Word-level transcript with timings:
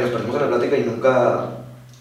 Nos 0.00 0.10
perdimos 0.10 0.36
en 0.36 0.42
la 0.42 0.56
plática 0.56 0.76
y 0.78 0.84
nunca, 0.84 1.50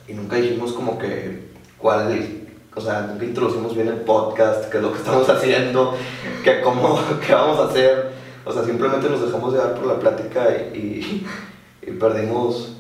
y 0.08 0.14
nunca 0.14 0.38
dijimos 0.38 0.72
como 0.72 0.98
que 0.98 1.50
cuál, 1.78 2.26
o 2.74 2.80
sea, 2.80 3.02
nunca 3.02 3.26
introducimos 3.26 3.76
bien 3.76 3.90
el 3.90 4.02
podcast, 4.02 4.70
qué 4.70 4.78
es 4.78 4.84
lo 4.84 4.94
que 4.94 5.00
estamos 5.00 5.28
haciendo, 5.30 5.96
qué, 6.44 6.62
cómo, 6.62 7.00
qué 7.28 7.34
vamos 7.34 7.60
a 7.60 7.66
hacer. 7.66 8.12
O 8.46 8.52
sea, 8.52 8.64
simplemente 8.64 9.10
nos 9.10 9.22
dejamos 9.22 9.54
llevar 9.54 9.76
por 9.76 9.86
la 9.86 10.00
plática 10.00 10.50
y, 10.74 10.78
y, 10.78 11.28
y 11.82 11.92
perdimos, 11.92 12.78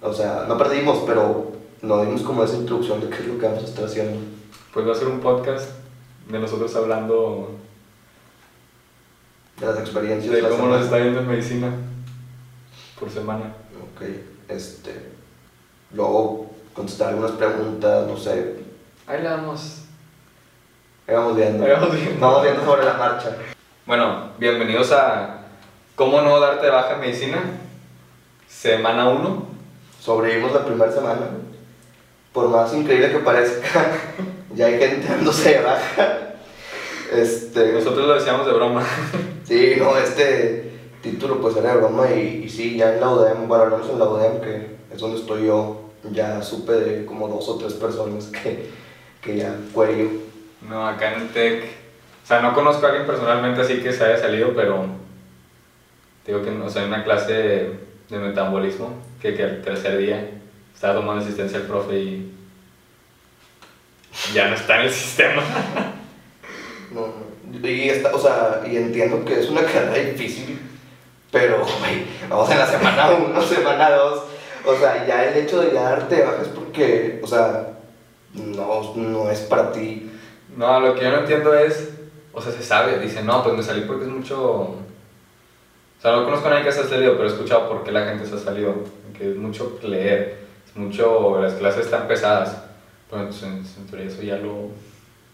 o 0.00 0.12
sea, 0.12 0.44
no 0.48 0.56
perdimos, 0.56 1.02
pero 1.04 1.52
no 1.82 2.04
dimos 2.04 2.22
como 2.22 2.44
esa 2.44 2.56
introducción 2.56 3.00
de 3.00 3.08
qué 3.08 3.16
es 3.16 3.26
lo 3.26 3.38
que 3.38 3.46
vamos 3.46 3.64
a 3.64 3.66
estar 3.66 3.84
haciendo. 3.84 4.20
Pues 4.72 4.86
va 4.86 4.92
a 4.92 4.94
ser 4.94 5.08
un 5.08 5.20
podcast 5.20 5.70
de 6.30 6.38
nosotros 6.38 6.74
hablando 6.76 7.56
De 9.58 9.66
las 9.66 9.78
experiencias. 9.78 10.32
de 10.32 10.42
la 10.42 10.48
cómo 10.50 10.68
nos 10.68 10.84
está 10.84 10.98
yendo 10.98 11.20
en 11.20 11.28
medicina 11.28 11.72
por 12.98 13.10
semana. 13.10 13.54
Ok, 13.98 14.06
este. 14.48 14.94
Luego 15.92 16.52
contestar 16.72 17.08
algunas 17.08 17.32
preguntas, 17.32 18.06
no 18.06 18.16
sé. 18.16 18.54
Ahí 19.08 19.22
le 19.22 19.28
damos. 19.28 19.86
Ahí 21.08 21.16
vamos 21.16 21.36
viendo. 21.36 21.64
Ahí 21.64 21.72
vamos 21.72 21.92
viendo. 21.92 22.20
Vamos 22.20 22.42
viendo 22.44 22.64
sobre 22.64 22.84
la 22.84 22.92
marcha. 22.92 23.36
Bueno, 23.86 24.30
bienvenidos 24.38 24.92
a 24.92 25.40
¿Cómo 25.96 26.20
no 26.20 26.38
darte 26.38 26.66
de 26.66 26.70
baja 26.70 26.94
en 26.94 27.00
medicina? 27.00 27.42
Semana 28.46 29.08
1. 29.08 29.46
Sobrevivimos 30.00 30.52
la 30.52 30.64
primera 30.64 30.92
semana. 30.92 31.30
Por 32.32 32.50
más 32.50 32.72
increíble 32.74 33.10
que 33.10 33.18
parezca, 33.18 33.90
ya 34.54 34.66
hay 34.66 34.78
gente 34.78 35.08
dándose 35.08 35.54
de 35.54 35.60
baja. 35.60 36.18
Este. 37.12 37.72
Nosotros 37.72 38.06
lo 38.06 38.14
decíamos 38.14 38.46
de 38.46 38.52
broma. 38.52 38.84
Sí, 39.42 39.74
no, 39.76 39.96
este 39.98 40.67
título 41.02 41.40
pues 41.40 41.56
era 41.56 41.72
de 41.72 41.78
broma 41.78 42.10
y, 42.10 42.42
y 42.44 42.48
sí, 42.48 42.76
ya 42.76 42.94
en 42.94 43.00
la 43.00 43.10
UDEM, 43.10 43.48
bueno, 43.48 43.64
al 43.64 43.70
menos 43.70 43.90
en 43.90 43.98
la 43.98 44.08
UDEM, 44.08 44.40
que 44.40 44.76
es 44.92 45.00
donde 45.00 45.18
estoy 45.18 45.46
yo, 45.46 45.90
ya 46.10 46.42
supe 46.42 46.72
de 46.72 47.04
como 47.04 47.28
dos 47.28 47.48
o 47.48 47.56
tres 47.56 47.74
personas 47.74 48.26
que, 48.42 48.68
que 49.20 49.36
ya 49.36 49.54
cuello. 49.72 50.08
No, 50.68 50.86
acá 50.86 51.14
en 51.14 51.22
el 51.22 51.28
TEC. 51.28 51.64
O 52.24 52.26
sea, 52.26 52.40
no 52.40 52.52
conozco 52.54 52.84
a 52.84 52.90
alguien 52.90 53.06
personalmente 53.06 53.60
así 53.60 53.80
que 53.80 53.92
se 53.92 54.04
haya 54.04 54.18
salido, 54.18 54.52
pero. 54.54 54.86
Digo 56.26 56.42
que, 56.42 56.50
o 56.50 56.68
sea, 56.68 56.82
en 56.82 56.88
una 56.88 57.04
clase 57.04 57.32
de, 57.32 57.78
de 58.10 58.18
metabolismo, 58.18 58.90
que, 59.22 59.34
que 59.34 59.44
el 59.44 59.62
tercer 59.62 59.96
día 59.96 60.28
estaba 60.74 61.00
tomando 61.00 61.24
asistencia 61.24 61.58
el 61.58 61.64
profe 61.64 61.98
y. 61.98 62.34
Ya 64.34 64.48
no 64.48 64.56
está 64.56 64.80
en 64.80 64.86
el 64.86 64.92
sistema. 64.92 65.42
No, 66.92 67.06
no. 67.06 67.68
Y, 67.68 67.88
está, 67.88 68.14
o 68.14 68.18
sea, 68.18 68.62
y 68.70 68.76
entiendo 68.76 69.24
que 69.24 69.40
es 69.40 69.48
una 69.48 69.62
carrera 69.62 70.10
difícil, 70.10 70.58
pero 71.30 71.58
güey, 71.58 72.06
vamos 72.28 72.50
en 72.50 72.58
la 72.58 72.66
semana 72.66 73.10
1, 73.10 73.42
semana 73.46 73.90
2. 73.90 74.22
O 74.66 74.76
sea, 74.76 75.06
ya 75.06 75.24
el 75.24 75.44
hecho 75.44 75.60
de 75.60 75.72
ya 75.72 75.82
darte 75.82 76.22
baja 76.22 76.42
es 76.42 76.48
porque, 76.48 77.20
o 77.22 77.26
sea, 77.26 77.78
no, 78.34 78.94
no 78.96 79.30
es 79.30 79.40
para 79.40 79.72
ti. 79.72 80.10
No, 80.56 80.80
lo 80.80 80.94
que 80.94 81.02
yo 81.02 81.10
no 81.10 81.20
entiendo 81.20 81.54
es. 81.56 81.90
O 82.32 82.40
sea, 82.40 82.52
se 82.52 82.62
sabe, 82.62 82.98
dice, 82.98 83.22
no, 83.22 83.42
pues 83.42 83.56
me 83.56 83.62
salí 83.62 83.82
porque 83.82 84.04
es 84.04 84.10
mucho. 84.10 84.40
O 84.40 84.76
sea, 86.00 86.12
no 86.12 86.24
conozco 86.24 86.46
a 86.46 86.50
nadie 86.50 86.64
que 86.64 86.72
se 86.72 86.80
ha 86.80 86.84
salido, 86.88 87.16
pero 87.16 87.28
he 87.28 87.32
escuchado 87.32 87.68
por 87.68 87.82
qué 87.82 87.92
la 87.92 88.06
gente 88.06 88.26
se 88.26 88.34
ha 88.34 88.38
salido. 88.38 88.74
Que 89.16 89.30
es 89.30 89.36
mucho 89.36 89.78
leer, 89.82 90.38
es 90.66 90.76
mucho. 90.76 91.40
Las 91.40 91.54
clases 91.54 91.86
están 91.86 92.06
pesadas. 92.06 92.56
Bueno, 93.10 93.26
pues 93.26 93.42
en, 93.42 93.58
en 93.58 93.86
teoría 93.88 94.06
eso 94.06 94.22
ya 94.22 94.36
lo. 94.36 94.68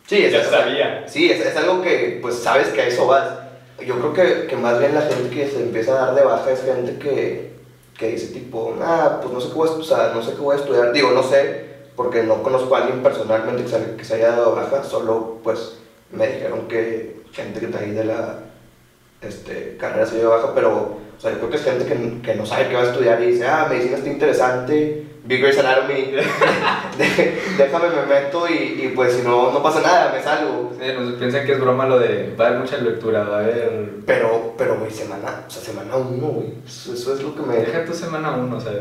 Sí, 0.07 0.25
es, 0.25 0.33
Ya 0.33 0.45
sabía. 0.45 1.05
Sí, 1.09 1.31
es, 1.31 1.41
es 1.41 1.57
algo 1.57 1.83
que 1.83 2.19
pues 2.23 2.39
sabes 2.39 2.69
que 2.69 2.83
a 2.83 2.87
eso 2.87 3.07
vas. 3.07 3.44
Yo 3.79 3.99
creo 3.99 4.13
que, 4.13 4.47
que 4.47 4.57
más 4.57 4.79
bien 4.79 4.95
la 4.95 5.03
gente 5.03 5.31
que 5.35 5.49
se 5.49 5.63
empieza 5.63 5.93
a 5.93 6.07
dar 6.07 6.15
de 6.15 6.23
baja 6.25 6.51
es 6.51 6.63
gente 6.63 6.99
que, 6.99 7.53
que 7.99 8.09
dice 8.09 8.33
tipo, 8.33 8.75
ah, 8.81 9.19
pues 9.21 9.33
no 9.35 9.41
sé, 9.41 9.49
qué 9.49 9.55
voy 9.55 9.69
a, 9.69 9.73
estu- 9.73 9.81
o 9.81 9.85
sea, 9.85 10.13
no 10.15 10.23
sé 10.23 10.33
qué 10.35 10.41
voy 10.41 10.57
a 10.57 10.59
estudiar. 10.61 10.93
Digo, 10.93 11.11
no 11.11 11.23
sé, 11.23 11.65
porque 11.97 12.23
no 12.23 12.43
conozco 12.43 12.75
a 12.75 12.79
alguien 12.83 13.03
personalmente 13.03 13.65
que 13.65 13.69
se, 13.69 13.97
que 13.97 14.05
se 14.05 14.15
haya 14.15 14.31
dado 14.33 14.55
baja, 14.55 14.85
solo 14.85 15.39
pues 15.43 15.79
me 16.13 16.27
dijeron 16.29 16.69
que 16.69 17.17
gente 17.33 17.59
que 17.61 17.67
está 17.67 17.81
ahí 17.81 17.91
de 17.91 18.05
la 18.05 18.39
este, 19.21 19.77
carrera 19.79 20.07
se 20.07 20.19
dio 20.19 20.31
baja, 20.31 20.53
pero 20.55 20.99
o 21.17 21.21
sea, 21.21 21.33
yo 21.33 21.39
creo 21.39 21.51
que 21.51 21.57
es 21.57 21.65
gente 21.65 21.85
que, 21.87 22.21
que 22.23 22.35
no 22.37 22.47
sabe 22.47 22.69
qué 22.69 22.75
va 22.75 22.83
a 22.83 22.87
estudiar 22.91 23.23
y 23.23 23.27
dice, 23.33 23.47
ah, 23.47 23.67
medicina 23.69 23.97
está 23.97 24.09
interesante, 24.09 25.07
Big 25.27 25.41
Grey's 25.41 25.59
Anatomy, 25.59 26.13
déjame 27.57 27.89
me 27.89 28.07
meto 28.07 28.47
y, 28.47 28.83
y 28.85 28.93
pues 28.95 29.15
si 29.15 29.23
no, 29.23 29.53
no 29.53 29.63
pasa 29.63 29.81
nada, 29.81 30.13
me 30.13 30.23
salgo. 30.23 30.71
Sí, 30.79 30.87
no, 30.93 31.19
piensan 31.19 31.47
que 31.47 31.53
es 31.53 31.61
broma 31.61 31.87
lo 31.87 31.99
de. 31.99 32.35
Va 32.39 32.45
a 32.45 32.49
haber 32.49 32.61
mucha 32.61 32.77
lectura, 32.77 33.25
va 33.25 33.39
a 33.39 33.41
haber. 33.41 33.91
Pero, 34.05 34.55
pero, 34.59 34.79
güey, 34.79 34.91
semana, 34.91 35.45
o 35.47 35.51
sea, 35.51 35.63
semana 35.63 35.97
uno, 35.97 36.27
güey. 36.27 36.53
Eso, 36.67 36.93
eso 36.93 37.15
es 37.15 37.23
lo 37.23 37.35
que 37.35 37.41
me... 37.41 37.57
Deja 37.57 37.87
tu 37.87 37.95
semana 37.95 38.33
1, 38.33 38.55
o 38.55 38.61
sea, 38.61 38.73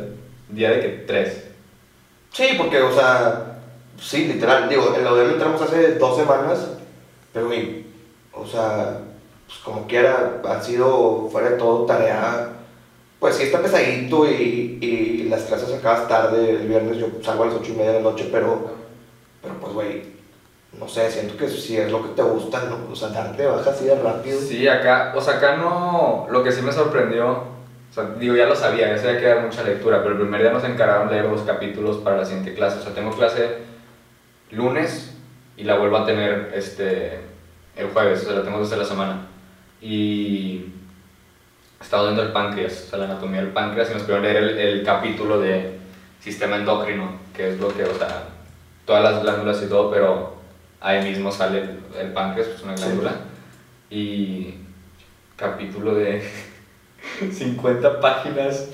día 0.50 0.72
de 0.72 0.82
que 0.82 0.90
3. 1.08 1.44
Sí, 2.34 2.56
porque, 2.58 2.82
o 2.82 2.92
sea, 2.92 3.60
sí, 3.98 4.26
literal. 4.26 4.68
Digo, 4.68 4.94
en 4.98 5.04
la 5.06 5.14
UDM 5.14 5.34
entramos 5.34 5.62
hace 5.62 5.96
dos 5.96 6.18
semanas, 6.18 6.72
pero, 7.32 7.46
güey, 7.46 7.86
o 8.34 8.46
sea, 8.46 9.00
pues 9.46 9.60
como 9.60 9.88
quiera, 9.88 10.42
ha 10.44 10.62
sido 10.62 11.30
fuera 11.32 11.52
de 11.52 11.58
todo 11.58 11.86
tarea. 11.86 12.50
Pues 13.24 13.36
sí, 13.38 13.44
está 13.44 13.62
pesadito 13.62 14.30
y, 14.30 14.80
y 14.82 15.30
las 15.30 15.44
clases 15.44 15.74
acabas 15.74 16.10
tarde. 16.10 16.50
El 16.50 16.68
viernes 16.68 16.98
yo 16.98 17.08
salgo 17.22 17.44
a 17.44 17.46
las 17.46 17.56
ocho 17.56 17.72
y 17.72 17.78
media 17.78 17.92
de 17.92 18.02
la 18.02 18.10
noche, 18.12 18.28
pero, 18.30 18.72
pero 19.42 19.54
pues, 19.62 19.72
güey, 19.72 20.02
no 20.78 20.90
sé, 20.90 21.10
siento 21.10 21.38
que 21.38 21.48
si 21.48 21.78
es 21.78 21.90
lo 21.90 22.04
que 22.04 22.10
te 22.10 22.22
gusta, 22.22 22.66
¿no? 22.66 22.92
O 22.92 22.94
sea, 22.94 23.08
darte 23.08 23.46
baja 23.46 23.70
así 23.70 23.86
de 23.86 23.96
rápido. 23.96 24.38
Sí, 24.42 24.68
acá, 24.68 25.14
o 25.16 25.22
sea, 25.22 25.36
acá 25.36 25.56
no, 25.56 26.28
lo 26.30 26.44
que 26.44 26.52
sí 26.52 26.62
me 26.62 26.74
sorprendió, 26.74 27.30
o 27.32 27.94
sea, 27.94 28.10
digo, 28.20 28.36
ya 28.36 28.46
lo 28.46 28.58
sabía, 28.58 28.94
ya 28.94 28.98
sabía 28.98 29.20
que 29.22 29.26
era 29.26 29.40
mucha 29.40 29.64
lectura, 29.64 30.04
pero 30.04 30.16
el 30.16 30.22
primer 30.22 30.42
día 30.42 30.52
nos 30.52 30.66
encargaron 30.66 31.10
leer 31.10 31.24
los 31.24 31.44
capítulos 31.44 32.00
para 32.00 32.18
la 32.18 32.26
siguiente 32.26 32.54
clase, 32.54 32.80
o 32.80 32.82
sea, 32.82 32.94
tengo 32.94 33.12
clase 33.12 33.60
lunes 34.52 35.16
y 35.56 35.64
la 35.64 35.78
vuelvo 35.78 35.96
a 35.96 36.06
tener 36.06 36.52
este, 36.54 37.22
el 37.78 37.88
jueves, 37.88 38.24
o 38.24 38.26
sea, 38.26 38.34
la 38.40 38.44
tengo 38.44 38.60
desde 38.60 38.76
la 38.76 38.84
semana. 38.84 39.28
Y 39.80 40.74
estaba 41.84 42.04
viendo 42.04 42.24
el 42.24 42.32
páncreas, 42.32 42.86
o 42.88 42.90
sea, 42.90 43.00
la 43.00 43.06
anatomía 43.06 43.42
del 43.42 43.52
páncreas 43.52 43.90
y 43.92 43.94
nos 43.94 44.04
pidieron 44.04 44.24
leer 44.24 44.38
el, 44.38 44.58
el 44.58 44.84
capítulo 44.84 45.40
de 45.40 45.78
sistema 46.22 46.56
endocrino, 46.56 47.12
que 47.36 47.50
es 47.50 47.60
lo 47.60 47.68
que, 47.76 47.84
o 47.84 47.94
sea, 47.98 48.24
todas 48.86 49.04
las 49.04 49.22
glándulas 49.22 49.62
y 49.62 49.68
todo, 49.68 49.92
pero 49.92 50.36
ahí 50.82 51.04
mismo 51.04 51.32
sale 51.32 51.60
el, 51.60 51.80
el 52.00 52.14
páncreas, 52.14 52.48
pues 52.50 52.62
una 52.64 52.76
Sí. 52.78 52.84
glándula. 52.84 53.12
Y 53.90 54.56
capítulo 55.36 55.94
de 55.96 56.24
50 57.32 58.00
páginas 58.00 58.70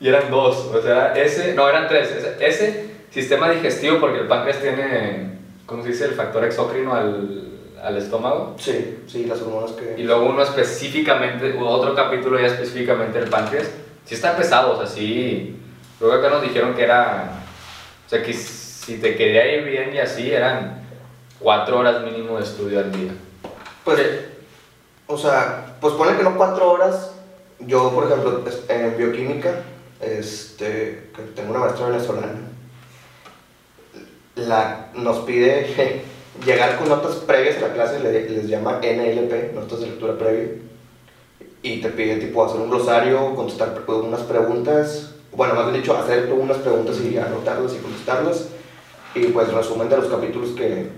y 0.00 0.08
eran 0.08 0.30
dos, 0.30 0.56
o 0.74 0.82
sea, 0.82 1.12
ese, 1.14 1.54
no, 1.54 1.68
eran 1.68 1.86
tres, 1.88 2.10
ese, 2.10 2.36
ese 2.46 2.90
sistema 3.10 3.50
digestivo 3.50 4.00
porque 4.00 4.20
el 4.20 4.26
páncreas 4.26 4.60
tiene, 4.60 5.38
¿cómo 5.66 5.82
se 5.82 5.90
dice?, 5.90 6.06
el 6.06 6.12
factor 6.14 6.44
exócrino 6.44 6.94
al, 6.94 7.53
al 7.84 7.98
estómago. 7.98 8.56
Sí, 8.58 8.98
sí, 9.06 9.26
las 9.26 9.40
hormonas 9.42 9.72
que... 9.72 9.94
Y 10.00 10.04
luego 10.04 10.26
uno 10.26 10.42
específicamente, 10.42 11.56
otro 11.60 11.94
capítulo 11.94 12.40
ya 12.40 12.46
específicamente 12.46 13.20
del 13.20 13.28
páncreas. 13.28 13.70
Sí 14.06 14.14
está 14.14 14.36
pesado, 14.36 14.72
o 14.72 14.76
sea, 14.76 14.86
sí. 14.86 15.56
Luego 16.00 16.16
acá 16.16 16.30
nos 16.30 16.42
dijeron 16.42 16.74
que 16.74 16.82
era, 16.82 17.42
o 18.06 18.08
sea, 18.08 18.22
que 18.22 18.32
si 18.32 18.98
te 18.98 19.16
quería 19.16 19.54
ir 19.54 19.64
bien 19.64 19.94
y 19.94 19.98
así, 19.98 20.30
eran 20.30 20.82
cuatro 21.38 21.78
horas 21.78 22.02
mínimo 22.02 22.38
de 22.38 22.44
estudio 22.44 22.80
al 22.80 22.90
día. 22.90 23.12
Pues, 23.84 24.00
o 25.06 25.18
sea, 25.18 25.76
pues 25.80 25.94
pone 25.94 26.16
que 26.16 26.22
no 26.22 26.36
cuatro 26.36 26.72
horas. 26.72 27.12
Yo, 27.60 27.92
por 27.92 28.04
ejemplo, 28.04 28.42
en 28.68 28.96
bioquímica, 28.96 29.62
este, 30.00 31.10
que 31.14 31.22
tengo 31.34 31.50
una 31.50 31.60
maestra 31.60 31.86
venezolana, 31.86 32.40
la, 34.34 34.88
nos 34.94 35.18
pide 35.20 36.02
llegar 36.44 36.76
con 36.78 36.88
notas 36.88 37.16
previas 37.16 37.56
a 37.58 37.68
la 37.68 37.74
clase, 37.74 38.00
le- 38.00 38.28
les 38.30 38.48
llama 38.48 38.80
NLP, 38.82 39.52
notas 39.54 39.80
de 39.80 39.86
lectura 39.86 40.16
previa, 40.18 40.48
y 41.62 41.80
te 41.80 41.88
pide 41.90 42.16
tipo 42.16 42.44
hacer 42.44 42.60
un 42.60 42.70
glosario, 42.70 43.34
contestar 43.34 43.74
unas 43.88 44.20
preguntas, 44.22 45.10
bueno, 45.32 45.54
más 45.54 45.64
bien 45.70 45.80
dicho, 45.80 45.96
hacer 45.96 46.32
unas 46.32 46.58
preguntas 46.58 46.96
y 47.00 47.16
anotarlas 47.16 47.72
y 47.74 47.78
contestarlas, 47.78 48.48
y 49.14 49.26
pues 49.26 49.52
resumen 49.52 49.88
de 49.88 49.96
los 49.96 50.06
capítulos 50.06 50.50
que, 50.50 50.88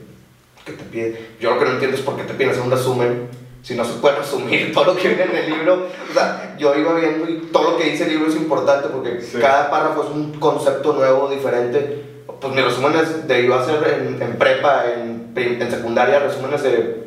que 0.65 0.73
te 0.73 0.85
pide. 0.85 1.27
Yo 1.41 1.53
lo 1.55 1.59
que 1.59 1.65
no 1.67 1.71
entiendo 1.73 1.97
es 1.97 2.03
por 2.03 2.17
qué 2.17 2.25
te 2.25 2.35
piden 2.35 2.51
hacer 2.51 2.63
un 2.63 2.71
resumen 2.71 3.29
si 3.63 3.75
no 3.75 3.85
se 3.85 3.95
puede 3.95 4.17
resumir 4.17 4.73
todo 4.75 4.87
lo 4.87 4.97
que 4.97 5.09
viene 5.09 5.25
en 5.25 5.37
el 5.37 5.51
libro. 5.51 5.87
O 6.11 6.15
sea, 6.15 6.57
yo 6.59 6.75
iba 6.75 6.95
viendo 6.95 7.29
y 7.31 7.39
todo 7.53 7.73
lo 7.73 7.77
que 7.77 7.85
dice 7.91 8.05
el 8.05 8.11
libro 8.11 8.29
es 8.29 8.37
importante 8.37 8.89
porque 8.89 9.21
Sí. 9.21 9.39
cada 9.41 9.71
párrafo 9.71 10.05
es 10.05 10.11
un 10.11 10.33
concepto 10.41 10.93
nuevo, 10.95 11.29
diferente. 11.29 12.05
Pues 12.41 12.55
mis 12.55 12.65
resúmenes 12.65 13.27
de 13.29 13.43
iba 13.43 13.57
a 13.57 13.63
hacer 13.63 14.01
en, 14.01 14.21
en 14.23 14.37
prepa, 14.39 14.85
en, 14.93 15.26
en 15.37 15.71
secundaria, 15.71 16.19
resúmenes 16.19 16.63
de 16.63 17.07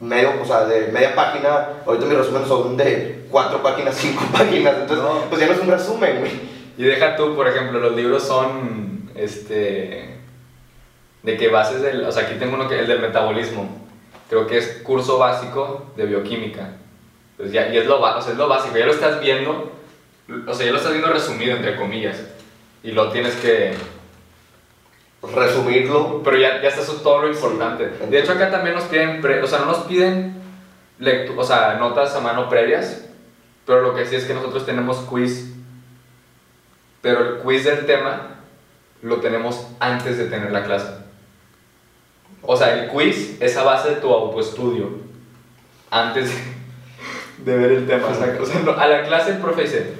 medio, 0.00 0.32
o 0.42 0.44
sea, 0.44 0.64
de 0.66 0.88
media 0.92 1.14
página. 1.14 1.68
Ahorita 1.86 2.06
mis 2.06 2.18
resúmenes 2.18 2.48
son 2.48 2.76
de 2.76 3.26
cuatro 3.30 3.62
páginas, 3.62 3.94
cinco 3.98 4.24
páginas. 4.32 4.74
Entonces, 4.80 5.04
No. 5.04 5.20
pues 5.28 5.40
ya 5.40 5.46
no 5.46 5.52
es 5.54 5.60
un 5.60 5.70
resumen, 5.70 6.18
güey. 6.20 6.32
Y 6.78 6.82
deja 6.84 7.16
tú, 7.16 7.34
por 7.34 7.48
ejemplo, 7.48 7.80
los 7.80 7.96
libros 7.96 8.22
son, 8.22 9.10
este, 9.14 10.16
de 11.22 11.36
que 11.36 11.48
bases 11.48 11.80
del, 11.80 12.04
o 12.04 12.12
sea, 12.12 12.24
aquí 12.24 12.34
tengo 12.38 12.54
uno 12.54 12.68
que 12.68 12.78
el 12.78 12.86
del 12.86 13.00
metabolismo, 13.00 13.68
creo 14.28 14.46
que 14.46 14.58
es 14.58 14.80
curso 14.82 15.18
básico 15.18 15.86
de 15.96 16.04
bioquímica. 16.06 16.72
Pues 17.38 17.50
ya, 17.52 17.68
y 17.68 17.78
es 17.78 17.86
lo, 17.86 18.00
o 18.00 18.22
sea, 18.22 18.32
es 18.32 18.38
lo 18.38 18.48
básico, 18.48 18.76
ya 18.76 18.84
lo 18.86 18.92
estás 18.92 19.20
viendo, 19.20 19.72
o 20.46 20.54
sea, 20.54 20.66
ya 20.66 20.72
lo 20.72 20.78
estás 20.78 20.92
viendo 20.92 21.10
resumido, 21.10 21.56
entre 21.56 21.76
comillas, 21.76 22.18
y 22.82 22.92
lo 22.92 23.10
tienes 23.10 23.34
que... 23.36 23.72
Resumirlo. 25.22 26.22
Pero 26.22 26.36
ya, 26.36 26.60
ya 26.62 26.68
está 26.68 26.82
eso 26.82 26.94
todo 27.02 27.22
lo 27.22 27.28
importante. 27.28 27.88
De 28.08 28.18
hecho, 28.18 28.32
acá 28.32 28.50
también 28.50 28.74
nos 28.74 28.84
piden, 28.84 29.20
pre- 29.20 29.42
o 29.42 29.46
sea, 29.46 29.60
no 29.60 29.66
nos 29.66 29.78
piden 29.78 30.36
o 31.36 31.44
sea, 31.44 31.74
notas 31.74 32.14
a 32.14 32.20
mano 32.20 32.48
previas, 32.48 33.04
pero 33.66 33.82
lo 33.82 33.94
que 33.94 34.06
sí 34.06 34.16
es 34.16 34.24
que 34.24 34.32
nosotros 34.32 34.64
tenemos 34.64 34.96
quiz, 35.00 35.52
pero 37.02 37.20
el 37.20 37.36
quiz 37.42 37.64
del 37.64 37.84
tema 37.84 38.36
lo 39.02 39.16
tenemos 39.16 39.66
antes 39.78 40.16
de 40.16 40.24
tener 40.24 40.52
la 40.52 40.64
clase. 40.64 40.88
O 42.40 42.56
sea, 42.56 42.82
el 42.82 42.88
quiz 42.90 43.36
es 43.42 43.56
a 43.58 43.64
base 43.64 43.90
de 43.90 43.96
tu 43.96 44.10
autoestudio, 44.10 44.88
antes 45.90 46.30
de, 47.44 47.52
de 47.52 47.58
ver 47.58 47.72
el 47.72 47.86
tema. 47.86 48.06
O 48.08 48.14
sea, 48.14 48.38
o 48.40 48.46
sea, 48.46 48.60
no, 48.60 48.70
a 48.72 48.86
la 48.86 49.02
clase 49.04 49.32
el 49.32 49.38
profe 49.38 49.62
dice, 49.62 49.94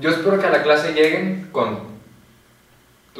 yo 0.00 0.10
espero 0.10 0.40
que 0.40 0.46
a 0.46 0.50
la 0.50 0.62
clase 0.64 0.94
lleguen 0.94 1.48
con, 1.52 1.78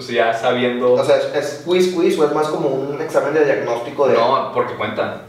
sea, 0.02 0.32
ya 0.32 0.38
sabiendo... 0.38 0.92
O 0.92 1.04
sea, 1.04 1.16
¿es, 1.16 1.24
es 1.34 1.62
quiz 1.64 1.94
quiz 1.94 2.18
o 2.18 2.26
es 2.26 2.32
más 2.34 2.48
como 2.48 2.68
un 2.68 3.00
examen 3.00 3.34
de 3.34 3.44
diagnóstico 3.44 4.08
de. 4.08 4.14
No, 4.14 4.50
porque 4.52 4.74
cuentan. 4.74 5.22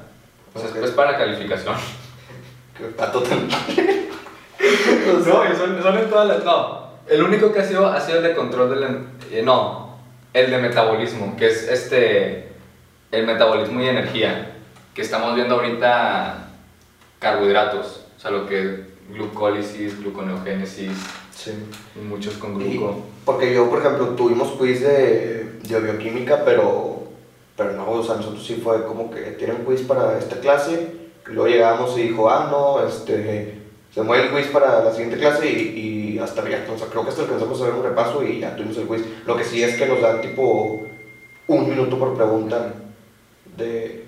O 0.53 0.59
sea, 0.59 0.69
es 0.83 0.91
para 0.91 1.17
calificación. 1.17 1.75
Que 2.77 2.85
pato 2.85 3.21
tan- 3.23 3.47
No, 5.07 5.23
son, 5.55 5.81
son 5.81 5.97
en 5.97 6.09
todas 6.09 6.27
las. 6.27 6.43
No, 6.43 6.87
el 7.07 7.23
único 7.23 7.51
que 7.51 7.59
ha 7.59 7.65
sido 7.65 7.87
ha 7.87 7.99
sido 7.99 8.17
el 8.19 8.23
de 8.23 8.35
control 8.35 8.69
del. 8.69 9.07
eh, 9.31 9.41
no, 9.43 9.97
el 10.33 10.51
de 10.51 10.57
metabolismo, 10.59 11.35
que 11.37 11.47
es 11.47 11.67
este. 11.67 12.49
El 13.11 13.25
metabolismo 13.25 13.81
y 13.81 13.87
energía. 13.89 14.51
Que 14.93 15.01
estamos 15.01 15.35
viendo 15.35 15.55
ahorita 15.55 16.47
carbohidratos. 17.19 18.01
O 18.17 18.19
sea, 18.19 18.31
lo 18.31 18.47
que 18.47 18.61
es 18.61 18.79
glucólisis, 19.09 19.99
gluconeogénesis, 19.99 20.91
Sí. 21.43 21.51
muchos 22.07 22.35
con 22.35 22.61
Y- 22.61 22.77
gluco. 22.77 22.97
porque 23.25 23.53
yo, 23.53 23.69
por 23.69 23.79
ejemplo, 23.79 24.09
tuvimos 24.09 24.49
quiz 24.59 24.81
de, 24.81 25.45
de 25.63 25.79
bioquímica, 25.79 26.43
pero, 26.45 27.03
pero 27.57 27.73
no, 27.73 27.89
o 27.91 28.03
sea, 28.03 28.15
nosotros 28.15 28.45
sí 28.45 28.59
fue 28.63 28.85
como 28.85 29.09
que 29.09 29.21
tienen 29.31 29.65
quiz 29.65 29.81
para 29.81 30.19
esta 30.19 30.39
clase, 30.39 30.87
y 31.27 31.33
luego 31.33 31.47
llegamos 31.49 31.97
y 31.97 32.03
dijo, 32.03 32.29
ah, 32.29 32.47
no, 32.51 32.85
este, 32.85 33.59
se 33.93 34.01
mueve 34.03 34.25
el 34.27 34.31
quiz 34.31 34.47
para 34.51 34.83
la 34.83 34.91
siguiente 34.91 35.17
clase 35.17 35.49
y, 35.49 36.13
y 36.15 36.19
hasta 36.19 36.47
ya, 36.47 36.65
o 36.73 36.77
sea, 36.77 36.87
creo 36.87 37.03
que 37.03 37.09
hasta 37.09 37.23
alcanzamos 37.23 37.59
a 37.61 37.65
ver 37.65 37.73
un 37.73 37.83
repaso 37.83 38.23
y 38.23 38.39
ya 38.39 38.55
tuvimos 38.55 38.77
el 38.77 38.87
quiz. 38.87 39.01
Lo 39.25 39.35
que 39.35 39.43
sí 39.43 39.63
es 39.63 39.75
que 39.77 39.85
nos 39.87 40.01
dan 40.01 40.21
tipo 40.21 40.83
un 41.47 41.69
minuto 41.69 41.97
por 41.97 42.13
pregunta 42.15 42.73
de, 43.57 44.05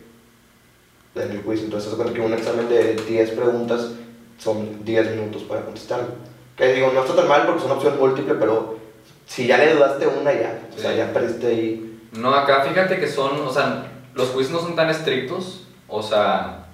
del 1.15 1.41
quiz, 1.41 1.61
entonces 1.63 1.89
se 1.89 1.95
cuenta 1.95 2.13
que 2.13 2.21
un 2.21 2.33
examen 2.33 2.69
de 2.69 2.95
10 2.95 3.31
preguntas 3.31 3.91
son 4.37 4.83
10 4.85 5.15
minutos 5.15 5.43
para 5.43 5.61
contestarlo. 5.61 6.32
Que 6.57 6.73
digo, 6.73 6.91
no 6.93 7.01
está 7.01 7.15
tan 7.15 7.27
mal 7.27 7.45
porque 7.45 7.59
es 7.59 7.65
una 7.65 7.75
opción 7.75 7.97
múltiple, 7.99 8.35
pero 8.35 8.77
si 9.25 9.47
ya 9.47 9.57
le 9.57 9.73
dudaste 9.73 10.07
una 10.07 10.31
ya, 10.33 10.61
o 10.75 10.79
sea, 10.79 10.91
Sí. 10.91 10.97
ya 10.97 11.11
perdiste 11.13 11.47
ahí. 11.47 11.99
No, 12.13 12.33
acá 12.33 12.61
fíjate 12.61 12.99
que 12.99 13.07
son, 13.07 13.41
o 13.41 13.51
sea, 13.51 13.91
los 14.13 14.29
quiz 14.29 14.51
no 14.51 14.59
son 14.59 14.75
tan 14.75 14.89
estrictos, 14.89 15.65
o 15.87 16.03
sea, 16.03 16.65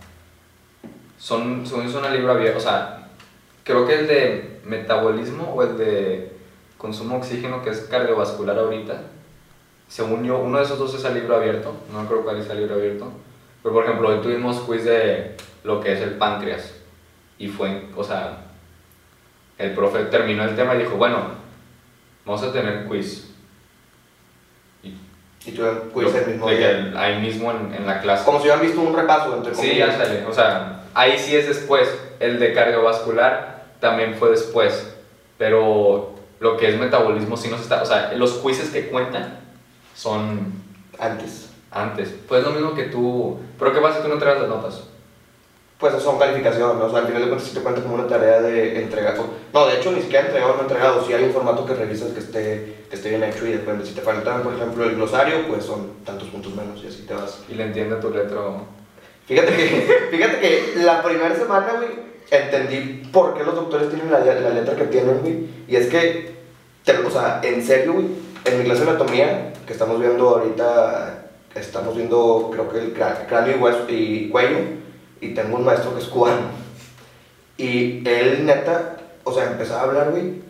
son, 1.18 1.66
son, 1.66 1.90
son 1.92 2.06
a 2.06 2.10
libro 2.10 2.32
abierto, 2.34 2.58
o 2.58 2.62
sea, 2.62 3.08
creo 3.64 3.86
que 3.88 4.00
el 4.00 4.08
de 4.08 4.60
metabolismo 4.66 5.54
o 5.54 5.64
el 5.64 5.78
de 5.78 6.34
consumo 6.78 7.16
de 7.16 7.22
oxígeno, 7.22 7.62
que 7.62 7.70
es 7.70 7.82
cardiovascular 7.82 8.58
ahorita, 8.58 9.02
según 9.88 10.24
yo, 10.24 10.40
uno 10.40 10.58
de 10.58 10.66
esos 10.66 10.78
dos 10.78 10.94
es 10.94 11.06
a 11.06 11.10
libro 11.10 11.36
abierto, 11.36 11.74
no 11.94 12.06
creo 12.08 12.24
cuál 12.24 12.38
es 12.38 12.50
a 12.50 12.54
libro 12.54 12.76
abierto, 12.76 13.12
pero 13.64 13.74
por 13.74 13.86
ejemplo, 13.86 14.10
hoy 14.10 14.20
tuvimos 14.22 14.60
quiz 14.62 14.84
de 14.84 15.36
lo 15.64 15.80
que 15.80 15.94
es 15.94 16.02
el 16.02 16.18
páncreas, 16.18 16.74
y 17.38 17.48
fue, 17.48 17.86
o 17.96 18.04
sea, 18.04 18.46
el 19.60 19.72
profe 19.76 20.06
terminó 20.06 20.44
el 20.44 20.56
tema 20.56 20.74
y 20.76 20.80
dijo, 20.80 20.96
bueno, 20.96 21.18
vamos 22.26 22.42
a 22.44 22.52
tener 22.52 22.86
quiz. 22.88 23.30
Y 24.84 24.96
Y 25.46 25.52
tú 25.52 25.64
quiz 25.94 26.16
el 26.16 26.28
mismo 26.28 26.48
de 26.50 26.54
que 26.54 26.60
día. 26.60 26.70
el- 26.72 26.98
ahí 26.98 27.20
mismo 27.22 27.52
en, 27.52 27.74
en 27.74 27.86
la 27.86 28.02
clase. 28.02 28.26
Como 28.26 28.40
si 28.40 28.44
hubieran 28.46 28.62
visto 28.62 28.82
un 28.82 28.96
repaso 28.96 29.36
entre 29.38 29.54
Sí, 29.54 29.62
comillas. 29.62 29.90
ándale, 29.92 30.26
o 30.26 30.34
sea, 30.34 30.84
ahí 30.94 31.18
sí 31.20 31.36
es 31.36 31.48
después. 31.48 31.88
El 32.20 32.40
de 32.40 32.54
cardiovascular 32.54 33.66
también 33.80 34.16
fue 34.16 34.32
después. 34.32 34.96
Pero 35.38 36.16
lo 36.40 36.58
que 36.58 36.70
es 36.70 36.78
metabolismo 36.80 37.38
sí 37.38 37.50
nos 37.50 37.62
está. 37.62 37.82
O 37.82 37.86
sea, 37.86 38.14
los 38.16 38.34
quizzes 38.40 38.70
que 38.72 38.88
cuentan 38.90 39.40
son 39.96 40.54
Antes. 41.00 41.50
antes. 41.72 42.14
Pues 42.28 42.44
lo 42.44 42.52
mismo 42.52 42.74
que 42.76 42.84
tú. 42.84 43.40
Pero 43.58 43.74
¿qué 43.74 43.80
pasa 43.80 43.98
si 43.98 44.02
tú 44.04 44.08
no 44.10 44.16
entregas 44.16 44.40
las 44.42 44.50
notas? 44.50 44.84
Pues 45.80 45.94
son 46.04 46.20
calificaciones, 46.20 46.76
¿no? 46.76 46.86
o 46.86 46.90
sea, 46.90 47.00
al 47.00 47.08
final 47.08 47.22
de 47.22 47.28
cuentas 47.30 47.48
sí 47.48 47.56
te 47.56 47.62
cuenta 47.62 47.82
como 47.82 47.96
una 47.96 48.06
tarea 48.08 48.42
de 48.42 48.82
entregar. 48.82 49.16
No, 49.54 49.66
de 49.68 49.78
hecho, 49.78 49.94
ni 49.94 50.02
siquiera 50.02 50.26
entregado 50.26 50.54
o 50.54 50.56
no 50.58 50.62
entregado. 50.64 51.06
Si 51.06 51.14
hay 51.14 51.24
un 51.24 51.32
formato 51.32 51.66
que 51.66 51.74
revisas 51.74 52.10
que 52.10 52.20
esté, 52.20 52.76
que 52.90 52.96
esté 52.98 53.10
bien 53.10 53.24
hecho 53.24 53.46
y 53.48 53.54
depende. 53.54 53.86
Si 53.86 53.94
te 53.94 54.02
faltan, 54.02 54.44
por 54.44 54.54
ejemplo, 54.54 54.84
el 54.84 54.96
glosario, 54.96 55.48
pues 55.48 55.64
son 55.64 55.94
tantos 56.06 56.28
puntos 56.28 56.54
menos 56.54 56.84
y 56.84 56.88
así 56.88 57.04
te 57.04 57.14
vas. 57.14 57.40
Y 57.50 57.54
le 57.56 57.64
entiende 57.64 57.96
tu 57.96 58.10
letra. 58.10 58.40
Fíjate 59.26 59.56
que, 59.56 60.08
fíjate 60.12 60.40
que 60.42 60.74
la 60.84 61.02
primera 61.02 61.34
semana, 61.36 61.68
güey, 61.78 61.90
entendí 62.30 63.08
por 63.14 63.38
qué 63.38 63.46
los 63.46 63.56
doctores 63.56 63.88
tienen 63.88 64.12
la, 64.12 64.20
la 64.20 64.50
letra 64.50 64.76
que 64.76 64.84
tienen, 64.86 65.20
güey. 65.22 65.46
Y 65.70 65.78
es 65.78 65.88
que, 65.88 66.36
te- 66.84 66.98
o 66.98 67.10
sea, 67.10 67.40
en 67.42 67.66
serio, 67.66 67.94
güey, 67.94 68.08
en 68.44 68.58
mi 68.60 68.66
clase 68.66 68.84
de 68.84 68.90
anatomía, 68.90 69.54
que 69.66 69.72
estamos 69.72 69.98
viendo 69.98 70.28
ahorita, 70.28 71.30
estamos 71.56 71.96
viendo, 71.96 72.50
creo 72.52 72.70
que 72.70 72.80
el 72.80 72.94
crá- 72.94 73.26
cráneo 73.30 73.56
y, 73.56 73.60
hueso, 73.62 73.86
y 73.88 74.28
cuello, 74.30 74.58
y 75.22 75.34
tengo 75.34 75.58
un 75.58 75.66
maestro 75.66 75.94
que 75.96 76.02
es 76.02 76.08
cubano. 76.08 76.48
Y 77.58 78.08
él, 78.08 78.46
neta, 78.46 78.98
o 79.24 79.34
sea, 79.34 79.46
empezaba 79.46 79.82
a 79.82 79.84
hablar, 79.86 80.12
güey, 80.12 80.42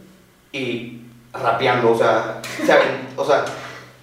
y 0.52 1.02
rapeando, 1.34 1.92
o 1.92 1.98
sea, 1.98 2.42
o 3.18 3.26
sea, 3.26 3.46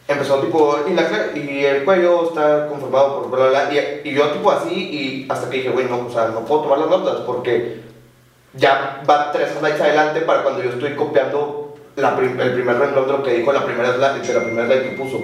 empezó 0.09 0.41
tipo, 0.41 0.77
y, 0.89 0.95
la, 0.95 1.03
y 1.37 1.65
el 1.65 1.85
cuello 1.85 2.29
está 2.29 2.67
conformado 2.69 3.23
por 3.23 3.31
bla, 3.31 3.49
bla, 3.49 3.69
bla, 3.69 3.75
y, 4.05 4.09
y 4.09 4.15
yo 4.15 4.29
tipo 4.31 4.51
así, 4.51 4.73
y 4.75 5.27
hasta 5.31 5.49
que 5.51 5.59
dije, 5.59 5.71
güey, 5.71 5.87
no, 5.87 6.07
o 6.07 6.11
sea, 6.11 6.29
no 6.29 6.41
puedo 6.45 6.63
tomar 6.63 6.79
las 6.81 6.91
notas 6.91 7.21
porque 7.27 7.81
ya 8.55 9.03
va 9.09 9.31
tres 9.33 9.51
slides 9.59 9.81
adelante 9.81 10.21
para 10.23 10.43
cuando 10.43 10.63
yo 10.63 10.71
estoy 10.71 10.95
copiando 10.95 11.75
la 11.97 12.17
prim- 12.17 12.41
el 12.41 12.53
primer 12.55 12.79
renglón 12.79 13.07
de 13.07 13.13
lo 13.13 13.23
que 13.23 13.35
dijo 13.35 13.53
la 13.53 13.65
primera 13.65 13.93
slide, 13.95 14.23
de 14.27 14.35
la 14.35 14.45
primera 14.45 14.67
slide 14.67 14.83
que 14.91 14.97
puso. 14.97 15.17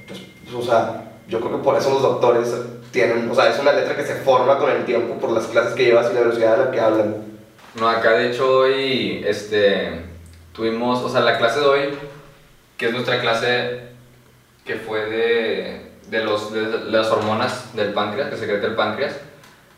Entonces, 0.00 0.26
pues, 0.44 0.54
o 0.56 0.62
sea, 0.62 1.09
yo 1.30 1.38
creo 1.40 1.58
que 1.58 1.64
por 1.64 1.76
eso 1.76 1.90
los 1.90 2.02
doctores 2.02 2.52
tienen, 2.90 3.30
o 3.30 3.34
sea, 3.34 3.48
es 3.48 3.58
una 3.60 3.72
letra 3.72 3.96
que 3.96 4.04
se 4.04 4.16
forma 4.16 4.58
con 4.58 4.68
el 4.68 4.84
tiempo 4.84 5.14
por 5.14 5.30
las 5.30 5.46
clases 5.46 5.74
que 5.74 5.84
llevas 5.84 6.10
y 6.10 6.14
la 6.14 6.20
velocidad 6.20 6.54
a 6.54 6.64
la 6.66 6.70
que 6.72 6.80
hablan. 6.80 7.16
No, 7.78 7.88
acá 7.88 8.12
de 8.12 8.30
hecho 8.30 8.58
hoy 8.58 9.22
este, 9.24 10.02
tuvimos, 10.52 10.98
o 10.98 11.08
sea, 11.08 11.20
la 11.20 11.38
clase 11.38 11.60
de 11.60 11.66
hoy, 11.66 11.98
que 12.76 12.86
es 12.86 12.92
nuestra 12.92 13.20
clase 13.20 13.90
que 14.64 14.74
fue 14.74 15.06
de, 15.06 15.92
de, 16.10 16.24
los, 16.24 16.52
de 16.52 16.90
las 16.90 17.08
hormonas 17.08 17.76
del 17.76 17.92
páncreas, 17.92 18.28
que 18.28 18.36
secreta 18.36 18.66
el 18.66 18.74
páncreas. 18.74 19.16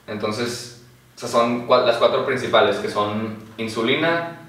Entonces, 0.06 0.82
o 1.16 1.20
sea, 1.20 1.28
son 1.28 1.66
las 1.68 1.98
cuatro 1.98 2.24
principales, 2.24 2.76
que 2.76 2.88
son 2.88 3.36
insulina, 3.58 4.40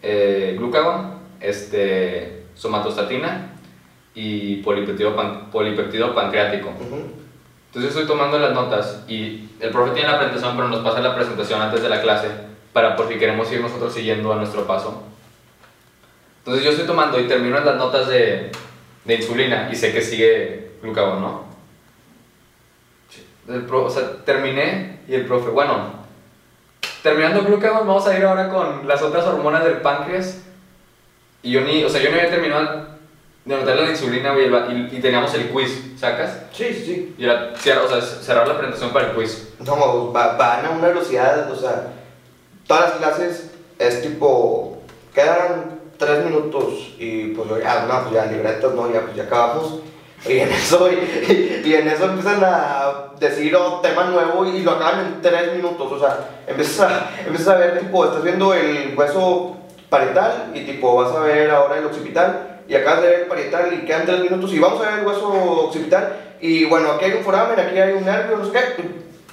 eh, 0.00 0.54
glucagón, 0.58 1.18
este, 1.40 2.46
somatostatina 2.54 3.57
y 4.14 4.56
polipeptido, 4.62 5.14
pan- 5.14 5.50
polipeptido 5.50 6.14
pancreático. 6.14 6.68
Ujú. 6.70 6.96
Entonces 7.68 7.82
yo 7.94 8.00
estoy 8.00 8.06
tomando 8.06 8.38
las 8.38 8.52
notas 8.52 9.04
y 9.08 9.48
el 9.60 9.70
profe 9.70 9.92
tiene 9.92 10.08
la 10.10 10.18
presentación, 10.18 10.56
pero 10.56 10.68
nos 10.68 10.80
pasa 10.80 11.00
la 11.00 11.14
presentación 11.14 11.60
antes 11.60 11.82
de 11.82 11.88
la 11.88 12.00
clase 12.00 12.28
para 12.72 12.96
por 12.96 13.08
si 13.08 13.18
queremos 13.18 13.50
ir 13.52 13.60
nosotros 13.60 13.92
siguiendo 13.92 14.32
a 14.32 14.36
nuestro 14.36 14.66
paso. 14.66 15.02
Entonces 16.38 16.64
yo 16.64 16.70
estoy 16.70 16.86
tomando 16.86 17.20
y 17.20 17.28
termino 17.28 17.58
en 17.58 17.66
las 17.66 17.76
notas 17.76 18.08
de, 18.08 18.50
de 19.04 19.14
insulina 19.14 19.68
y 19.70 19.76
sé 19.76 19.92
que 19.92 20.00
sigue 20.00 20.70
glucagón, 20.82 21.20
¿no? 21.20 21.44
El 23.48 23.62
pro- 23.62 23.84
o 23.86 23.90
sea, 23.90 24.24
terminé 24.24 25.00
y 25.08 25.14
el 25.14 25.26
profe, 25.26 25.50
bueno, 25.50 25.92
terminando 27.02 27.42
glucagón 27.44 27.86
vamos 27.86 28.06
a 28.06 28.16
ir 28.18 28.24
ahora 28.24 28.48
con 28.48 28.86
las 28.88 29.00
otras 29.02 29.24
hormonas 29.26 29.64
del 29.64 29.78
páncreas 29.78 30.42
y 31.42 31.50
yo 31.52 31.60
ni, 31.62 31.82
o 31.84 31.88
sea, 31.88 32.02
yo 32.02 32.10
no 32.10 32.16
había 32.16 32.30
terminado 32.30 32.87
de 33.48 33.54
anotar 33.54 33.76
la 33.76 33.90
insulina 33.90 34.32
güey, 34.34 34.46
y, 34.46 34.96
y 34.96 35.00
teníamos 35.00 35.32
el 35.34 35.48
quiz, 35.48 35.98
¿sacas? 35.98 36.38
Sí, 36.52 36.66
sí, 36.74 36.84
sí. 36.84 37.14
Y 37.18 37.24
era 37.24 37.52
o 37.84 37.88
sea, 37.88 38.00
cerrar 38.02 38.46
la 38.46 38.54
presentación 38.54 38.90
para 38.92 39.08
el 39.08 39.12
quiz. 39.14 39.54
No, 39.60 40.12
va- 40.12 40.36
van 40.36 40.66
a 40.66 40.70
una 40.70 40.88
velocidad, 40.88 41.50
o 41.50 41.56
sea, 41.56 41.86
todas 42.66 42.90
las 42.90 42.92
clases 42.98 43.50
es 43.78 44.02
tipo, 44.02 44.78
quedan 45.14 45.78
tres 45.96 46.24
minutos 46.24 46.94
y 46.98 47.28
pues 47.28 47.48
ya, 47.62 47.86
no, 47.86 48.02
pues 48.02 48.14
ya 48.14 48.26
libretas, 48.26 48.72
no, 48.74 48.92
ya, 48.92 49.00
pues 49.00 49.16
ya 49.16 49.24
acabamos. 49.24 49.80
Y 50.28 50.38
en 50.40 50.50
eso, 50.52 50.90
y, 50.92 51.62
y 51.64 51.74
en 51.74 51.88
eso 51.88 52.04
empiezan 52.04 52.42
a 52.44 53.12
decir 53.18 53.54
oh, 53.56 53.80
tema 53.80 54.04
nuevo 54.04 54.44
y 54.46 54.60
lo 54.62 54.72
acaban 54.72 55.00
en 55.06 55.22
tres 55.22 55.54
minutos, 55.54 55.90
o 55.92 55.98
sea, 55.98 56.42
empiezas 56.46 56.80
a, 56.90 57.10
empiezas 57.24 57.48
a 57.48 57.56
ver, 57.56 57.78
tipo, 57.78 58.04
estás 58.04 58.22
viendo 58.24 58.52
el 58.52 58.94
hueso 58.96 59.56
parietal 59.88 60.50
y 60.54 60.60
tipo, 60.66 60.96
vas 60.96 61.14
a 61.16 61.20
ver 61.20 61.50
ahora 61.50 61.78
el 61.78 61.86
occipital 61.86 62.57
y 62.68 62.74
acabas 62.74 63.02
de 63.02 63.08
ver 63.08 63.20
el 63.20 63.26
parietal 63.26 63.72
y 63.72 63.86
quedan 63.86 64.04
tres 64.04 64.20
minutos 64.20 64.52
y 64.52 64.58
vamos 64.58 64.84
a 64.84 64.90
ver 64.90 64.98
el 65.00 65.06
hueso 65.06 65.28
occipital 65.66 66.36
y 66.40 66.66
bueno, 66.66 66.92
aquí 66.92 67.06
hay 67.06 67.12
un 67.12 67.24
foramen, 67.24 67.58
aquí 67.58 67.78
hay 67.78 67.94
un 67.94 68.04
nervio, 68.04 68.36
no 68.36 68.44
sé 68.44 68.52
qué, 68.52 68.84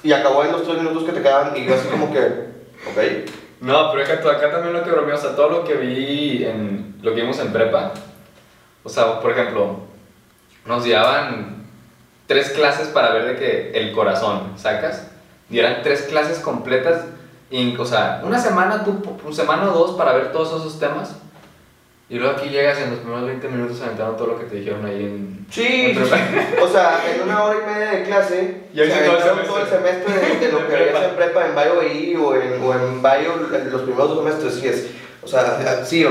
y 0.02 0.12
acabó 0.12 0.42
en 0.42 0.52
los 0.52 0.64
tres 0.64 0.78
minutos 0.78 1.04
que 1.04 1.12
te 1.12 1.22
quedaban 1.22 1.56
y 1.56 1.66
yo 1.66 1.74
así 1.74 1.86
como 1.88 2.12
que, 2.12 2.18
ok. 2.18 3.28
No, 3.60 3.90
pero 3.90 4.04
acá, 4.04 4.30
acá 4.30 4.50
también 4.50 4.72
lo 4.72 4.82
que 4.82 4.90
bromeó, 4.90 5.14
o 5.14 5.18
sea, 5.18 5.36
todo 5.36 5.50
lo 5.50 5.64
que 5.64 5.74
vi 5.74 6.44
en 6.44 6.96
lo 7.02 7.14
que 7.14 7.20
vimos 7.20 7.38
en 7.38 7.52
prepa, 7.52 7.92
o 8.82 8.88
sea, 8.88 9.20
por 9.20 9.30
ejemplo, 9.32 9.80
nos 10.64 10.84
llevaban 10.84 11.66
tres 12.26 12.50
clases 12.50 12.88
para 12.88 13.12
ver 13.12 13.26
de 13.26 13.36
que 13.36 13.70
el 13.78 13.92
corazón, 13.92 14.52
¿sacas? 14.56 15.10
Y 15.50 15.58
eran 15.58 15.82
tres 15.82 16.02
clases 16.02 16.38
completas, 16.38 17.04
y, 17.50 17.76
o 17.76 17.84
sea, 17.84 18.22
una 18.24 18.38
semana, 18.38 18.82
tú, 18.82 19.00
una 19.24 19.34
semana 19.34 19.70
o 19.70 19.78
dos 19.78 19.96
para 19.96 20.12
ver 20.12 20.32
todos 20.32 20.60
esos 20.60 20.80
temas. 20.80 21.16
Y 22.08 22.18
luego 22.18 22.36
aquí 22.36 22.48
llegas 22.50 22.78
y 22.78 22.84
en 22.84 22.90
los 22.90 23.00
primeros 23.00 23.26
20 23.26 23.48
minutos 23.48 23.82
aventaron 23.82 24.16
todo 24.16 24.28
lo 24.28 24.38
que 24.38 24.44
te 24.44 24.56
dijeron 24.56 24.84
ahí 24.84 25.02
en... 25.02 25.46
Sí, 25.50 25.86
en 25.90 25.96
prepa. 25.96 26.18
o 26.62 26.68
sea, 26.68 27.02
en 27.12 27.22
una 27.22 27.42
hora 27.42 27.58
y 27.60 27.74
media 27.74 27.90
de 27.90 28.02
clase, 28.04 28.62
Y 28.72 28.76
se 28.76 28.86
sí 28.86 28.90
todo 29.04 29.16
el 29.16 29.22
aventaron 29.22 29.46
todo 29.46 29.58
el 29.58 29.68
semestre 29.68 30.14
de, 30.14 30.46
de 30.46 30.52
lo 30.52 30.68
que 30.68 30.74
veías 30.74 31.04
en 31.04 31.16
prepa 31.16 31.46
en 31.46 31.54
Bio 31.54 31.80
BI 31.80 32.16
o 32.16 32.34
en, 32.36 32.62
o 32.62 32.74
en 32.74 33.54
en 33.54 33.72
los 33.72 33.82
primeros 33.82 34.08
dos 34.08 34.18
semestres, 34.18 34.54
sí 34.54 34.68
es. 34.68 34.90
O 35.24 35.28
sea, 35.28 35.84
sí, 35.84 36.06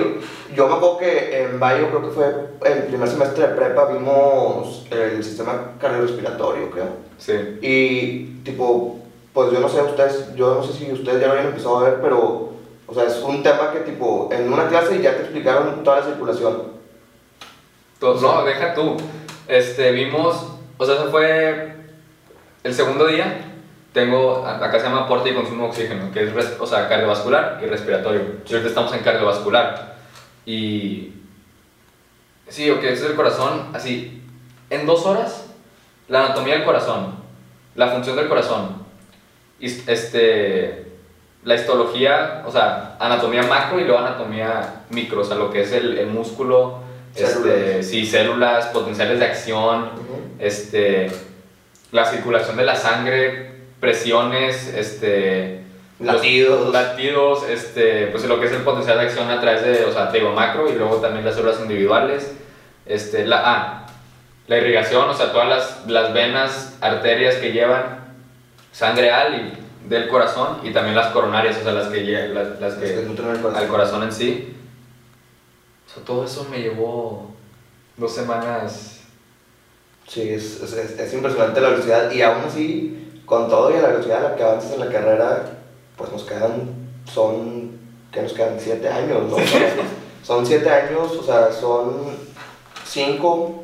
yo 0.53 0.67
me 0.67 0.75
acuerdo 0.75 0.97
que 0.97 1.43
en 1.43 1.59
Bio 1.59 1.89
creo 1.89 2.01
que 2.01 2.09
fue 2.09 2.25
el 2.65 2.83
primer 2.83 3.07
semestre 3.07 3.47
de 3.47 3.55
prepa 3.55 3.85
vimos 3.85 4.85
el 4.91 5.23
sistema 5.23 5.71
cardiorrespiratorio, 5.79 6.69
creo. 6.71 6.89
Sí. 7.17 7.33
Y 7.61 8.41
tipo, 8.43 8.99
pues 9.33 9.51
yo 9.51 9.59
no 9.61 9.69
sé 9.69 9.81
ustedes, 9.81 10.35
yo 10.35 10.55
no 10.55 10.63
sé 10.63 10.73
si 10.73 10.91
ustedes 10.91 11.21
ya 11.21 11.27
lo 11.27 11.33
habían 11.33 11.47
empezado 11.47 11.79
a 11.79 11.89
ver, 11.89 11.99
pero, 12.01 12.44
o 12.87 12.93
sea, 12.93 13.05
es 13.05 13.17
un 13.23 13.41
tema 13.41 13.71
que 13.71 13.79
tipo, 13.79 14.29
en 14.31 14.51
una 14.51 14.67
clase 14.67 15.01
ya 15.01 15.15
te 15.15 15.23
explicaron 15.23 15.83
toda 15.83 15.99
la 15.99 16.05
circulación. 16.05 16.75
No, 18.01 18.43
deja 18.43 18.73
tú. 18.75 18.97
Este, 19.47 19.91
vimos, 19.91 20.47
o 20.77 20.85
sea, 20.85 20.95
eso 20.95 21.09
fue 21.09 21.75
el 22.63 22.73
segundo 22.73 23.07
día. 23.07 23.41
Tengo, 23.93 24.45
acá 24.45 24.77
se 24.79 24.85
llama 24.85 25.05
aporte 25.05 25.29
y 25.29 25.33
consumo 25.33 25.63
de 25.63 25.69
oxígeno, 25.69 26.11
que 26.11 26.23
es, 26.25 26.57
o 26.59 26.67
sea, 26.67 26.89
cardiovascular 26.89 27.61
y 27.63 27.67
respiratorio. 27.67 28.21
Ahorita 28.49 28.67
estamos 28.67 28.93
en 28.93 28.99
cardiovascular. 28.99 29.95
Y, 30.45 31.13
sí, 32.47 32.69
ok, 32.69 32.83
es 32.83 33.01
el 33.03 33.15
corazón, 33.15 33.69
así, 33.73 34.21
en 34.69 34.85
dos 34.85 35.05
horas, 35.05 35.45
la 36.07 36.25
anatomía 36.25 36.55
del 36.55 36.65
corazón, 36.65 37.15
la 37.75 37.87
función 37.87 38.17
del 38.17 38.27
corazón, 38.27 38.83
este, 39.59 40.84
la 41.45 41.55
histología, 41.55 42.43
o 42.45 42.51
sea, 42.51 42.97
anatomía 42.99 43.43
macro 43.43 43.79
y 43.79 43.83
luego 43.83 43.99
anatomía 43.99 44.81
micro, 44.89 45.21
o 45.21 45.23
sea, 45.23 45.37
lo 45.37 45.51
que 45.51 45.61
es 45.61 45.71
el, 45.71 45.97
el 45.99 46.07
músculo, 46.07 46.79
este, 47.15 47.33
Células. 47.33 47.85
sí, 47.85 48.05
células, 48.05 48.65
potenciales 48.67 49.19
de 49.19 49.25
acción, 49.25 49.89
este, 50.39 51.11
la 51.91 52.05
circulación 52.05 52.57
de 52.57 52.65
la 52.65 52.75
sangre, 52.75 53.51
presiones, 53.79 54.73
este, 54.75 55.61
los 55.99 56.15
Latidos. 56.15 56.73
latidos, 56.73 57.43
este, 57.47 58.07
pues 58.07 58.25
lo 58.25 58.39
que 58.39 58.47
es 58.47 58.51
el 58.51 58.63
potencial 58.63 58.97
de 58.97 59.05
acción 59.05 59.29
a 59.29 59.39
través 59.39 59.63
de, 59.63 59.85
o 59.85 59.93
sea, 59.93 60.11
te 60.11 60.17
digo 60.17 60.31
macro 60.31 60.67
y 60.69 60.73
luego 60.73 60.95
también 60.97 61.23
las 61.23 61.35
células 61.35 61.59
individuales, 61.61 62.33
este, 62.87 63.23
la, 63.23 63.41
ah, 63.45 63.85
la 64.47 64.57
irrigación, 64.57 65.07
o 65.07 65.13
sea, 65.13 65.31
todas 65.31 65.47
las, 65.47 65.87
las 65.87 66.11
venas, 66.11 66.75
arterias 66.81 67.35
que 67.35 67.51
llevan 67.51 67.99
sangre 68.71 69.11
al 69.11 69.35
y 69.35 69.64
del 69.87 70.07
corazón 70.07 70.59
y 70.63 70.71
también 70.73 70.95
las 70.95 71.11
coronarias, 71.13 71.57
o 71.57 71.63
sea, 71.63 71.71
las 71.73 71.87
que, 71.87 72.01
las, 72.29 72.59
las 72.59 72.73
Es 72.81 72.91
que 72.91 73.15
corazón. 73.15 73.55
al 73.55 73.67
corazón 73.67 74.03
en 74.03 74.11
sí. 74.11 74.55
O 75.87 75.93
sea, 75.93 76.03
todo 76.03 76.25
eso 76.25 76.47
me 76.49 76.59
llevó 76.59 77.31
dos 77.97 78.13
semanas. 78.13 79.01
Sí, 80.07 80.21
es, 80.29 80.61
es, 80.61 80.73
es- 80.73 80.99
es 80.99 81.13
impresionante 81.13 81.61
la 81.61 81.69
velocidad 81.69 82.11
y 82.11 82.21
aún 82.21 82.43
así, 82.45 83.21
con 83.25 83.49
todo 83.49 83.71
y 83.75 83.81
la 83.81 83.87
velocidad 83.89 84.25
a 84.25 84.29
la 84.29 84.35
que 84.35 84.43
avanzas 84.43 84.73
en 84.73 84.79
la 84.79 84.89
carrera, 84.91 85.45
pues 85.97 86.11
nos 86.11 86.23
quedan, 86.23 86.69
son, 87.11 87.71
que 88.11 88.21
nos 88.21 88.33
quedan? 88.33 88.59
Siete 88.59 88.87
años, 88.87 89.23
¿no? 89.29 89.37
son 90.23 90.45
siete 90.45 90.69
años, 90.69 91.11
o 91.11 91.23
sea, 91.23 91.51
son 91.51 92.01
cinco 92.85 93.63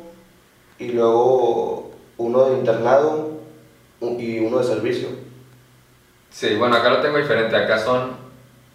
y 0.78 0.88
luego 0.88 1.90
uno 2.16 2.44
de 2.46 2.58
internado 2.58 3.30
y 4.00 4.40
uno 4.40 4.58
de 4.58 4.64
servicio. 4.64 5.08
Sí, 6.32 6.56
bueno, 6.56 6.76
acá 6.76 6.90
lo 6.90 7.00
tengo 7.00 7.18
diferente. 7.18 7.54
Acá 7.54 7.78
son. 7.78 8.16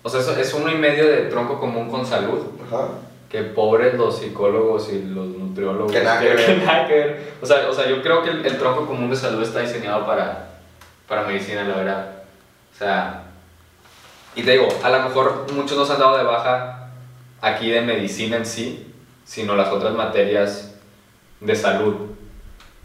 O 0.03 0.09
sea, 0.09 0.21
eso 0.21 0.35
es 0.37 0.53
uno 0.53 0.71
y 0.71 0.75
medio 0.75 1.07
de 1.07 1.23
tronco 1.23 1.59
común 1.59 1.89
con 1.89 2.05
salud. 2.05 2.39
Ajá. 2.65 2.89
Que 3.29 3.43
pobres 3.43 3.95
los 3.95 4.19
psicólogos 4.19 4.91
y 4.93 5.03
los 5.03 5.25
nutriólogos. 5.27 5.91
Que 5.91 6.01
nada 6.03 6.19
que 6.21 6.33
ver. 6.33 6.63
nada 6.63 6.87
que 6.87 6.93
ver. 6.93 7.33
O 7.41 7.45
sea, 7.45 7.67
o 7.69 7.73
sea, 7.73 7.87
yo 7.89 8.01
creo 8.01 8.23
que 8.23 8.29
el, 8.29 8.45
el 8.45 8.57
tronco 8.57 8.85
común 8.85 9.09
de 9.09 9.15
salud 9.15 9.41
está 9.41 9.59
diseñado 9.59 10.05
para, 10.05 10.49
para 11.07 11.23
medicina, 11.23 11.63
la 11.63 11.75
verdad. 11.75 12.11
O 12.73 12.77
sea, 12.77 13.23
y 14.35 14.43
te 14.43 14.51
digo, 14.51 14.67
a 14.83 14.89
lo 14.89 15.01
mejor 15.01 15.51
muchos 15.51 15.75
no 15.77 15.83
se 15.83 15.93
han 15.93 15.99
dado 15.99 16.15
de 16.17 16.23
baja 16.23 16.89
aquí 17.41 17.69
de 17.71 17.81
medicina 17.81 18.37
en 18.37 18.45
sí, 18.45 18.93
sino 19.25 19.55
las 19.55 19.69
otras 19.69 19.93
materias 19.93 20.75
de 21.39 21.55
salud. 21.55 21.95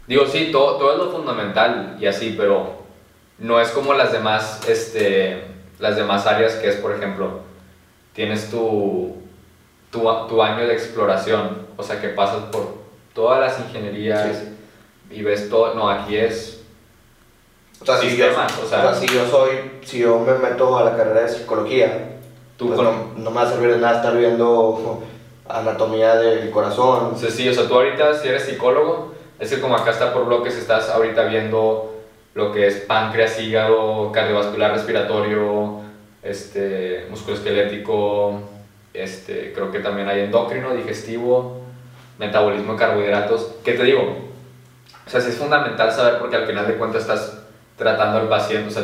Digo, 0.07 0.25
sí, 0.25 0.49
todo, 0.51 0.77
todo 0.77 0.93
es 0.93 0.97
lo 0.97 1.11
fundamental 1.11 1.95
y 1.99 2.07
así, 2.07 2.35
pero 2.37 2.82
no 3.39 3.59
es 3.59 3.69
como 3.69 3.93
las 3.93 4.11
demás, 4.11 4.61
este, 4.67 5.43
las 5.79 5.95
demás 5.95 6.25
áreas 6.27 6.53
que 6.55 6.69
es, 6.69 6.75
por 6.75 6.93
ejemplo, 6.93 7.39
tienes 8.13 8.49
tu, 8.49 9.15
tu, 9.91 10.01
tu 10.27 10.41
año 10.43 10.65
de 10.67 10.73
exploración, 10.73 11.65
o 11.77 11.83
sea, 11.83 11.99
que 11.99 12.09
pasas 12.09 12.43
por 12.51 12.75
todas 13.13 13.39
las 13.39 13.59
ingenierías 13.59 14.43
y 15.09 15.21
ves 15.23 15.49
todo, 15.49 15.73
no, 15.75 15.89
aquí 15.89 16.17
es 16.17 16.61
O 17.81 17.85
sea, 17.85 17.97
si 17.97 18.15
yo, 18.15 18.25
Sistemas, 18.25 18.57
o 18.59 18.65
o 18.65 18.69
sea- 18.69 18.81
sea, 18.81 18.95
si 18.95 19.07
yo 19.13 19.27
soy, 19.27 19.49
si 19.83 19.99
yo 19.99 20.19
me 20.19 20.33
meto 20.35 20.77
a 20.77 20.83
la 20.83 20.95
carrera 20.95 21.21
de 21.21 21.29
psicología, 21.29 22.17
tú 22.57 22.67
pues 22.67 22.77
con... 22.77 22.85
no, 22.85 23.07
no 23.17 23.29
me 23.31 23.35
va 23.37 23.41
a 23.43 23.49
servir 23.51 23.71
de 23.73 23.77
nada 23.79 23.97
estar 23.97 24.15
viendo 24.17 25.03
anatomía 25.49 26.15
del 26.15 26.49
corazón. 26.49 27.11
O 27.13 27.17
sea, 27.17 27.29
sí, 27.29 27.47
o 27.49 27.53
sea, 27.53 27.67
tú 27.67 27.75
ahorita 27.75 28.13
si 28.19 28.27
eres 28.29 28.43
psicólogo, 28.45 29.13
es 29.39 29.49
que 29.53 29.59
como 29.59 29.75
acá 29.75 29.91
está 29.91 30.13
por 30.13 30.25
bloques, 30.25 30.55
estás 30.55 30.89
ahorita 30.89 31.23
viendo 31.25 31.92
lo 32.33 32.51
que 32.51 32.67
es 32.67 32.75
páncreas, 32.81 33.39
hígado, 33.39 34.11
cardiovascular, 34.11 34.71
respiratorio, 34.71 35.81
este, 36.21 37.05
musculoesquelético, 37.09 38.41
este, 38.93 39.53
creo 39.53 39.71
que 39.71 39.79
también 39.79 40.07
hay 40.07 40.21
endocrino, 40.21 40.73
digestivo, 40.73 41.61
metabolismo 42.17 42.73
de 42.73 42.79
carbohidratos. 42.79 43.55
¿Qué 43.63 43.73
te 43.73 43.83
digo? 43.83 44.29
O 45.05 45.09
sea, 45.09 45.19
sí 45.19 45.29
es 45.29 45.37
fundamental 45.37 45.91
saber 45.91 46.19
porque 46.19 46.35
al 46.35 46.47
final 46.47 46.67
de 46.67 46.75
cuentas 46.75 47.01
estás 47.01 47.39
tratando 47.77 48.19
al 48.19 48.29
paciente, 48.29 48.69
o 48.69 48.71
sea, 48.71 48.83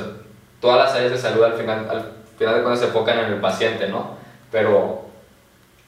todas 0.60 0.78
las 0.78 0.96
áreas 0.96 1.12
de 1.12 1.18
salud 1.18 1.44
al 1.44 1.54
final, 1.54 1.88
al 1.90 2.12
final 2.38 2.56
de 2.56 2.62
cuentas 2.62 2.80
se 2.80 2.86
enfocan 2.88 3.20
en 3.20 3.34
el 3.34 3.40
paciente, 3.40 3.88
¿no? 3.88 4.18
Pero 4.52 5.09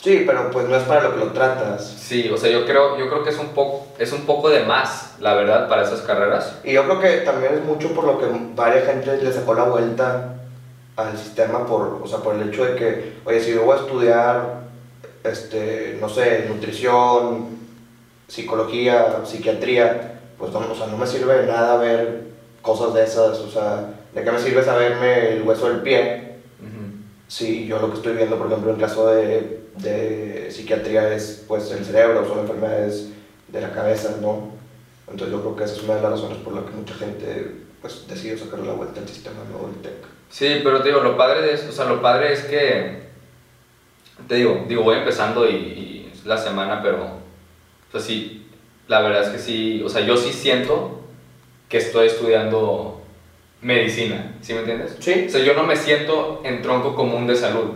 Sí, 0.02 0.24
pero 0.26 0.50
pues 0.50 0.68
no 0.68 0.76
es 0.76 0.84
para 0.84 1.04
lo 1.04 1.14
que 1.14 1.20
lo 1.20 1.32
tratas. 1.32 1.86
Sí, 1.86 2.28
o 2.30 2.36
sea, 2.36 2.50
yo 2.50 2.66
creo, 2.66 2.98
yo 2.98 3.08
creo 3.08 3.24
que 3.24 3.30
es 3.30 3.38
un, 3.38 3.50
poco, 3.50 3.86
es 4.00 4.12
un 4.12 4.26
poco 4.26 4.50
de 4.50 4.64
más, 4.66 5.16
la 5.20 5.36
verdad, 5.36 5.70
para 5.70 5.84
esas 5.84 6.02
carreras. 6.02 6.56
Y 6.64 6.74
yo 6.74 6.86
creo 6.86 7.00
que 7.00 7.18
también 7.18 7.54
es 7.54 7.64
mucho 7.64 7.94
por 7.94 8.06
lo 8.06 8.20
que 8.20 8.26
varias 8.56 8.88
gente 8.88 9.16
le 9.18 9.32
sacó 9.32 9.54
la 9.54 9.66
vuelta 9.66 10.38
al 10.96 11.16
sistema, 11.16 11.68
por, 11.68 12.00
o 12.04 12.08
sea, 12.08 12.18
por 12.18 12.36
el 12.36 12.50
hecho 12.50 12.66
de 12.66 12.76
que, 12.76 13.14
oye, 13.26 13.40
si 13.40 13.54
yo 13.54 13.64
voy 13.64 13.78
a 13.78 13.82
estudiar, 13.82 14.62
este, 15.24 15.98
no 16.02 16.10
sé, 16.10 16.46
nutrición, 16.50 17.60
psicología, 18.28 19.18
psiquiatría, 19.24 20.20
pues 20.40 20.52
no, 20.52 20.60
o 20.60 20.76
sea, 20.76 20.88
no 20.88 20.98
me 20.98 21.06
sirve 21.06 21.42
de 21.42 21.46
nada 21.46 21.78
ver 21.78 22.24
cosas 22.64 22.96
de 22.96 23.04
esas, 23.04 23.38
o 23.38 23.52
sea, 23.52 23.94
¿de 24.14 24.24
qué 24.24 24.32
me 24.32 24.40
sirve 24.40 24.64
saberme 24.64 25.34
el 25.34 25.44
hueso 25.44 25.70
del 25.70 25.82
pie? 25.82 26.31
Si 27.32 27.66
yo 27.66 27.80
lo 27.80 27.90
que 27.92 27.96
estoy 27.96 28.18
viendo, 28.18 28.38
por 28.38 28.48
ejemplo, 28.48 28.74
en 28.74 28.78
caso 28.78 29.08
de, 29.08 29.62
de 29.78 30.52
psiquiatría 30.52 31.14
es 31.14 31.46
pues 31.48 31.72
el 31.72 31.86
cerebro, 31.86 32.28
son 32.28 32.40
enfermedades 32.40 33.08
de 33.48 33.62
la 33.62 33.72
cabeza, 33.72 34.18
¿no? 34.22 34.52
Entonces 35.10 35.32
yo 35.32 35.40
creo 35.40 35.56
que 35.56 35.64
esa 35.64 35.76
es 35.76 35.84
una 35.84 35.96
de 35.96 36.02
las 36.02 36.12
razones 36.12 36.40
por 36.40 36.54
la 36.54 36.66
que 36.66 36.72
mucha 36.72 36.94
gente 36.94 37.56
pues 37.80 38.06
decidió 38.06 38.38
sacar 38.38 38.60
la 38.60 38.74
vuelta 38.74 39.00
al 39.00 39.08
sistema 39.08 39.46
nuevo 39.50 39.70
del 39.70 39.78
TEC. 39.78 39.94
Sí, 40.30 40.60
pero 40.62 40.82
te 40.82 40.90
digo, 40.90 41.00
lo 41.00 41.16
padre 41.16 41.42
de 41.44 41.54
eso, 41.54 41.70
o 41.70 41.72
sea, 41.72 41.86
lo 41.86 42.02
padre 42.02 42.34
es 42.34 42.42
que, 42.42 43.04
te 44.28 44.36
digo, 44.36 44.66
digo, 44.68 44.84
voy 44.84 44.98
empezando 44.98 45.50
y, 45.50 45.56
y 45.56 46.14
la 46.26 46.38
semana, 46.38 46.84
pero, 46.84 47.02
o 47.06 47.92
sea, 47.94 48.02
sí, 48.02 48.46
la 48.90 49.00
verdad 49.00 49.24
es 49.24 49.30
que 49.30 49.40
sí, 49.40 49.82
o 49.86 49.88
sea, 49.88 50.02
yo 50.02 50.18
sí 50.18 50.34
siento 50.34 51.00
que 51.70 51.78
estoy 51.78 52.08
estudiando 52.08 53.01
medicina, 53.62 54.34
¿sí 54.42 54.54
me 54.54 54.60
entiendes? 54.60 54.96
Sí. 55.00 55.26
O 55.28 55.32
sea, 55.32 55.42
yo 55.42 55.54
no 55.54 55.64
me 55.64 55.76
siento 55.76 56.42
en 56.44 56.62
tronco 56.62 56.96
común 56.96 57.28
de 57.28 57.36
salud, 57.36 57.72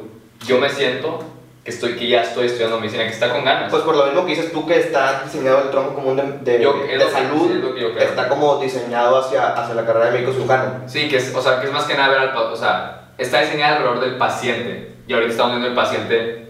yo 0.45 0.57
me 0.59 0.69
siento 0.69 1.19
que, 1.63 1.71
estoy, 1.71 1.93
que 1.95 2.07
ya 2.07 2.21
estoy 2.21 2.47
estudiando 2.47 2.79
medicina, 2.79 3.03
que 3.03 3.09
está 3.11 3.31
con 3.31 3.43
ganas. 3.43 3.71
Pues 3.71 3.83
por 3.83 3.95
lo 3.95 4.05
mismo 4.05 4.23
que 4.25 4.35
dices 4.35 4.51
tú 4.51 4.65
que 4.67 4.79
está 4.79 5.21
diseñado 5.23 5.63
el 5.63 5.69
tronco 5.71 5.95
común 5.95 6.15
de, 6.15 6.51
de, 6.57 6.63
Yo- 6.63 6.73
de 6.73 6.97
lo 6.97 7.05
que- 7.05 7.11
salud, 7.11 7.49
sí, 7.75 7.93
que 7.97 8.03
está 8.03 8.27
como 8.29 8.57
diseñado 8.61 9.17
hacia, 9.19 9.53
hacia 9.53 9.73
la 9.75 9.85
carrera 9.85 10.07
de 10.07 10.11
médico 10.13 10.31
cirujano. 10.33 10.81
Sí, 10.87 11.07
que 11.07 11.17
es, 11.17 11.33
o 11.35 11.41
sea, 11.41 11.59
que 11.61 11.67
es 11.67 11.73
más 11.73 11.85
que 11.85 11.95
nada 11.95 12.09
ver 12.09 12.19
al 12.19 12.37
o 12.37 12.55
sea, 12.55 13.09
está 13.17 13.41
diseñada 13.41 13.77
alrededor 13.77 13.99
del 14.01 14.17
paciente 14.17 14.91
y 15.07 15.13
ahorita 15.13 15.31
estamos 15.31 15.51
viendo 15.53 15.67
el 15.69 15.75
paciente 15.75 16.41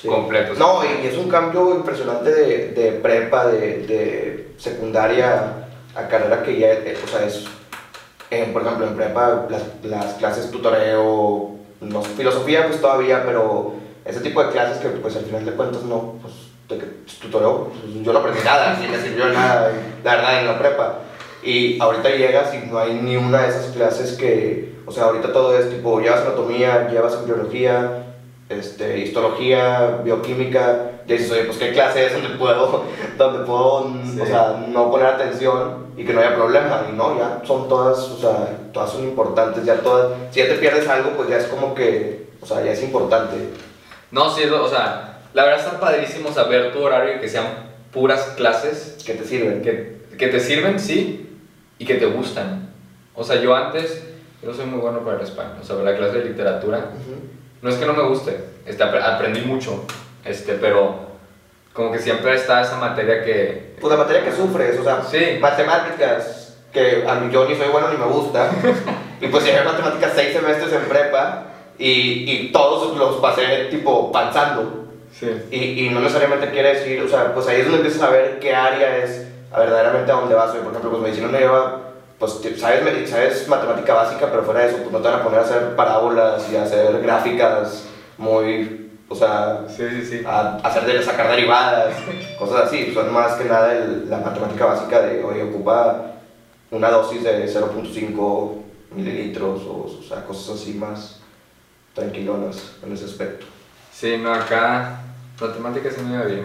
Sí. 0.00 0.08
completo. 0.08 0.54
No, 0.58 0.80
y 0.84 1.06
es 1.06 1.16
un 1.16 1.28
cambio 1.30 1.72
impresionante 1.76 2.28
de, 2.34 2.68
de 2.72 2.92
prepa, 2.92 3.46
de, 3.46 3.78
de 3.86 4.48
secundaria 4.58 5.52
a 5.94 6.08
carrera 6.08 6.42
que 6.42 6.58
ya, 6.58 6.70
o 7.04 7.06
sea, 7.08 7.24
es, 7.24 7.44
eh, 8.42 8.50
por 8.52 8.62
ejemplo, 8.62 8.86
en 8.86 8.96
prepa 8.96 9.46
las, 9.48 9.62
las 9.82 10.14
clases 10.14 10.50
tutoreo, 10.50 11.50
no 11.80 12.02
filosofía 12.02 12.66
pues 12.66 12.80
todavía, 12.80 13.22
pero 13.24 13.74
ese 14.04 14.20
tipo 14.20 14.42
de 14.42 14.50
clases 14.50 14.78
que 14.78 14.88
pues 14.88 15.16
al 15.16 15.24
final 15.24 15.44
de 15.44 15.52
cuentas 15.52 15.82
no, 15.82 16.14
pues 16.20 16.34
tutoreo, 17.20 17.68
pues, 17.68 18.04
yo 18.04 18.12
no 18.12 18.18
aprendí 18.18 18.40
nada, 18.44 18.78
ni 18.80 18.88
me 18.88 18.98
sirvió 18.98 19.28
nada, 19.28 19.70
la 20.02 20.16
verdad, 20.16 20.40
en 20.40 20.46
la 20.46 20.58
prepa. 20.58 20.98
Y 21.42 21.78
ahorita 21.80 22.08
llegas 22.08 22.54
y 22.54 22.66
no 22.70 22.78
hay 22.78 22.94
ni 22.94 23.16
una 23.16 23.42
de 23.42 23.48
esas 23.48 23.66
clases 23.66 24.12
que, 24.12 24.74
o 24.86 24.92
sea, 24.92 25.04
ahorita 25.04 25.32
todo 25.32 25.56
es 25.58 25.68
tipo, 25.68 26.00
llevas 26.00 26.22
anatomía, 26.22 26.88
llevas 26.90 27.24
biología, 27.26 28.03
este, 28.48 28.98
histología, 28.98 30.00
bioquímica, 30.04 30.90
y 31.06 31.12
dices, 31.12 31.30
oye, 31.32 31.44
pues 31.44 31.58
qué 31.58 31.72
clase 31.72 32.06
es 32.06 32.12
donde 32.12 32.30
puedo, 32.38 32.84
donde 33.18 33.44
puedo, 33.44 33.90
Sí. 34.12 34.20
o 34.20 34.26
sea, 34.26 34.64
no 34.68 34.90
poner 34.90 35.06
atención 35.06 35.86
y 35.96 36.04
que 36.04 36.12
no 36.12 36.20
haya 36.20 36.34
problema, 36.34 36.86
y 36.90 36.96
no, 36.96 37.16
ya 37.18 37.40
son 37.44 37.68
todas, 37.68 37.98
o 37.98 38.18
sea, 38.18 38.56
todas 38.72 38.90
son 38.90 39.04
importantes, 39.04 39.64
ya 39.64 39.76
todas, 39.76 40.12
si 40.30 40.40
ya 40.40 40.48
te 40.48 40.54
pierdes 40.56 40.88
algo, 40.88 41.10
pues 41.10 41.28
ya 41.28 41.36
es 41.38 41.46
como 41.46 41.74
que, 41.74 42.28
o 42.40 42.46
sea, 42.46 42.62
ya 42.64 42.72
es 42.72 42.82
importante. 42.82 43.36
No, 44.10 44.28
sí, 44.30 44.44
o 44.44 44.68
sea, 44.68 45.18
la 45.32 45.44
verdad 45.44 45.64
está 45.66 45.80
padrísimo 45.80 46.30
saber 46.32 46.72
tu 46.72 46.82
horario 46.82 47.16
y 47.16 47.20
que 47.20 47.28
sean 47.28 47.46
puras 47.92 48.34
clases 48.36 48.98
que 49.04 49.14
te 49.14 49.24
sirven. 49.24 49.62
que, 49.62 50.04
que 50.18 50.28
te 50.28 50.38
sirven, 50.40 50.78
sí, 50.78 51.38
y 51.78 51.84
que 51.84 51.94
te 51.94 52.06
gustan. 52.06 52.68
O 53.14 53.24
sea, 53.24 53.40
yo 53.40 53.54
antes, 53.54 54.04
yo 54.42 54.48
no 54.48 54.54
soy 54.54 54.66
muy 54.66 54.80
bueno 54.80 55.00
para 55.00 55.16
el 55.18 55.22
español, 55.24 55.56
o 55.60 55.64
sea, 55.64 55.76
la 55.76 55.96
clase 55.96 56.18
de 56.18 56.24
literatura. 56.26 56.90
No 57.64 57.70
es 57.70 57.76
que 57.76 57.86
no 57.86 57.94
me 57.94 58.02
guste, 58.02 58.38
este, 58.66 58.84
apre- 58.84 59.02
aprendí 59.02 59.40
mucho, 59.40 59.84
este, 60.24 60.52
pero 60.54 60.96
como 61.72 61.90
que 61.90 61.98
siempre 61.98 62.34
está 62.34 62.60
esa 62.60 62.76
materia 62.76 63.24
que... 63.24 63.74
Pues 63.80 63.90
la 63.90 63.96
materia 63.96 64.22
que 64.22 64.32
sufres, 64.32 64.78
o 64.78 64.84
sea, 64.84 65.02
Sí. 65.02 65.38
matemáticas, 65.40 66.58
que 66.72 67.04
a 67.08 67.14
mí 67.14 67.32
yo 67.32 67.48
ni 67.48 67.54
soy 67.56 67.68
bueno 67.68 67.88
ni 67.90 67.96
me 67.96 68.06
gusta, 68.06 68.50
y 69.20 69.28
pues 69.28 69.44
llevé 69.44 69.64
matemáticas 69.64 70.12
seis 70.14 70.32
semestres 70.34 70.72
en 70.72 70.82
prepa, 70.82 71.46
y, 71.78 72.30
y 72.30 72.52
todos 72.52 72.96
los 72.96 73.16
pasé 73.16 73.64
tipo 73.70 74.12
panzando. 74.12 74.84
Sí. 75.18 75.28
Y, 75.50 75.86
y 75.86 75.90
no 75.90 76.00
necesariamente 76.00 76.50
quiere 76.50 76.74
decir, 76.74 77.00
o 77.02 77.08
sea, 77.08 77.32
pues 77.34 77.46
ahí 77.48 77.60
es 77.60 77.64
donde 77.64 77.78
empiezas 77.78 78.02
a 78.02 78.10
ver 78.10 78.38
qué 78.40 78.54
área 78.54 78.98
es 78.98 79.26
verdaderamente 79.50 80.12
a 80.12 80.16
dónde 80.16 80.34
vas. 80.34 80.50
Por 80.52 80.68
ejemplo, 80.70 80.90
pues 80.90 81.02
medicina 81.02 81.28
no 81.28 81.38
lleva, 81.38 81.80
pues 82.18 82.40
sabes, 82.58 83.10
sabes 83.10 83.48
matemática 83.48 83.94
básica, 83.94 84.26
pero 84.30 84.42
fuera 84.44 84.60
de 84.60 84.68
eso, 84.68 84.78
pues 84.78 84.92
no 84.92 84.98
te 85.00 85.08
van 85.08 85.20
a 85.20 85.24
poner 85.24 85.40
a 85.40 85.42
hacer 85.42 85.76
parábolas 85.76 86.46
y 86.52 86.56
a 86.56 86.62
hacer 86.62 87.00
gráficas 87.02 87.86
muy, 88.18 88.90
o 89.08 89.14
sea, 89.14 89.64
Sí, 89.68 89.84
sí, 89.90 90.04
sí. 90.06 90.22
a 90.26 90.56
hacer 90.62 90.84
de, 90.86 91.02
sacar 91.02 91.28
derivadas, 91.30 91.94
cosas 92.38 92.66
así. 92.66 92.92
Son 92.94 93.12
más 93.12 93.32
que 93.34 93.44
nada 93.44 93.72
el- 93.74 94.08
la 94.08 94.18
matemática 94.18 94.66
básica 94.66 95.00
de, 95.02 95.22
oye, 95.24 95.42
ocupa 95.42 96.12
una 96.70 96.90
dosis 96.90 97.22
de 97.24 97.46
0.5 97.48 98.52
mililitros, 98.94 99.62
o, 99.62 99.86
o 99.98 100.02
sea, 100.08 100.24
cosas 100.24 100.60
así 100.60 100.74
más 100.74 101.20
tranquilonas 101.94 102.72
en 102.84 102.92
ese 102.92 103.04
aspecto. 103.06 103.46
Sí, 103.92 104.16
no, 104.18 104.32
acá 104.32 105.00
matemáticas 105.40 105.94
sí 105.94 106.00
me 106.02 106.14
iba 106.14 106.24
bien. 106.24 106.44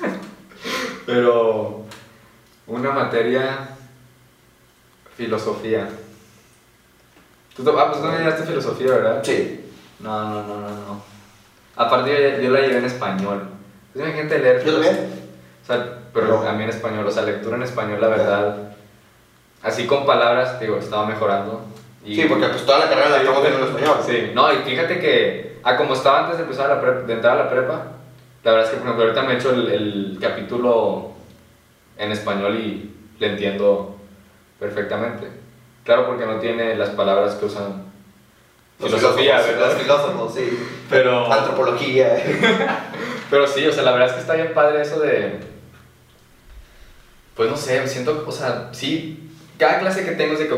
Pero 1.06 1.82
una 2.66 2.90
materia, 2.92 3.70
filosofía. 5.16 5.88
Tú, 7.56 7.62
ah, 7.78 7.88
pues 7.90 8.00
tú 8.02 8.06
no 8.08 8.18
llevaste 8.18 8.44
filosofía, 8.46 8.86
¿verdad? 8.92 9.20
Sí. 9.22 9.60
No, 10.00 10.24
no, 10.30 10.42
no, 10.46 10.60
no, 10.60 10.68
no. 10.70 11.02
Aparte 11.76 12.10
yo, 12.36 12.42
yo 12.42 12.50
la 12.50 12.60
llevé 12.60 12.78
en 12.78 12.84
español. 12.84 13.42
Pues 13.92 14.04
imagínate 14.06 14.38
leer 14.38 14.64
Yo 14.64 14.72
también. 14.72 15.10
O 15.62 15.66
sea, 15.66 15.98
pero 16.12 16.26
No. 16.28 16.48
a 16.48 16.52
mí 16.52 16.64
en 16.64 16.70
español, 16.70 17.06
o 17.06 17.10
sea, 17.10 17.22
lectura 17.22 17.56
en 17.56 17.62
español, 17.62 18.00
la 18.00 18.08
verdad. 18.08 18.56
Así 19.62 19.86
con 19.86 20.04
palabras, 20.06 20.58
digo, 20.60 20.76
estaba 20.78 21.06
mejorando. 21.06 21.64
Y, 22.04 22.16
Sí, 22.16 22.24
porque 22.28 22.48
pues 22.48 22.66
toda 22.66 22.80
la 22.80 22.88
carrera 22.88 23.10
la 23.10 23.18
viendo 23.40 23.58
en 23.58 23.64
español. 23.64 23.96
Sí, 24.04 24.32
no, 24.34 24.52
y 24.52 24.56
fíjate 24.56 24.98
que, 24.98 25.58
ah, 25.62 25.76
como 25.76 25.94
estaba 25.94 26.20
antes 26.24 26.38
de 26.38 26.42
empezar 26.44 26.68
la 26.68 26.82
prep- 26.82 27.04
de 27.04 27.12
entrar 27.12 27.38
a 27.38 27.44
la 27.44 27.50
prepa, 27.50 27.86
la 28.42 28.50
verdad 28.50 28.66
es 28.66 28.70
que, 28.70 28.76
por 28.78 28.86
ejemplo, 28.86 29.04
ahorita 29.04 29.22
me 29.22 29.34
he 29.34 29.36
hecho 29.36 29.50
el, 29.50 29.68
el 29.68 30.18
capítulo 30.20 31.12
en 31.96 32.10
español 32.10 32.56
y 32.56 32.92
le 33.20 33.26
entiendo 33.28 33.91
perfectamente. 34.62 35.26
Claro, 35.84 36.06
porque 36.06 36.24
no 36.24 36.36
tiene 36.36 36.76
las 36.76 36.90
palabras 36.90 37.34
que 37.34 37.46
usan 37.46 37.84
Los 38.78 38.88
filosofía, 38.88 39.38
filósofos, 39.38 39.54
¿verdad? 39.54 39.72
Los 39.72 39.82
filósofos, 39.82 40.34
sí. 40.34 40.58
Pero, 40.88 41.30
Antropología. 41.30 42.22
pero 43.30 43.46
sí, 43.46 43.66
o 43.66 43.72
sea, 43.72 43.82
la 43.82 43.90
verdad 43.90 44.08
es 44.08 44.14
que 44.14 44.20
está 44.20 44.34
bien 44.34 44.54
padre 44.54 44.80
eso 44.80 45.00
de. 45.00 45.40
Pues 47.34 47.50
no 47.50 47.56
sé, 47.56 47.80
me 47.80 47.88
siento, 47.88 48.24
o 48.26 48.32
sea, 48.32 48.68
sí, 48.72 49.30
cada 49.58 49.80
clase 49.80 50.04
que 50.04 50.12
tengo 50.12 50.34
es 50.34 50.38
de 50.38 50.48
que, 50.48 50.54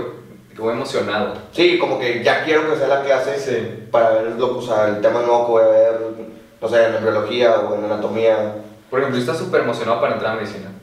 que 0.55 0.61
voy 0.61 0.75
emocionado. 0.75 1.35
Sí, 1.53 1.79
como 1.79 1.99
que 1.99 2.23
ya 2.23 2.45
quiero 2.45 2.69
que 2.69 2.77
sea 2.77 2.89
la 2.89 3.03
clase 3.03 3.39
Sí. 3.39 3.87
para 3.91 4.11
ver 4.11 4.33
lo, 4.33 4.59
o 4.59 4.63
sea, 4.63 4.89
el 4.89 5.01
tema 5.01 5.21
nuevo 5.23 5.47
que 5.47 5.53
voy 5.53 5.63
a 5.63 5.69
ver, 5.69 6.01
no 6.61 6.69
sé, 6.69 6.85
en 6.85 6.97
embriología 6.97 7.61
o 7.61 7.75
en 7.77 7.85
anatomía. 7.85 8.57
Por 8.91 8.99
ejemplo, 8.99 9.19
yo 9.19 9.23
estaba 9.23 9.39
súper 9.39 9.63
emocionado 9.63 10.01
para 10.01 10.15
entrar 10.15 10.33
a 10.33 10.37
medicina. 10.37 10.74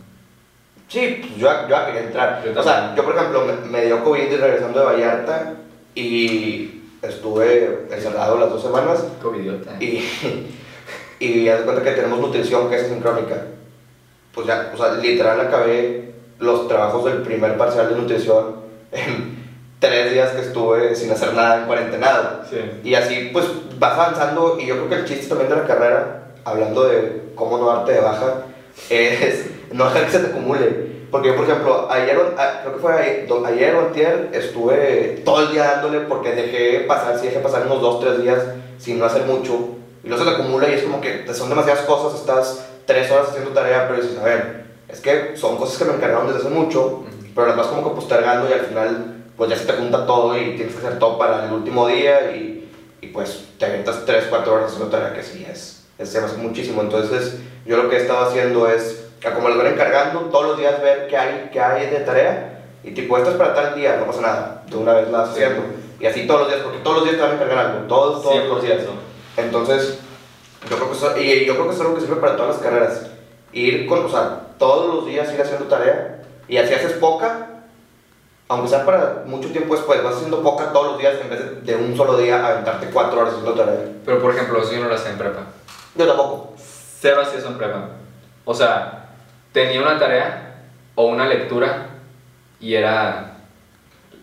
Sí, 0.92 1.22
pues 1.22 1.38
yo, 1.38 1.48
yo 1.48 1.70
ya 1.70 1.86
quería 1.86 2.02
entrar. 2.02 2.44
Yo 2.44 2.60
o 2.60 2.64
sea, 2.64 2.94
yo 2.98 3.06
por 3.06 3.16
ejemplo 3.16 3.46
me, 3.46 3.54
me 3.70 3.86
dio 3.86 4.04
COVID 4.04 4.36
regresando 4.42 4.80
de 4.80 4.86
Vallarta 4.86 5.54
y 5.96 6.82
estuve 7.02 7.88
encerrado 7.90 8.38
las 8.38 8.50
dos 8.50 8.62
semanas 8.62 9.02
Covidiota. 9.22 9.78
y, 9.80 10.06
y 11.20 11.46
ya 11.46 11.60
de 11.60 11.64
cuenta 11.64 11.82
que 11.82 11.92
tenemos 11.92 12.20
nutrición 12.20 12.70
que 12.70 12.76
es 12.76 12.88
sincrónica. 12.88 13.46
Pues 14.34 14.48
ya, 14.48 14.70
o 14.74 14.78
sea, 14.78 14.96
literal 14.96 15.40
acabé 15.40 16.12
los 16.40 16.68
trabajos 16.68 17.06
del 17.06 17.22
primer 17.22 17.58
parcial 17.58 17.88
de 17.88 17.96
nutrición 17.96 18.58
en 18.92 19.46
tres 19.80 20.12
días 20.12 20.32
que 20.32 20.42
estuve 20.42 20.94
sin 20.94 21.10
hacer 21.10 21.34
nada 21.34 21.62
en 21.62 21.68
cuarentenado. 21.68 22.42
Sí. 22.50 22.58
Y 22.84 22.96
así 22.96 23.30
pues 23.32 23.46
vas 23.80 23.94
avanzando 23.94 24.58
y 24.60 24.66
yo 24.66 24.76
creo 24.76 24.90
que 24.90 24.96
el 24.96 25.06
chiste 25.06 25.28
también 25.28 25.52
de 25.52 25.56
la 25.56 25.66
carrera, 25.66 26.24
hablando 26.44 26.84
de 26.84 27.32
cómo 27.34 27.58
no 27.58 27.68
darte 27.68 27.94
de 27.94 28.02
baja, 28.02 28.44
es 28.90 29.46
no 29.72 29.86
dejar 29.86 30.06
que 30.06 30.12
se 30.12 30.20
te 30.20 30.28
acumule. 30.28 30.92
Porque 31.12 31.28
yo, 31.30 31.36
por 31.36 31.46
ejemplo, 31.46 31.88
ayer, 31.92 32.18
a- 32.38 32.62
creo 32.62 32.74
que 32.76 32.80
fue 32.80 32.94
ayer, 32.94 33.76
o 33.76 33.80
antier, 33.88 34.30
estuve 34.34 35.22
todo 35.26 35.42
el 35.42 35.52
día 35.52 35.64
dándole 35.72 36.02
porque 36.02 36.32
dejé 36.32 36.82
pasar, 36.82 37.18
sí 37.20 37.26
dejé 37.28 37.40
pasar 37.40 37.66
unos 37.66 37.82
2, 37.82 38.00
3 38.00 38.22
días 38.24 38.40
sin 38.80 38.98
no 38.98 39.06
hacer 39.06 39.24
mucho. 39.24 39.76
Y 40.04 40.08
luego 40.08 40.24
se 40.24 40.30
te 40.30 40.36
acumula 40.38 40.70
y 40.70 40.74
es 40.74 40.84
como 40.84 41.02
que 41.02 41.26
son 41.34 41.50
demasiadas 41.50 41.82
cosas, 41.86 42.20
estás 42.20 42.66
3 42.86 43.12
horas 43.12 43.28
haciendo 43.30 43.52
tarea, 43.52 43.88
pero 43.90 44.02
dices, 44.02 44.18
a 44.18 44.24
ver, 44.24 44.64
es 44.88 45.00
que 45.00 45.36
son 45.36 45.58
cosas 45.58 45.78
que 45.78 45.86
me 45.86 45.94
encargaron 45.96 46.28
desde 46.28 46.40
hace 46.40 46.50
mucho, 46.50 47.04
pero 47.36 47.48
las 47.48 47.58
vas 47.58 47.68
como 47.68 47.88
que 47.90 47.96
postergando 47.96 48.50
y 48.50 48.54
al 48.54 48.62
final 48.62 49.16
pues 49.38 49.50
ya 49.50 49.58
se 49.58 49.66
te 49.66 49.74
junta 49.74 50.06
todo 50.06 50.38
y 50.38 50.56
tienes 50.56 50.74
que 50.76 50.86
hacer 50.86 51.00
todo 51.00 51.18
para 51.18 51.46
el 51.46 51.52
último 51.54 51.88
día 51.88 52.32
y, 52.36 52.70
y 53.02 53.08
pues 53.08 53.46
te 53.58 53.66
aventas 53.66 54.06
3, 54.06 54.26
4 54.30 54.54
horas 54.54 54.72
haciendo 54.72 54.90
tarea 54.90 55.14
que 55.14 55.24
sí 55.24 55.46
es 55.50 55.71
se 56.06 56.20
me 56.20 56.28
hace 56.28 56.38
muchísimo. 56.38 56.82
Entonces 56.82 57.38
yo 57.66 57.78
lo 57.78 57.90
que 57.90 57.98
he 57.98 58.02
estado 58.02 58.26
haciendo 58.26 58.70
es, 58.70 59.08
como 59.36 59.50
les 59.50 59.58
van 59.58 59.68
encargando, 59.68 60.20
todos 60.32 60.48
los 60.48 60.58
días 60.58 60.82
ver 60.82 61.08
qué 61.08 61.18
hay, 61.18 61.50
qué 61.52 61.60
hay 61.60 61.90
de 61.90 62.00
tarea 62.00 62.52
y 62.84 62.92
tipo, 62.92 63.18
esto 63.18 63.32
es 63.32 63.36
para 63.38 63.54
tal 63.54 63.76
día, 63.76 63.98
no 63.98 64.08
pasa 64.08 64.22
nada, 64.22 64.64
de 64.68 64.76
una 64.76 64.94
vez 64.94 65.10
la 65.10 65.26
Sí. 65.26 65.32
haciendo. 65.34 65.62
Y 66.00 66.06
así 66.08 66.26
todos 66.26 66.42
los 66.42 66.50
días, 66.50 66.62
porque 66.64 66.80
todos 66.80 66.98
los 66.98 67.06
días 67.06 67.18
te 67.18 67.22
van 67.22 67.32
a 67.32 67.36
encargar 67.36 67.66
algo, 67.66 67.80
todos, 67.88 68.24
todos 68.24 68.48
los 68.48 68.64
días. 68.64 68.80
100%. 68.82 68.92
Entonces, 69.38 70.00
yo 70.70 70.76
creo, 70.76 70.90
que 70.90 70.98
eso, 70.98 71.18
y 71.18 71.46
yo 71.46 71.54
creo 71.54 71.68
que 71.68 71.76
es 71.76 71.82
algo 71.82 71.96
que 71.96 72.02
sirve 72.02 72.16
para 72.16 72.36
todas 72.36 72.56
las 72.56 72.64
carreras. 72.64 73.08
Ir 73.54 73.86
con, 73.86 74.06
o 74.06 74.10
sea, 74.10 74.40
todos 74.58 74.96
los 74.96 75.06
días 75.06 75.32
ir 75.32 75.42
haciendo 75.42 75.66
tarea 75.66 76.24
y 76.48 76.58
así 76.58 76.74
haces 76.74 76.94
poca, 76.94 77.48
aunque 78.48 78.70
sea 78.70 78.86
para 78.86 79.24
mucho 79.26 79.50
tiempo 79.50 79.76
después, 79.76 80.04
vas 80.04 80.16
haciendo 80.16 80.42
poca 80.42 80.74
todos 80.74 80.94
los 80.94 80.98
días 80.98 81.16
en 81.22 81.30
vez 81.30 81.40
de, 81.40 81.74
de 81.74 81.76
un 81.76 81.96
solo 81.96 82.18
día 82.18 82.46
aventarte 82.46 82.88
cuatro 82.88 83.20
horas 83.20 83.34
haciendo 83.34 83.54
tarea. 83.54 83.80
Pero 84.04 84.22
por 84.22 84.34
ejemplo, 84.34 84.62
eso 84.62 84.74
yo 84.74 84.82
no 84.82 84.90
lo 84.90 84.96
hacía 84.96 85.12
en 85.12 85.18
prepa. 85.18 85.42
Yo 85.96 86.08
tampoco. 86.08 86.54
Cero 87.00 87.22
hacía 87.22 87.40
eso 87.40 87.48
en 87.50 87.58
prepa. 87.58 87.90
O 88.46 88.54
sea, 88.54 89.10
tenía 89.52 89.82
una 89.82 90.00
tarea 90.00 90.64
o 90.96 91.06
una 91.06 91.26
lectura 91.28 91.88
y 92.60 92.76
era 92.76 93.38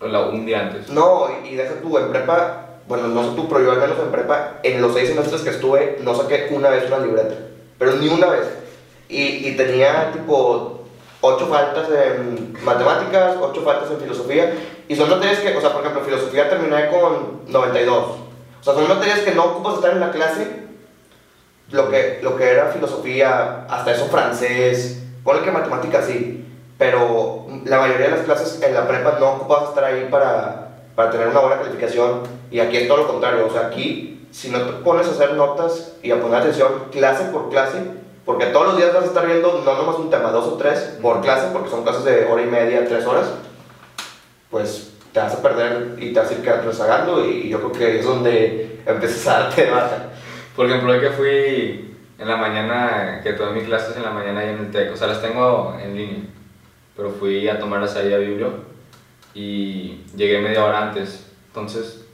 la- 0.01 0.21
un 0.27 0.47
día 0.47 0.61
antes. 0.61 0.89
No, 0.91 1.27
y, 1.45 1.55
deja 1.55 1.75
tú, 1.81 1.99
en 1.99 2.11
prepa, 2.11 2.67
bueno, 2.87 3.09
no 3.09 3.23
sé 3.25 3.31
tú, 3.37 3.49
pero 3.49 3.63
yo 3.63 3.73
al 3.73 3.79
menos 3.81 3.99
en 3.99 4.11
prepa, 4.11 4.55
en 4.63 4.81
los 4.81 4.95
seis 4.95 5.09
semestres 5.09 5.43
que 5.43 5.51
estuve, 5.51 5.99
no 6.03 6.15
saqué 6.15 6.49
una 6.53 6.71
vez 6.71 6.87
una 6.87 6.99
libreta, 7.05 7.35
pero 7.79 7.93
ni 7.97 8.09
una 8.09 8.29
vez. 8.29 8.49
Y, 9.09 9.49
y 9.49 9.57
tenía 9.57 10.13
tipo 10.13 10.85
ocho 11.21 11.47
faltas 11.49 11.89
en 11.91 12.57
matemáticas, 12.63 13.37
ocho 13.41 13.63
faltas 13.63 13.91
en 13.91 13.99
filosofía, 14.01 14.53
y 14.87 14.95
son 14.95 15.11
materias 15.11 15.41
que, 15.41 15.57
o 15.57 15.61
sea, 15.61 15.73
por 15.73 15.81
ejemplo, 15.81 16.01
en 16.03 16.07
filosofía 16.07 16.49
terminé 16.49 16.89
con 16.91 17.43
92. 17.49 17.95
O 18.61 18.63
sea, 18.65 18.75
son 18.75 18.89
materias 18.89 19.21
que 19.21 19.33
no 19.35 19.45
ocupas 19.47 19.75
estar 19.75 19.93
en 19.93 20.01
la 20.01 20.11
clase, 20.13 20.68
lo 21.71 21.91
que, 21.91 22.21
lo 22.23 22.37
que 22.37 22.51
era 22.51 22.71
filosofía, 22.71 23.67
hasta 23.69 23.93
eso 23.93 24.07
francés, 24.07 25.03
ponle 25.23 25.43
que 25.43 25.51
matemáticas 25.51 26.07
sí, 26.07 26.47
pero 26.79 27.47
la 27.65 27.81
mayoría 27.81 28.07
de 28.07 28.13
las 28.13 28.25
clases 28.25 28.63
en 28.63 28.75
la 28.75 28.87
prepa 28.87 29.19
no 29.19 29.33
ocupas 29.33 29.69
estar 29.69 29.85
ahí 29.85 30.09
para, 30.11 30.69
para 30.95 31.11
tener 31.11 31.29
una 31.29 31.41
buena 31.41 31.59
calificación 31.59 32.21
y 32.51 32.61
aquí 32.61 32.79
es 32.79 32.89
todo 32.89 32.99
lo 32.99 33.09
contrario, 33.09 33.47
o 33.47 33.51
sea, 33.51 33.67
aquí 33.67 34.27
si 34.31 34.51
no 34.51 34.61
te 34.63 34.73
pones 34.85 35.07
a 35.07 35.11
hacer 35.11 35.35
notas 35.35 35.95
y 36.03 36.11
a 36.11 36.21
poner 36.21 36.41
atención 36.41 36.85
clase 36.91 37.25
por 37.25 37.51
clase, 37.51 37.79
porque 38.25 38.47
todos 38.47 38.69
los 38.69 38.77
días 38.77 38.93
vas 38.93 39.05
a 39.05 39.07
estar 39.07 39.27
viendo 39.27 39.63
no 39.65 39.75
nomás 39.75 39.97
un 39.97 40.11
tema, 40.11 40.31
dos 40.31 40.47
o 40.47 40.55
tres 40.55 40.97
por 41.01 41.21
clase, 41.23 41.49
porque 41.53 41.71
son 41.71 41.83
clases 41.83 42.05
de 42.05 42.27
hora 42.27 42.43
y 42.43 42.47
media, 42.47 42.87
tres 42.87 43.07
horas, 43.07 43.27
pues 44.51 44.91
te 45.13 45.21
vas 45.21 45.35
a 45.35 45.43
perder 45.43 45.97
y 45.99 46.13
te 46.13 46.21
vas 46.21 46.31
a 46.31 46.35
ir 46.35 46.43
quedando 46.43 46.71
rezagando 46.71 47.25
y 47.25 47.49
yo 47.49 47.59
creo 47.59 47.73
que 47.73 47.99
es 47.99 48.05
donde 48.05 48.81
empiezas 48.87 49.27
a 49.27 49.41
darte 49.41 49.65
de 49.65 49.71
baja. 49.71 50.05
Por 50.59 50.67
ejemplo, 50.67 50.93
hoy 50.93 50.99
que 50.99 51.11
fui 51.11 51.95
en 52.19 52.27
la 52.27 52.37
mañana, 52.37 53.21
que 53.23 53.35
tuve 53.35 53.53
mis 53.53 53.63
clases 53.63 53.97
en 53.97 54.03
la 54.03 54.11
mañana 54.11 54.41
ahí 54.41 54.49
en 54.49 54.59
el 54.59 54.71
TEC, 54.73 54.93
o 54.93 54.97
sea, 54.97 55.07
las 55.07 55.23
tengo 55.23 55.79
en 55.81 55.97
línea, 55.97 56.19
pero 56.97 57.11
fui 57.11 57.49
a 57.49 57.61
tomarlas 57.61 57.95
ahí 57.95 58.13
a 58.13 58.19
Biblio 58.19 58.55
y 59.35 60.01
llegué 60.17 60.41
media 60.41 60.65
hora 60.65 60.89
antes, 60.89 61.31
entonces 61.47 62.05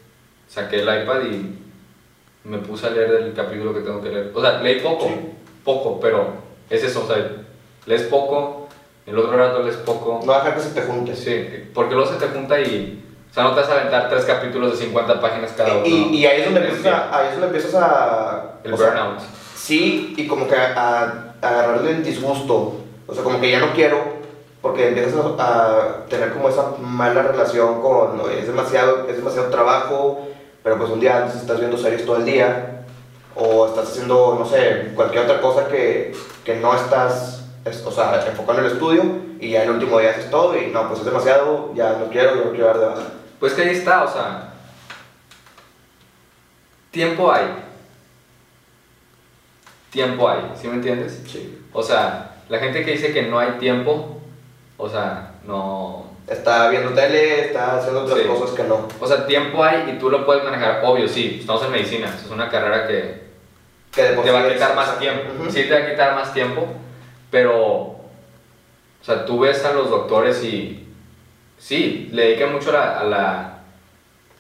saqué 0.47 0.83
el 0.83 1.03
iPad 1.05 1.23
y 1.23 1.59
me 2.47 2.59
puse 2.59 2.87
a 2.87 2.91
leer 2.91 3.13
el 3.13 3.33
capítulo 3.33 3.73
que 3.73 3.81
tengo 3.81 4.03
que 4.03 4.11
leer. 4.11 4.31
O 4.35 4.43
sea, 4.43 4.61
leí 4.61 4.81
poco, 4.81 5.07
Sí. 5.07 5.15
poco, 5.65 5.99
pero 5.99 6.35
es 6.69 6.85
eso, 6.85 7.05
o 7.05 7.07
sea, 7.07 7.27
lees 7.87 8.03
poco, 8.03 8.69
el 9.07 9.17
otro 9.17 9.39
rato 9.39 9.63
lees 9.63 9.79
poco. 9.79 10.21
No 10.23 10.35
dejar 10.35 10.55
que 10.55 10.61
se 10.61 10.79
te 10.79 10.83
junte. 10.83 11.17
Sí, 11.17 11.71
porque 11.73 11.95
luego 11.95 12.13
se 12.13 12.19
te 12.19 12.27
junta 12.31 12.61
y, 12.61 13.03
o 13.35 13.37
sea, 13.37 13.43
no 13.43 13.51
te 13.55 13.63
vas 13.63 13.69
a 13.71 13.73
aventar 13.81 14.09
tres 14.09 14.25
capítulos 14.27 14.79
de 14.79 14.85
50 14.87 15.21
páginas 15.21 15.51
cada 15.57 15.79
uno. 15.79 15.87
Y, 15.87 16.19
y 16.19 16.25
ahí 16.27 16.39
es 16.43 16.45
donde 16.45 16.61
empiezas 16.69 16.87
a, 16.87 17.19
ahí 17.19 17.27
es 17.27 17.33
donde 17.33 17.47
empiezas 17.49 17.75
a... 17.83 18.45
El 18.63 18.73
o 18.75 18.77
sea, 18.77 18.87
burnout. 18.91 19.19
Sí, 19.57 20.15
y 20.17 20.29
como 20.29 20.47
que 20.47 20.55
a, 20.55 20.73
a- 20.77 21.25
a 21.43 21.49
agarrarle 21.49 21.91
el 21.91 22.05
disgusto. 22.05 22.77
O 23.09 23.13
sea, 23.13 23.25
como 23.25 23.41
que 23.41 23.51
ya 23.51 23.59
no 23.59 23.73
quiero, 23.75 23.99
porque 24.63 24.87
empiezas 24.89 25.15
a, 25.39 26.05
tener 26.09 26.33
como 26.33 26.49
esa 26.49 26.75
mala 26.81 27.23
relación 27.23 27.83
con, 27.83 28.21
"Oye, 28.21 28.39
es 28.39 28.47
demasiado, 28.47 29.09
es 29.09 29.17
demasiado 29.17 29.49
trabajo, 29.51 30.29
pero 30.63 30.79
pues 30.79 30.91
un 30.91 31.01
día 31.01 31.17
antes 31.25 31.35
estás 31.41 31.59
viendo 31.59 31.77
series 31.77 32.07
todo 32.07 32.19
el 32.19 32.25
día, 32.25 32.85
o 33.35 33.67
estás 33.67 33.89
haciendo, 33.91 34.37
no 34.39 34.47
sé, 34.47 34.93
cualquier 34.95 35.25
otra 35.25 35.41
cosa 35.41 35.67
que, 35.67 36.15
que 36.45 36.55
no 36.55 36.73
estás, 36.75 37.43
es- 37.65 37.85
o 37.85 37.91
sea, 37.91 38.25
enfocando 38.29 38.61
en 38.63 38.69
el 38.69 38.73
estudio, 38.75 39.03
y 39.41 39.51
ya 39.51 39.65
el 39.65 39.71
último 39.71 39.99
día 39.99 40.11
haces 40.13 40.31
todo, 40.31 40.57
y 40.57 40.69
no, 40.69 40.87
pues 40.89 41.01
es 41.01 41.07
demasiado, 41.07 41.73
ya 41.75 41.97
no 41.99 42.07
quiero, 42.11 42.37
yo 42.37 42.45
no 42.45 42.51
quiero 42.53 42.67
dar 42.69 42.79
de 42.79 42.87
baja. 42.87 43.03
Pues 43.45 43.53
que 43.53 43.61
ahí 43.61 43.77
está, 43.77 44.05
o 44.05 44.11
sea, 44.11 44.55
tiempo 46.91 47.31
hay. 47.31 47.45
Tiempo 49.91 50.31
hay, 50.31 50.51
¿sí 50.59 50.67
me 50.67 50.77
entiendes? 50.77 51.23
Sí. 51.27 51.63
O 51.75 51.83
sea, 51.83 52.37
la 52.49 52.59
gente 52.59 52.83
que 52.83 52.93
dice 52.93 53.13
que 53.13 53.25
no 53.25 53.39
hay 53.39 53.59
tiempo, 53.59 54.19
o 54.79 54.89
sea, 54.89 55.35
no... 55.45 56.07
Está 56.27 56.71
viendo 56.71 56.95
tele, 56.95 57.43
está 57.49 57.77
haciendo 57.77 58.05
otras 58.05 58.21
Sí. 58.21 58.27
cosas 58.27 58.57
que 58.57 58.63
no. 58.63 58.89
O 58.99 59.07
sea, 59.07 59.27
tiempo 59.27 59.63
hay 59.63 59.91
y 59.95 59.99
tú 59.99 60.09
lo 60.09 60.25
puedes 60.25 60.43
manejar, 60.43 60.81
obvio, 60.83 61.07
sí, 61.07 61.37
estamos 61.41 61.65
en 61.65 61.73
medicina, 61.73 62.17
es 62.19 62.31
una 62.31 62.49
carrera 62.49 62.87
que 62.87 63.25
Que 63.95 64.05
te 64.05 64.31
va 64.31 64.41
a 64.41 64.49
quitar 64.51 64.75
más 64.75 64.99
tiempo, 64.99 65.51
sí 65.51 65.65
te 65.65 65.71
va 65.79 65.87
a 65.87 65.91
quitar 65.91 66.15
más 66.15 66.33
tiempo, 66.33 66.67
pero, 67.31 67.59
o 67.59 68.01
sea, 69.03 69.27
tú 69.27 69.41
ves 69.41 69.63
a 69.67 69.75
los 69.75 69.91
doctores 69.91 70.43
y, 70.43 70.84
sí, 71.65 72.11
le 72.13 72.23
dedican 72.27 72.53
mucho 72.53 72.71
a 72.71 72.73
la, 72.75 72.99
a 73.01 73.05
la, 73.05 73.59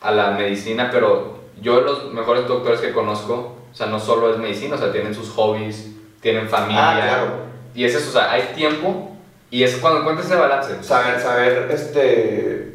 a 0.02 0.10
la 0.12 0.30
medicina, 0.32 0.90
pero 0.92 1.38
yo 1.62 1.80
los 1.80 2.12
mejores 2.12 2.46
doctores 2.46 2.80
que 2.80 2.92
conozco, 2.92 3.56
o 3.72 3.74
sea, 3.74 3.86
no 3.86 3.98
solo 3.98 4.30
es 4.32 4.38
medicina, 4.38 4.74
o 4.74 4.78
sea, 4.78 4.92
tienen 4.92 5.14
sus 5.14 5.30
hobbies, 5.30 5.90
tienen 6.20 6.48
familia, 6.48 6.90
Ah, 6.90 7.00
claro. 7.00 7.26
y 7.74 7.84
es 7.84 7.94
eso, 7.94 8.10
o 8.10 8.12
sea, 8.12 8.30
hay 8.32 8.52
tiempo 8.54 9.16
y 9.50 9.62
es 9.62 9.76
cuando 9.76 10.00
encuentras 10.00 10.26
ese 10.26 10.36
balance. 10.36 10.82
saber, 10.82 11.20
saber, 11.20 11.68
este, 11.72 12.74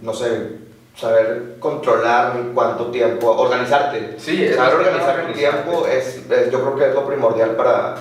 no 0.00 0.12
sé, 0.12 0.48
saber 0.96 1.56
controlar 1.58 2.34
cuánto 2.54 2.86
tiempo, 2.86 3.30
organizarte. 3.30 4.14
Sí, 4.18 4.48
saber 4.54 4.74
organizar 4.74 5.26
tu 5.26 5.32
tiempo 5.32 5.86
es, 5.86 6.24
es- 6.30 6.50
yo 6.50 6.60
creo 6.60 6.76
que 6.76 6.88
es 6.88 6.94
lo 6.94 7.06
primordial 7.06 7.50
para, 7.56 7.94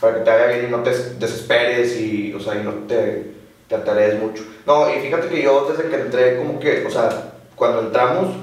para 0.00 0.14
que 0.14 0.20
te 0.20 0.30
vaya 0.30 0.46
bien 0.46 0.66
y 0.68 0.70
no 0.70 0.78
te 0.78 0.90
desesperes 0.90 1.98
y, 2.00 2.32
o 2.34 2.40
sea, 2.40 2.54
y 2.54 2.62
no 2.64 2.72
te, 2.86 3.34
te 3.68 3.74
atarees 3.74 4.20
mucho. 4.20 4.42
No, 4.66 4.88
y 4.90 5.00
fíjate 5.00 5.28
que 5.28 5.42
yo 5.42 5.66
desde 5.70 5.88
que 5.88 5.96
entré, 5.96 6.36
como 6.38 6.58
que, 6.58 6.84
o 6.86 6.90
sea, 6.90 7.32
cuando 7.54 7.80
entramos, 7.80 8.36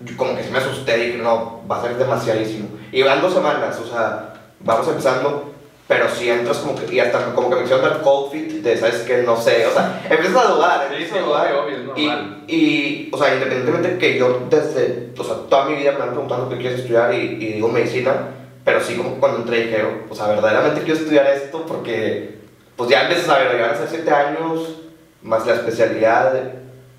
yo 0.00 0.16
como 0.16 0.36
que 0.36 0.42
sí 0.42 0.50
me 0.50 0.58
asusté 0.58 0.98
y 0.98 1.06
dije, 1.06 1.18
no, 1.18 1.62
va 1.70 1.78
a 1.78 1.82
ser 1.82 1.96
demasiadísimo. 1.96 2.68
Y 2.92 3.02
van 3.02 3.20
dos 3.20 3.34
semanas, 3.34 3.78
o 3.78 3.86
sea, 3.86 4.34
vamos 4.60 4.88
empezando, 4.88 5.52
pero 5.88 6.08
si 6.08 6.28
entras 6.28 6.58
como 6.58 6.74
que, 6.74 6.92
y 6.92 7.00
hasta 7.00 7.34
como 7.34 7.48
que 7.48 7.56
me 7.56 7.62
hicieron 7.62 7.84
dar 7.84 8.02
cold 8.02 8.32
feet, 8.32 8.62
de, 8.62 8.76
¿sabes 8.76 9.02
qué? 9.02 9.22
No 9.22 9.36
sé, 9.36 9.66
o 9.66 9.72
sea, 9.72 10.02
empiezas 10.10 10.44
a 10.44 10.48
dudar, 10.48 10.88
empiezas 10.90 11.18
a 11.18 11.22
dudar. 11.22 11.50
y, 11.96 12.10
y, 12.48 13.10
o 13.12 13.18
sea, 13.18 13.34
independientemente 13.34 13.98
que 13.98 14.18
yo 14.18 14.46
desde, 14.50 15.12
o 15.16 15.24
sea, 15.24 15.36
toda 15.48 15.66
mi 15.66 15.76
vida 15.76 15.92
me 15.92 16.04
han 16.04 16.10
preguntado 16.10 16.48
qué 16.48 16.56
quieres 16.56 16.80
estudiar 16.80 17.14
y, 17.14 17.18
y 17.18 17.52
digo 17.54 17.68
medicina, 17.68 18.30
pero 18.66 18.80
sí 18.80 18.96
como 18.96 19.20
cuando 19.20 19.38
entré 19.38 19.64
dije, 19.64 19.84
o 20.10 20.14
sea, 20.14 20.26
verdaderamente 20.26 20.82
quiero 20.82 20.98
estudiar 20.98 21.26
esto 21.28 21.64
porque, 21.66 22.40
pues 22.76 22.90
ya 22.90 23.02
empiezas 23.02 23.28
a 23.28 23.38
ver, 23.38 23.62
a 23.62 23.76
ser 23.76 23.88
siete 23.88 24.10
años, 24.10 24.76
más 25.22 25.46
la 25.46 25.54
especialidad 25.54 26.34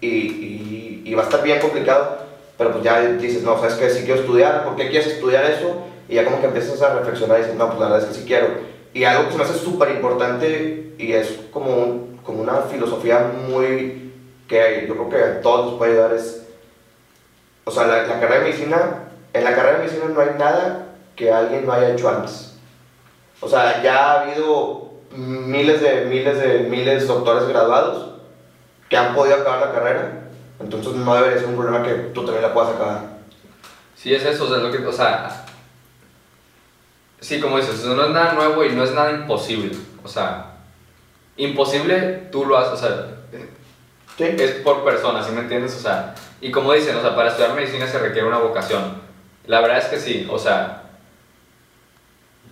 y, 0.02 0.08
y, 1.06 1.14
va 1.14 1.22
a 1.24 1.26
estar 1.26 1.42
bien 1.42 1.60
complicado, 1.60 2.18
pero 2.58 2.72
pues 2.74 2.84
ya 2.84 3.02
dices, 3.02 3.42
no, 3.42 3.58
sabes 3.58 3.76
que 3.76 3.90
sí 3.90 4.04
quiero 4.04 4.22
estudiar, 4.22 4.64
¿por 4.64 4.76
qué 4.76 4.90
quieres 4.90 5.08
estudiar 5.08 5.46
eso? 5.46 5.84
Y 6.08 6.16
ya 6.16 6.26
como 6.26 6.40
que 6.40 6.48
empiezas 6.48 6.80
a 6.82 6.94
reflexionar 6.94 7.40
y 7.40 7.42
dices, 7.42 7.56
no, 7.56 7.68
pues 7.68 7.80
la 7.80 7.88
verdad 7.88 8.04
es 8.04 8.14
que 8.14 8.22
sí 8.22 8.28
quiero. 8.28 8.48
Y 8.94 9.04
algo 9.04 9.26
que 9.26 9.32
se 9.32 9.38
me 9.38 9.44
hace 9.44 9.58
súper 9.58 9.92
importante 9.92 10.94
y 10.98 11.14
es 11.14 11.40
como, 11.52 12.18
como 12.24 12.42
una 12.42 12.62
filosofía 12.62 13.32
muy 13.50 14.12
que 14.48 14.86
yo 14.88 14.94
creo 14.94 15.10
que 15.10 15.18
a 15.18 15.42
todos 15.42 15.66
nos 15.66 15.76
puede 15.76 15.94
ayudar 15.94 16.14
es, 16.14 16.46
o 17.66 17.72
sea, 17.72 17.88
la, 17.88 18.04
la 18.04 18.20
carrera 18.20 18.44
de 18.44 18.50
medicina, 18.50 19.04
en 19.34 19.44
la 19.44 19.56
carrera 19.56 19.80
de 19.80 19.86
medicina 19.86 20.06
no 20.10 20.22
hay 20.22 20.30
nada 20.38 20.88
que 21.16 21.32
alguien 21.32 21.66
no 21.66 21.74
haya 21.74 21.92
hecho 21.92 22.10
antes. 22.10 22.54
O 23.42 23.48
sea, 23.48 23.82
ya 23.82 23.98
ha 23.98 24.22
habido 24.22 24.87
miles 25.12 25.82
de 25.82 26.06
miles 26.06 26.40
de 26.40 26.60
miles 26.70 27.02
de 27.02 27.08
doctores 27.08 27.48
graduados 27.48 28.16
que 28.90 28.98
han 28.98 29.14
podido 29.14 29.38
acabar 29.38 29.68
la 29.68 29.74
carrera, 29.74 30.12
entonces 30.60 30.94
no 30.94 31.16
debería 31.16 31.40
ser 31.40 31.50
un 31.50 31.58
problema 31.58 31.84
que 31.84 31.94
tú 32.14 32.24
también 32.24 32.42
la 32.42 32.54
puedas 32.54 32.76
acabar. 32.76 33.18
Sí, 33.96 34.14
es 34.14 34.24
eso, 34.24 34.46
o 34.46 34.48
sea, 34.48 34.58
es 34.58 34.64
lo 34.64 34.72
que, 34.72 34.86
o 34.86 34.92
sea, 34.92 35.46
sí, 37.20 37.40
como 37.40 37.58
dices, 37.58 37.84
no 37.86 38.06
es 38.06 38.12
nada 38.12 38.34
nuevo 38.34 38.64
y 38.64 38.72
no 38.72 38.84
es 38.84 38.94
nada 38.94 39.12
imposible, 39.12 39.76
o 40.04 40.08
sea, 40.08 40.58
imposible 41.36 42.30
tú 42.32 42.46
lo 42.46 42.58
haces, 42.58 42.74
o 42.74 42.78
sea, 42.78 43.18
¿Sí? 44.18 44.24
es 44.24 44.52
por 44.64 44.84
persona, 44.84 45.22
¿sí 45.22 45.32
me 45.32 45.42
entiendes? 45.42 45.76
O 45.76 45.80
sea, 45.80 46.16
y 46.42 46.52
como 46.52 46.74
dicen, 46.74 46.96
o 46.96 47.02
sea, 47.02 47.16
para 47.16 47.30
estudiar 47.30 47.54
medicina 47.54 47.86
se 47.88 48.00
requiere 48.00 48.28
una 48.28 48.40
vocación. 48.40 49.00
La 49.46 49.62
verdad 49.62 49.78
es 49.78 49.86
que 49.86 50.00
sí, 50.00 50.28
o 50.30 50.40
sea, 50.40 50.84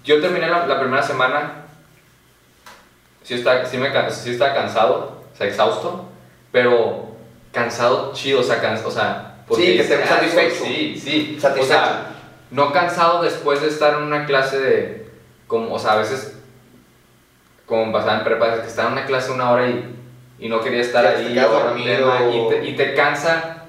yo 0.03 0.21
terminé 0.21 0.47
la, 0.47 0.67
la 0.67 0.79
primera 0.79 1.01
semana, 1.01 1.64
sí 3.25 3.33
estaba, 3.33 3.65
sí, 3.65 3.77
me, 3.77 3.89
sí 4.11 4.31
estaba 4.31 4.53
cansado, 4.53 5.21
o 5.33 5.37
sea, 5.37 5.47
exhausto, 5.47 6.05
pero 6.53 7.07
cansado 7.51 8.13
chido, 8.13 8.39
o 8.39 8.43
sea, 8.43 8.61
cans- 8.61 8.85
o 8.85 8.91
sea, 8.91 9.33
Sí, 9.53 9.77
que 9.77 9.83
te- 9.83 9.95
ah, 10.03 10.07
satisfecho. 10.07 10.63
Sí, 10.63 10.97
sí, 10.99 11.37
Satisfecho. 11.39 11.61
o 11.63 11.67
sea, 11.67 12.05
no 12.51 12.71
cansado 12.71 13.21
después 13.21 13.61
de 13.61 13.67
estar 13.67 13.93
en 13.95 14.03
una 14.03 14.25
clase 14.25 14.59
de, 14.59 15.09
como, 15.47 15.73
o 15.75 15.79
sea, 15.79 15.91
a 15.93 15.97
veces, 15.97 16.37
como 17.65 17.91
pasaba 17.91 18.17
en 18.19 18.23
prepa, 18.23 18.61
que 18.61 18.67
estaba 18.67 18.87
en 18.89 18.93
una 18.93 19.05
clase 19.05 19.31
una 19.31 19.51
hora 19.51 19.67
y, 19.67 19.95
y 20.39 20.49
no 20.49 20.61
quería 20.61 20.81
estar 20.81 21.03
te 21.03 21.09
ahí, 21.17 21.33
quedas 21.33 21.49
o 21.51 22.31
y, 22.31 22.49
te, 22.49 22.65
y 22.69 22.75
te 22.75 22.93
cansa 22.93 23.65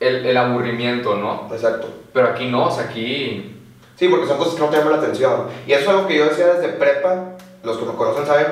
el, 0.00 0.26
el 0.26 0.36
aburrimiento, 0.36 1.16
¿no? 1.16 1.48
Exacto. 1.52 1.88
Pero 2.12 2.28
aquí 2.28 2.46
no, 2.46 2.66
o 2.66 2.70
sea, 2.70 2.84
aquí, 2.84 3.52
Sí, 3.96 4.08
porque 4.08 4.26
son 4.26 4.36
cosas 4.36 4.54
que 4.56 4.60
no 4.60 4.68
te 4.68 4.76
llaman 4.76 4.92
la 4.92 4.98
atención. 4.98 5.46
Y 5.66 5.72
eso 5.72 5.82
es 5.84 5.88
algo 5.88 6.06
que 6.06 6.18
yo 6.18 6.26
decía 6.26 6.48
desde 6.48 6.68
prepa, 6.74 7.35
los 7.66 7.76
que 7.78 7.84
me 7.84 7.94
conocen 7.94 8.26
saben, 8.26 8.46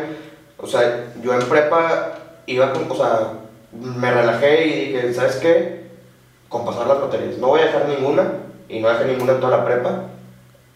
o 0.59 0.66
sea, 0.66 1.07
yo 1.22 1.33
en 1.33 1.48
prepa 1.48 2.18
iba 2.46 2.72
con, 2.72 2.90
o 2.90 2.94
sea, 2.94 3.33
me 3.72 4.11
relajé 4.11 4.66
y 4.66 4.87
dije, 4.87 5.14
¿sabes 5.14 5.37
qué? 5.37 5.85
Con 6.48 6.64
pasar 6.64 6.87
las 6.87 6.98
materias. 6.98 7.38
No 7.38 7.48
voy 7.48 7.61
a 7.61 7.66
dejar 7.66 7.88
ninguna, 7.88 8.24
y 8.68 8.81
no 8.81 8.88
dejé 8.88 9.05
ninguna 9.07 9.33
en 9.33 9.40
toda 9.40 9.59
la 9.59 9.64
prepa. 9.64 10.03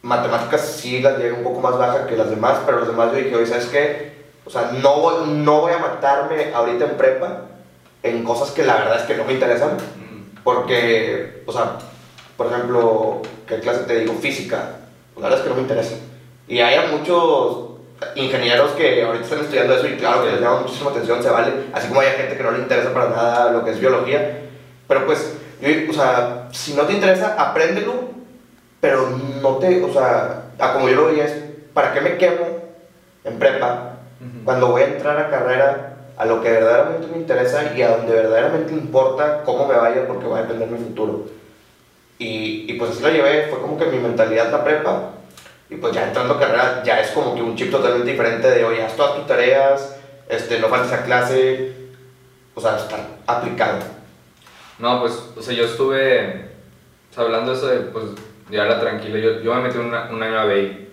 Matemáticas 0.02 0.60
sí 0.60 1.00
las 1.00 1.18
llevé 1.18 1.32
un 1.32 1.42
poco 1.42 1.60
más 1.60 1.76
baja 1.76 2.06
que 2.06 2.16
las 2.16 2.30
demás, 2.30 2.60
pero 2.64 2.78
las 2.78 2.88
demás 2.88 3.10
yo 3.10 3.18
dije, 3.18 3.34
oye, 3.34 3.46
¿sabes 3.46 3.66
qué? 3.66 4.12
O 4.46 4.50
sea, 4.50 4.70
no 4.82 5.00
voy, 5.00 5.28
no 5.28 5.62
voy 5.62 5.72
a 5.72 5.78
matarme 5.78 6.54
ahorita 6.54 6.84
en 6.84 6.96
prepa 6.96 7.42
en 8.04 8.22
cosas 8.24 8.52
que 8.52 8.64
la 8.64 8.76
verdad 8.76 9.00
es 9.00 9.02
que 9.02 9.16
no 9.16 9.24
me 9.24 9.32
interesan. 9.32 9.76
mm, 9.76 10.42
Porque, 10.44 11.42
o 11.44 11.52
sea, 11.52 11.78
por 12.36 12.46
ejemplo, 12.46 13.22
¿qué 13.46 13.58
clase 13.58 13.80
te 13.80 13.98
digo? 13.98 14.14
Física. 14.14 14.76
La 15.16 15.22
verdad 15.22 15.38
es 15.40 15.42
que 15.42 15.50
no 15.50 15.56
me 15.56 15.62
interesa. 15.62 15.96
Y 16.46 16.60
hay 16.60 16.96
muchos 16.96 17.67
ingenieros 18.14 18.72
que 18.72 19.02
ahorita 19.02 19.24
están 19.24 19.40
estudiando 19.40 19.74
eso 19.74 19.86
y 19.86 19.96
claro 19.96 20.22
que 20.22 20.32
les 20.32 20.40
llama 20.40 20.60
muchísima 20.60 20.90
atención, 20.90 21.22
se 21.22 21.30
vale. 21.30 21.52
Así 21.72 21.88
como 21.88 22.00
hay 22.00 22.10
gente 22.10 22.36
que 22.36 22.42
no 22.42 22.52
le 22.52 22.58
interesa 22.58 22.92
para 22.92 23.10
nada 23.10 23.52
lo 23.52 23.64
que 23.64 23.72
es 23.72 23.80
biología. 23.80 24.40
Pero 24.86 25.06
pues, 25.06 25.36
yo, 25.60 25.68
o 25.90 25.92
sea, 25.92 26.48
si 26.52 26.74
no 26.74 26.84
te 26.84 26.94
interesa, 26.94 27.34
apréndelo, 27.38 27.94
pero 28.80 29.10
no 29.42 29.56
te, 29.56 29.82
o 29.82 29.92
sea, 29.92 30.44
a 30.58 30.72
como 30.72 30.88
yo 30.88 30.96
lo 30.96 31.06
veía 31.06 31.24
es, 31.24 31.34
¿para 31.74 31.92
qué 31.92 32.00
me 32.00 32.16
quemo 32.16 32.46
en 33.24 33.38
prepa 33.38 33.96
cuando 34.44 34.68
voy 34.68 34.82
a 34.82 34.86
entrar 34.86 35.18
a 35.18 35.30
carrera 35.30 35.94
a 36.16 36.24
lo 36.24 36.42
que 36.42 36.50
verdaderamente 36.50 37.06
me 37.08 37.18
interesa 37.18 37.72
y 37.76 37.82
a 37.82 37.96
donde 37.96 38.12
verdaderamente 38.12 38.72
importa 38.72 39.42
cómo 39.44 39.66
me 39.66 39.76
vaya 39.76 40.06
porque 40.06 40.26
va 40.26 40.38
a 40.38 40.42
depender 40.42 40.68
mi 40.68 40.78
futuro. 40.78 41.26
Y, 42.18 42.64
y 42.68 42.74
pues 42.74 42.90
así 42.90 43.02
lo 43.02 43.10
llevé, 43.10 43.46
fue 43.48 43.60
como 43.60 43.78
que 43.78 43.86
mi 43.86 43.98
mentalidad 43.98 44.50
la 44.50 44.64
prepa 44.64 45.12
y 45.70 45.76
pues 45.76 45.94
ya 45.94 46.08
entrando 46.08 46.34
a 46.34 46.40
carrera 46.40 46.82
ya 46.82 47.00
es 47.00 47.10
como 47.10 47.34
que 47.34 47.42
un 47.42 47.54
chip 47.56 47.70
totalmente 47.70 48.10
diferente 48.10 48.50
de, 48.50 48.64
oye, 48.64 48.82
haz 48.82 48.96
todas 48.96 49.16
tus 49.16 49.26
tareas, 49.26 49.96
este, 50.28 50.58
no 50.60 50.68
faltes 50.68 50.92
a 50.92 51.04
clase, 51.04 51.72
o 52.54 52.60
sea, 52.60 52.76
estar 52.76 53.00
aplicado. 53.26 53.78
No, 54.78 55.00
pues, 55.00 55.12
o 55.36 55.42
sea, 55.42 55.54
yo 55.54 55.64
estuve, 55.64 56.48
o 57.10 57.14
sea, 57.14 57.24
hablando 57.24 57.52
eso 57.52 57.66
de, 57.66 57.80
pues, 57.80 58.04
la 58.50 58.80
tranquila, 58.80 59.18
yo, 59.18 59.40
yo 59.42 59.54
me 59.54 59.62
metí 59.62 59.76
un 59.78 60.22
año 60.22 60.38
a 60.38 60.46
BI, 60.46 60.88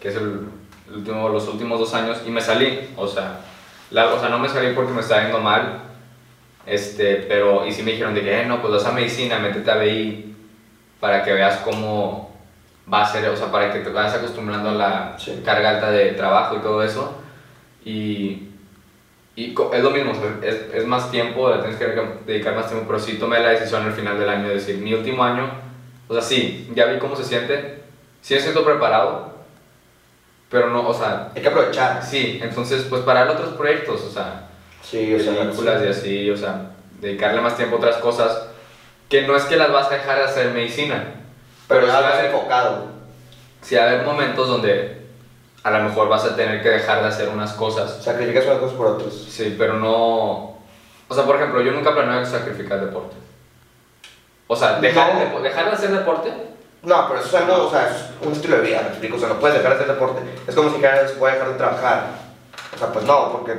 que 0.00 0.08
es 0.08 0.16
el, 0.16 0.48
último, 0.92 1.28
los 1.28 1.46
últimos 1.46 1.78
dos 1.78 1.94
años, 1.94 2.18
y 2.26 2.30
me 2.30 2.40
salí, 2.40 2.90
o 2.96 3.06
sea, 3.06 3.40
la, 3.90 4.12
o 4.12 4.18
sea, 4.18 4.30
no 4.30 4.38
me 4.38 4.48
salí 4.48 4.74
porque 4.74 4.92
me 4.92 5.00
estaba 5.00 5.22
yendo 5.22 5.38
mal, 5.38 5.82
este, 6.66 7.26
pero, 7.28 7.64
y 7.66 7.72
sí 7.72 7.82
me 7.82 7.92
dijeron 7.92 8.14
de 8.14 8.40
eh, 8.40 8.46
no, 8.46 8.60
pues 8.60 8.72
vas 8.74 8.86
a 8.86 8.92
medicina, 8.92 9.38
métete 9.38 9.70
a 9.70 9.76
BI 9.76 10.34
para 11.00 11.22
que 11.22 11.32
veas 11.32 11.58
cómo 11.58 12.27
va 12.92 13.02
a 13.02 13.06
ser, 13.06 13.28
o 13.28 13.36
sea, 13.36 13.50
para 13.50 13.72
que 13.72 13.80
te 13.80 13.90
vayas 13.90 14.14
acostumbrando 14.14 14.70
a 14.70 14.74
la 14.74 15.16
carga 15.44 15.70
alta 15.70 15.90
de 15.90 16.12
trabajo 16.12 16.56
y 16.56 16.60
todo 16.60 16.82
eso. 16.82 17.14
Y, 17.84 18.48
y 19.36 19.54
es 19.72 19.82
lo 19.82 19.90
mismo, 19.90 20.12
es, 20.42 20.54
es, 20.74 20.86
más 20.86 21.10
tiempo, 21.10 21.50
tienes 21.60 21.76
que 21.76 21.86
dedicar 22.26 22.54
más 22.54 22.68
tiempo, 22.68 22.86
pero 22.86 22.98
sí 22.98 23.14
tomé 23.14 23.40
la 23.40 23.50
decisión 23.50 23.84
al 23.84 23.92
final 23.92 24.18
del 24.18 24.28
año 24.28 24.48
de 24.48 24.54
decir, 24.54 24.78
mi 24.78 24.92
último 24.94 25.22
año, 25.22 25.48
o 26.08 26.12
sea, 26.12 26.22
sí, 26.22 26.70
ya 26.74 26.86
vi 26.86 26.98
cómo 26.98 27.14
se 27.14 27.24
siente, 27.24 27.82
sí 28.20 28.34
me 28.34 28.40
siento 28.40 28.64
preparado, 28.64 29.38
pero 30.50 30.70
no, 30.70 30.88
o 30.88 30.94
sea... 30.94 31.30
Hay 31.36 31.42
que 31.42 31.48
aprovechar. 31.48 32.02
Sí, 32.02 32.40
entonces, 32.42 32.86
pues 32.88 33.02
para 33.02 33.30
otros 33.30 33.50
proyectos, 33.50 34.02
o 34.02 34.10
sea, 34.10 34.48
sí, 34.82 35.14
o 35.14 35.20
sea, 35.20 35.34
películas 35.34 35.82
y 35.84 35.88
así, 35.88 36.30
o 36.30 36.36
sea, 36.36 36.70
dedicarle 37.00 37.40
más 37.40 37.56
tiempo 37.56 37.76
a 37.76 37.78
otras 37.78 37.96
cosas, 37.98 38.48
que 39.08 39.26
no 39.26 39.36
es 39.36 39.44
que 39.44 39.56
las 39.56 39.70
vas 39.70 39.88
a 39.88 39.94
dejar 39.94 40.18
de 40.18 40.24
hacer 40.24 40.52
medicina, 40.52 41.14
pero, 41.68 41.86
ya 41.86 42.00
vas 42.00 42.24
enfocado. 42.24 42.86
Sí, 43.62 43.74
va 43.76 43.82
a 43.82 43.86
haber 43.86 44.04
momentos 44.04 44.48
donde 44.48 45.06
a 45.62 45.70
lo 45.70 45.84
mejor 45.84 46.08
vas 46.08 46.24
a 46.24 46.34
tener 46.34 46.62
que 46.62 46.70
dejar 46.70 47.02
de 47.02 47.08
hacer 47.08 47.28
unas 47.28 47.52
cosas. 47.52 48.02
Sacrificas 48.02 48.46
unas 48.46 48.58
cosas 48.58 48.76
por 48.76 48.86
otras. 48.86 49.12
Sí, 49.12 49.54
pero 49.58 49.74
no... 49.74 50.56
O 51.08 51.14
sea, 51.14 51.24
por 51.24 51.36
ejemplo, 51.36 51.60
yo 51.60 51.72
nunca 51.72 51.94
planeo 51.94 52.24
sacrificar 52.24 52.80
deporte. 52.80 53.16
O 54.46 54.56
sea, 54.56 54.80
dejar, 54.80 55.18
de, 55.18 55.40
dejar 55.40 55.66
de 55.66 55.72
hacer 55.72 55.90
deporte 55.90 56.32
no, 56.82 57.08
pero 57.08 57.20
eso 57.20 57.28
es 57.28 57.42
algo, 57.42 57.66
o 57.66 57.70
sea, 57.70 57.88
es 57.88 58.26
un 58.26 58.32
estilo 58.32 58.56
de 58.56 58.62
vida, 58.62 58.82
me 58.82 58.88
explico. 58.88 59.16
O 59.16 59.18
sea, 59.18 59.28
no 59.28 59.40
puedes 59.40 59.56
dejar 59.56 59.76
de 59.76 59.82
hacer 59.82 59.94
deporte. 59.94 60.22
Es 60.46 60.54
como 60.54 60.68
si 60.70 60.76
dijeras, 60.76 61.18
voy 61.18 61.30
a 61.30 61.34
dejar 61.34 61.48
de 61.48 61.54
trabajar. 61.54 62.06
O 62.74 62.78
sea, 62.78 62.92
pues 62.92 63.04
no, 63.04 63.32
porque 63.32 63.52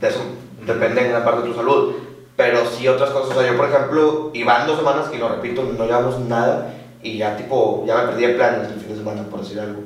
de 0.00 0.08
eso 0.08 0.20
depende 0.66 1.02
en 1.02 1.10
gran 1.10 1.24
parte 1.24 1.42
de 1.42 1.48
tu 1.48 1.54
salud. 1.54 1.94
Pero 2.36 2.66
sí 2.66 2.88
otras 2.88 3.10
cosas. 3.10 3.36
O 3.36 3.40
sea, 3.40 3.50
yo, 3.50 3.56
por 3.56 3.68
ejemplo, 3.68 4.30
iban 4.34 4.66
dos 4.66 4.78
semanas, 4.78 5.06
y 5.12 5.18
lo 5.18 5.28
repito, 5.28 5.62
no 5.62 5.84
llevamos 5.84 6.18
nada. 6.20 6.74
Y 7.04 7.18
ya, 7.18 7.36
tipo, 7.36 7.84
ya 7.86 7.98
me 7.98 8.08
perdí 8.08 8.24
el 8.24 8.34
plan 8.34 8.60
el 8.60 8.80
fin 8.80 8.88
de 8.88 8.96
semana, 8.96 9.22
por 9.30 9.42
decir 9.42 9.60
algo. 9.60 9.82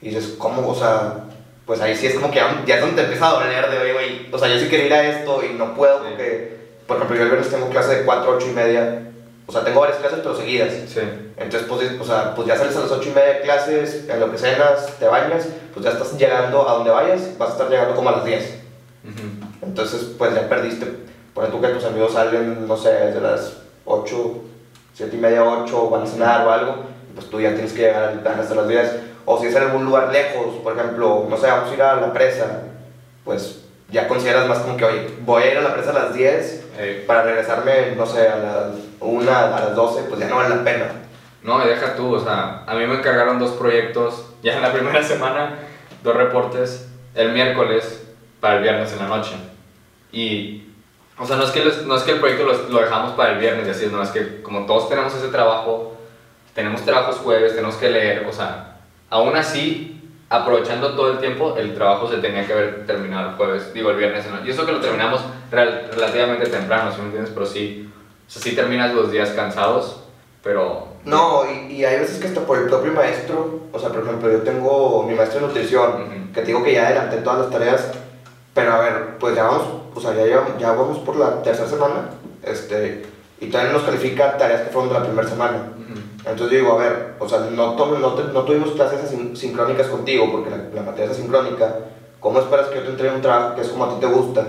Y 0.00 0.10
dices, 0.10 0.36
¿cómo? 0.38 0.68
O 0.68 0.74
sea, 0.74 1.24
pues 1.66 1.80
ahí 1.80 1.96
sí 1.96 2.06
es 2.06 2.14
como 2.14 2.30
que 2.30 2.38
ya, 2.66 2.74
es 2.76 2.80
donde 2.80 2.96
te 2.96 3.02
empieza 3.02 3.28
a 3.28 3.32
doler 3.32 3.68
de, 3.68 3.78
oye, 3.78 3.92
güey, 3.92 4.28
o 4.30 4.38
sea, 4.38 4.48
yo 4.48 4.60
sí 4.60 4.68
quería 4.68 4.86
ir 4.86 4.92
a 4.92 5.18
esto 5.18 5.42
y 5.44 5.54
no 5.54 5.74
puedo 5.74 6.04
porque, 6.04 6.56
por 6.86 6.98
ejemplo, 6.98 7.16
yo 7.16 7.24
el 7.24 7.30
viernes 7.30 7.50
tengo 7.50 7.68
clase 7.68 7.96
de 7.96 8.04
4, 8.04 8.36
8 8.36 8.46
y 8.48 8.54
media 8.54 9.08
o 9.48 9.52
sea, 9.52 9.64
tengo 9.64 9.80
varias 9.80 9.98
clases, 9.98 10.18
pero 10.22 10.36
seguidas. 10.36 10.74
Sí. 10.88 11.00
Entonces, 11.38 11.66
pues, 11.66 11.98
o 11.98 12.04
sea, 12.04 12.34
pues 12.34 12.46
ya 12.46 12.54
sales 12.54 12.76
a 12.76 12.80
las 12.80 12.90
8 12.90 13.08
y 13.08 13.14
media 13.14 13.32
de 13.32 13.40
clases, 13.40 14.06
en 14.06 14.20
lo 14.20 14.30
que 14.30 14.36
cenas, 14.36 14.98
te 14.98 15.06
bañas, 15.06 15.48
pues 15.72 15.84
ya 15.84 15.92
estás 15.92 16.18
llegando 16.18 16.68
a 16.68 16.74
donde 16.74 16.90
vayas, 16.90 17.38
vas 17.38 17.48
a 17.48 17.52
estar 17.52 17.70
llegando 17.70 17.94
como 17.94 18.10
a 18.10 18.16
las 18.16 18.26
10. 18.26 18.58
Entonces, 19.62 20.10
pues 20.18 20.34
ya 20.34 20.46
perdiste. 20.50 20.86
Por 21.32 21.44
ejemplo, 21.44 21.66
que 21.66 21.74
tus 21.74 21.84
amigos 21.86 22.12
salen, 22.12 22.68
no 22.68 22.76
sé, 22.76 22.90
desde 22.92 23.22
las 23.22 23.56
8, 23.86 24.34
7 24.98 25.14
y 25.14 25.20
media, 25.20 25.44
8, 25.44 25.90
van 25.90 26.02
a 26.02 26.06
cenar 26.06 26.44
o 26.44 26.50
algo, 26.50 26.74
pues 27.14 27.30
tú 27.30 27.40
ya 27.40 27.54
tienes 27.54 27.72
que 27.72 27.82
llegar 27.82 28.02
al 28.02 28.20
plan 28.20 28.40
hasta 28.40 28.56
las 28.56 28.66
10. 28.66 29.00
O 29.26 29.38
si 29.38 29.46
es 29.46 29.54
en 29.54 29.62
algún 29.62 29.84
lugar 29.84 30.10
lejos, 30.10 30.56
por 30.56 30.76
ejemplo, 30.76 31.24
no 31.30 31.36
sé, 31.36 31.46
vamos 31.46 31.70
a 31.70 31.74
ir 31.74 31.82
a 31.82 31.96
la 32.00 32.12
presa, 32.12 32.62
pues 33.24 33.60
ya 33.90 34.08
consideras 34.08 34.48
más 34.48 34.58
como 34.58 34.76
que, 34.76 34.84
oye, 34.84 35.08
voy 35.20 35.44
a 35.44 35.52
ir 35.52 35.58
a 35.58 35.60
la 35.60 35.72
presa 35.72 35.90
a 35.90 35.92
las 35.92 36.14
10 36.14 36.64
para 37.06 37.22
regresarme, 37.22 37.94
no 37.96 38.06
sé, 38.06 38.26
a 38.26 38.38
las 38.38 38.66
1, 38.98 39.30
a 39.30 39.50
las 39.50 39.76
12, 39.76 40.02
pues 40.08 40.18
ya 40.18 40.26
no 40.26 40.36
vale 40.36 40.56
la 40.56 40.64
pena. 40.64 40.86
No, 41.44 41.64
deja 41.64 41.94
tú, 41.94 42.16
o 42.16 42.20
sea, 42.20 42.64
a 42.66 42.74
mí 42.74 42.84
me 42.84 42.96
encargaron 42.96 43.38
dos 43.38 43.52
proyectos, 43.52 44.30
ya 44.42 44.56
en 44.56 44.62
la 44.62 44.72
primera 44.72 45.04
semana, 45.04 45.58
dos 46.02 46.16
reportes, 46.16 46.88
el 47.14 47.32
miércoles 47.32 48.04
para 48.40 48.56
el 48.56 48.62
viernes 48.64 48.92
en 48.92 48.98
la 48.98 49.16
noche. 49.16 49.36
Y, 50.10 50.67
o 51.18 51.26
sea, 51.26 51.36
no 51.36 51.44
es 51.44 51.50
que, 51.50 51.64
no 51.86 51.96
es 51.96 52.02
que 52.02 52.12
el 52.12 52.20
proyecto 52.20 52.44
lo, 52.44 52.68
lo 52.68 52.80
dejamos 52.80 53.12
para 53.12 53.32
el 53.32 53.38
viernes 53.38 53.66
y 53.66 53.70
así, 53.70 53.86
no, 53.90 54.02
es 54.02 54.10
que 54.10 54.42
como 54.42 54.66
todos 54.66 54.88
tenemos 54.88 55.14
ese 55.14 55.28
trabajo, 55.28 55.96
tenemos 56.54 56.82
trabajos 56.84 57.16
jueves, 57.16 57.54
tenemos 57.54 57.76
que 57.76 57.90
leer, 57.90 58.26
o 58.28 58.32
sea, 58.32 58.78
aún 59.10 59.36
así 59.36 59.98
aprovechando 60.30 60.94
todo 60.94 61.12
el 61.12 61.18
tiempo, 61.18 61.56
el 61.56 61.74
trabajo 61.74 62.08
se 62.08 62.18
tenía 62.18 62.46
que 62.46 62.52
haber 62.52 62.86
terminado 62.86 63.30
el 63.30 63.36
jueves, 63.36 63.72
digo 63.72 63.90
el 63.90 63.96
viernes. 63.96 64.26
Y 64.44 64.50
eso 64.50 64.66
que 64.66 64.72
lo 64.72 64.80
terminamos 64.80 65.22
relativamente 65.50 66.46
temprano, 66.46 66.92
si 66.92 66.98
me 66.98 67.06
entiendes? 67.06 67.32
Pero 67.32 67.46
sí, 67.46 67.90
o 68.26 68.30
sea, 68.30 68.42
sí 68.42 68.54
terminas 68.54 68.94
los 68.94 69.10
días 69.10 69.30
cansados, 69.30 70.00
pero... 70.42 70.88
No, 71.04 71.44
y, 71.50 71.72
y, 71.72 71.84
hay 71.84 72.00
veces 72.00 72.18
que 72.20 72.26
hasta 72.26 72.42
por 72.42 72.58
el 72.58 72.68
propio 72.68 72.92
maestro, 72.92 73.60
o 73.72 73.78
sea, 73.78 73.88
por 73.88 74.02
ejemplo, 74.02 74.30
yo 74.30 74.42
tengo 74.42 75.04
mi 75.04 75.14
maestro 75.14 75.40
de 75.40 75.46
nutrición, 75.46 76.28
que 76.34 76.40
te 76.40 76.48
digo 76.48 76.62
que 76.62 76.74
ya 76.74 76.86
adelanté 76.86 77.18
todas 77.18 77.38
las 77.38 77.50
tareas, 77.50 77.92
pero 78.58 78.72
a 78.72 78.80
ver, 78.80 79.18
pues 79.20 79.36
ya 79.36 79.44
vamos, 79.44 79.68
o 79.94 80.00
sea, 80.00 80.12
ya, 80.14 80.58
ya 80.58 80.72
vamos 80.72 80.98
por 80.98 81.14
la 81.14 81.40
tercera 81.42 81.68
semana, 81.68 82.10
este, 82.42 83.06
y 83.40 83.46
todavía 83.46 83.72
nos 83.72 83.84
califica 83.84 84.36
tareas 84.36 84.62
que 84.62 84.70
fueron 84.70 84.92
de 84.92 84.98
la 84.98 85.04
primera 85.04 85.28
semana. 85.28 85.62
Entonces 86.18 86.50
yo 86.50 86.64
digo, 86.64 86.72
a 86.72 86.82
ver, 86.82 87.14
o 87.20 87.28
sea, 87.28 87.38
no, 87.52 87.76
no, 87.76 87.98
no 87.98 88.42
tuvimos 88.42 88.72
clases 88.72 89.14
sincrónicas 89.38 89.86
contigo 89.86 90.32
porque 90.32 90.50
la, 90.50 90.56
la, 90.74 90.82
materia 90.82 91.04
es 91.04 91.12
asincrónica. 91.12 91.72
¿Cómo 92.18 92.40
esperas 92.40 92.66
que 92.66 92.74
yo 92.74 92.82
te 92.82 92.90
entregue 92.90 93.14
un 93.14 93.22
trabajo 93.22 93.54
que 93.54 93.60
es 93.60 93.68
como 93.68 93.84
a 93.84 93.94
ti 93.94 94.00
te 94.00 94.06
gusta 94.06 94.44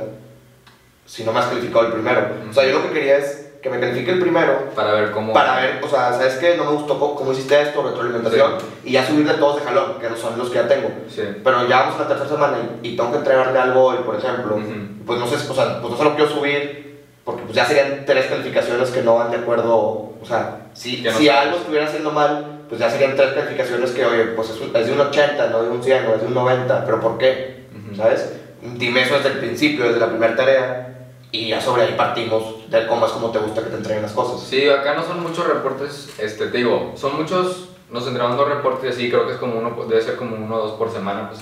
si 1.06 1.24
no 1.24 1.32
me 1.32 1.40
has 1.40 1.46
calificado 1.46 1.86
el 1.86 1.94
primero? 1.94 2.28
O 2.50 2.54
sea, 2.54 2.66
yo 2.66 2.80
lo 2.80 2.88
que 2.88 2.94
quería 2.94 3.18
es 3.18 3.49
que 3.62 3.70
me 3.70 3.80
califique 3.80 4.12
el 4.12 4.20
primero. 4.20 4.70
Para 4.76 4.94
ver 4.94 5.12
cómo. 5.12 5.34
Para 5.34 5.56
ver, 5.58 5.82
o 5.84 5.88
sea, 5.88 6.14
¿sabes 6.14 6.36
qué? 6.36 6.56
No 6.56 6.66
me 6.66 6.72
gustó 6.72 7.00
cómo, 7.00 7.32
hiciste 7.32 7.62
esto, 7.62 7.82
retroalimentación. 7.82 8.54
Y 8.84 8.92
ya 8.94 9.06
subirle 9.06 9.34
todos 9.34 9.58
de 9.58 9.68
jalón, 9.68 10.00
que 10.00 10.10
no 10.10 10.16
son 10.16 10.38
los 10.38 10.50
que 10.50 10.56
ya 10.56 10.68
tengo. 10.68 10.90
Sí. 11.10 11.24
Pero 11.44 11.68
ya 11.68 11.82
vamos 11.82 11.96
a 11.96 12.04
la 12.04 12.08
tercera 12.08 12.30
semana 12.30 12.58
y, 12.82 12.96
tengo 12.96 13.12
que 13.12 13.18
entregarle 13.18 13.60
algo 13.60 13.84
hoy, 13.86 13.98
por 14.06 14.16
ejemplo. 14.16 14.60
Pues 15.06 15.20
no 15.20 15.28
sé, 15.28 15.36
o 15.36 15.54
sea, 15.54 15.82
pues 15.82 15.92
no 15.92 15.98
sé 15.98 16.04
lo 16.04 16.16
quiero 16.16 16.30
subir 16.30 16.90
porque 17.30 17.44
pues 17.44 17.56
ya 17.56 17.66
serían 17.66 18.06
tres 18.06 18.26
calificaciones 18.26 18.90
que 18.90 19.04
no 19.04 19.16
van 19.16 19.30
de 19.30 19.38
acuerdo, 19.38 19.76
o 19.76 20.26
sea, 20.26 20.62
si, 20.74 21.06
si 21.12 21.30
algo 21.30 21.58
estuviera 21.58 21.86
haciendo 21.86 22.10
mal, 22.10 22.64
pues 22.68 22.82
ya 22.82 22.90
serían 22.90 23.16
tres 23.16 23.34
calificaciones 23.34 23.92
que, 23.92 24.04
oye, 24.04 24.24
pues 24.36 24.50
es, 24.50 24.88
de 24.88 24.92
un 24.92 25.00
80, 25.00 25.50
no 25.50 25.62
de 25.62 25.70
un 25.70 25.84
100, 25.84 26.06
no 26.06 26.16
es 26.16 26.22
de 26.22 26.28
un 26.28 26.34
90, 26.34 26.86
pero 26.86 27.00
¿por 27.00 27.20
qué? 27.20 27.66
¿Sabes? 27.96 28.34
Dime 28.78 29.04
eso 29.04 29.16
desde 29.16 29.30
el 29.30 29.38
principio, 29.38 29.86
desde 29.86 30.00
la 30.00 30.10
primera 30.10 30.36
tarea, 30.36 31.10
y 31.32 31.50
ya 31.50 31.62
sobre 31.62 31.84
ahí 31.84 31.94
partimos 31.96 32.56
de 32.70 32.88
cómo 32.88 33.06
es 33.06 33.12
como 33.12 33.32
te 33.32 33.40
gusta 33.40 33.64
que 33.64 33.70
te 33.70 33.78
entreguen 33.78 34.04
las 34.04 34.14
cosas. 34.14 34.42
Sí, 34.48 34.68
acá 34.70 34.94
no 34.94 35.04
son 35.04 35.22
muchos 35.22 35.48
reportes, 35.48 36.14
este, 36.18 36.48
te 36.48 36.58
digo, 36.58 36.94
son 36.96 37.18
muchos, 37.18 37.70
nos 37.90 38.06
entregamos 38.06 38.38
dos 38.38 38.50
reportes 38.50 39.00
y 39.00 39.10
creo 39.10 39.26
que 39.26 39.34
es 39.34 39.40
como 39.40 39.58
uno, 39.58 39.76
debe 39.88 40.02
ser 40.02 40.16
como 40.16 40.36
uno 40.36 40.56
o 40.56 40.60
dos 40.60 40.72
por 40.74 40.92
semana, 40.92 41.30
pues 41.30 41.42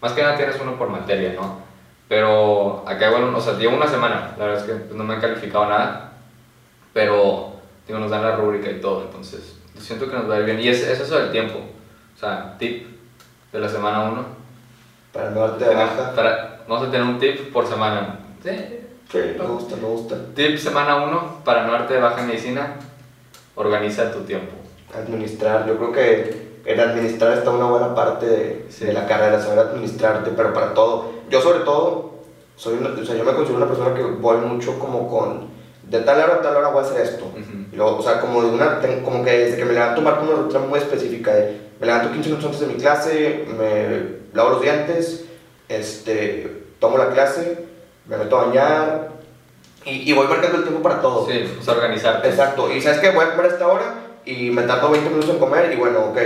más 0.00 0.12
que 0.12 0.22
nada 0.22 0.36
tienes 0.36 0.56
uno 0.60 0.76
por 0.76 0.88
materia, 0.88 1.34
¿no? 1.34 1.58
Pero 2.08 2.84
acá 2.86 3.08
igual, 3.08 3.34
o 3.34 3.40
sea, 3.40 3.54
llevo 3.54 3.76
una 3.76 3.88
semana, 3.88 4.34
la 4.38 4.44
verdad 4.46 4.60
es 4.60 4.66
que 4.66 4.74
pues, 4.74 4.94
no 4.94 5.04
me 5.04 5.14
han 5.14 5.20
calificado 5.20 5.66
nada, 5.66 6.12
pero 6.92 7.52
digo, 7.86 7.98
nos 7.98 8.10
dan 8.10 8.22
la 8.22 8.36
rúbrica 8.36 8.70
y 8.70 8.80
todo, 8.80 9.02
entonces 9.02 9.58
siento 9.80 10.08
que 10.08 10.16
nos 10.16 10.28
va 10.28 10.36
a 10.36 10.38
ir 10.40 10.44
bien. 10.44 10.60
Y 10.60 10.68
es, 10.68 10.82
es 10.82 11.00
eso 11.00 11.18
del 11.18 11.30
tiempo, 11.30 11.58
o 11.58 12.18
sea, 12.18 12.56
tip 12.58 12.86
de 13.52 13.60
la 13.60 13.68
semana 13.68 14.04
1. 14.04 14.24
Para 15.12 15.30
no 15.30 15.40
darte 15.40 15.64
de 15.64 15.74
baja. 15.74 16.12
Para, 16.14 16.60
vamos 16.68 16.88
a 16.88 16.90
tener 16.90 17.06
un 17.06 17.18
tip 17.18 17.52
por 17.52 17.66
semana. 17.66 18.18
Sí, 18.42 18.50
sí 19.10 19.18
me 19.38 19.46
gusta, 19.46 19.76
me 19.76 19.88
gusta. 19.88 20.16
Tip 20.34 20.58
semana 20.58 21.04
1, 21.04 21.40
para 21.44 21.66
no 21.66 21.72
darte 21.72 21.94
de 21.94 22.00
baja 22.00 22.20
en 22.20 22.26
medicina, 22.28 22.76
organiza 23.54 24.10
tu 24.12 24.20
tiempo. 24.20 24.52
Administrar, 24.94 25.66
yo 25.66 25.76
creo 25.76 25.92
que 25.92 26.48
en 26.64 26.80
administrar 26.80 27.32
está 27.32 27.50
una 27.50 27.66
buena 27.66 27.94
parte 27.94 28.26
de, 28.26 28.68
de 28.80 28.92
la 28.92 29.06
carrera, 29.06 29.40
saber 29.40 29.58
administrarte, 29.58 30.30
pero 30.36 30.52
para 30.52 30.74
todo 30.74 31.18
yo 31.30 31.40
sobre 31.40 31.60
todo, 31.60 32.12
soy 32.56 32.78
o 32.78 33.04
sea, 33.04 33.16
yo 33.16 33.24
me 33.24 33.34
considero 33.34 33.58
una 33.58 33.68
persona 33.68 33.94
que 33.94 34.02
voy 34.02 34.38
mucho 34.38 34.78
como 34.78 35.08
con, 35.08 35.48
de 35.82 36.00
tal 36.00 36.18
hora 36.18 36.34
a 36.36 36.42
tal 36.42 36.56
hora 36.56 36.68
voy 36.68 36.82
a 36.82 36.86
hacer 36.86 37.02
esto. 37.02 37.30
y 37.72 37.76
luego, 37.76 37.98
o 37.98 38.02
sea, 38.02 38.20
como, 38.20 38.42
de 38.42 38.48
una, 38.48 38.80
como 39.04 39.24
que 39.24 39.30
desde 39.30 39.56
que 39.58 39.64
me 39.64 39.74
levanto 39.74 40.00
marco 40.00 40.24
una 40.24 40.42
rutina 40.42 40.60
muy 40.60 40.78
específica 40.78 41.34
de, 41.34 41.60
me 41.78 41.86
levanto 41.86 42.12
15 42.12 42.28
minutos 42.30 42.46
antes 42.46 42.60
de 42.60 42.66
mi 42.66 42.80
clase, 42.80 43.46
me 43.58 44.36
lavo 44.36 44.50
los 44.50 44.62
dientes, 44.62 45.26
este, 45.68 46.64
tomo 46.78 46.96
la 46.98 47.10
clase, 47.10 47.66
me 48.08 48.16
meto 48.16 48.38
a 48.38 48.46
bañar 48.46 49.08
y, 49.84 50.10
y 50.10 50.12
voy 50.12 50.26
marcando 50.26 50.58
el 50.58 50.64
tiempo 50.64 50.82
para 50.82 51.00
todo. 51.00 51.26
Sí, 51.26 51.56
o 51.60 51.62
sea, 51.62 51.74
organizarte. 51.74 52.28
Exacto, 52.28 52.72
y 52.72 52.80
sabes 52.80 52.98
que 52.98 53.10
voy 53.10 53.24
a 53.24 53.30
comer 53.30 53.46
a 53.46 53.54
esta 53.54 53.68
hora 53.68 53.94
y 54.24 54.50
me 54.50 54.62
tardo 54.62 54.90
20 54.90 55.08
minutos 55.10 55.30
en 55.30 55.38
comer 55.38 55.72
y 55.72 55.76
bueno, 55.76 56.00
ok 56.10 56.18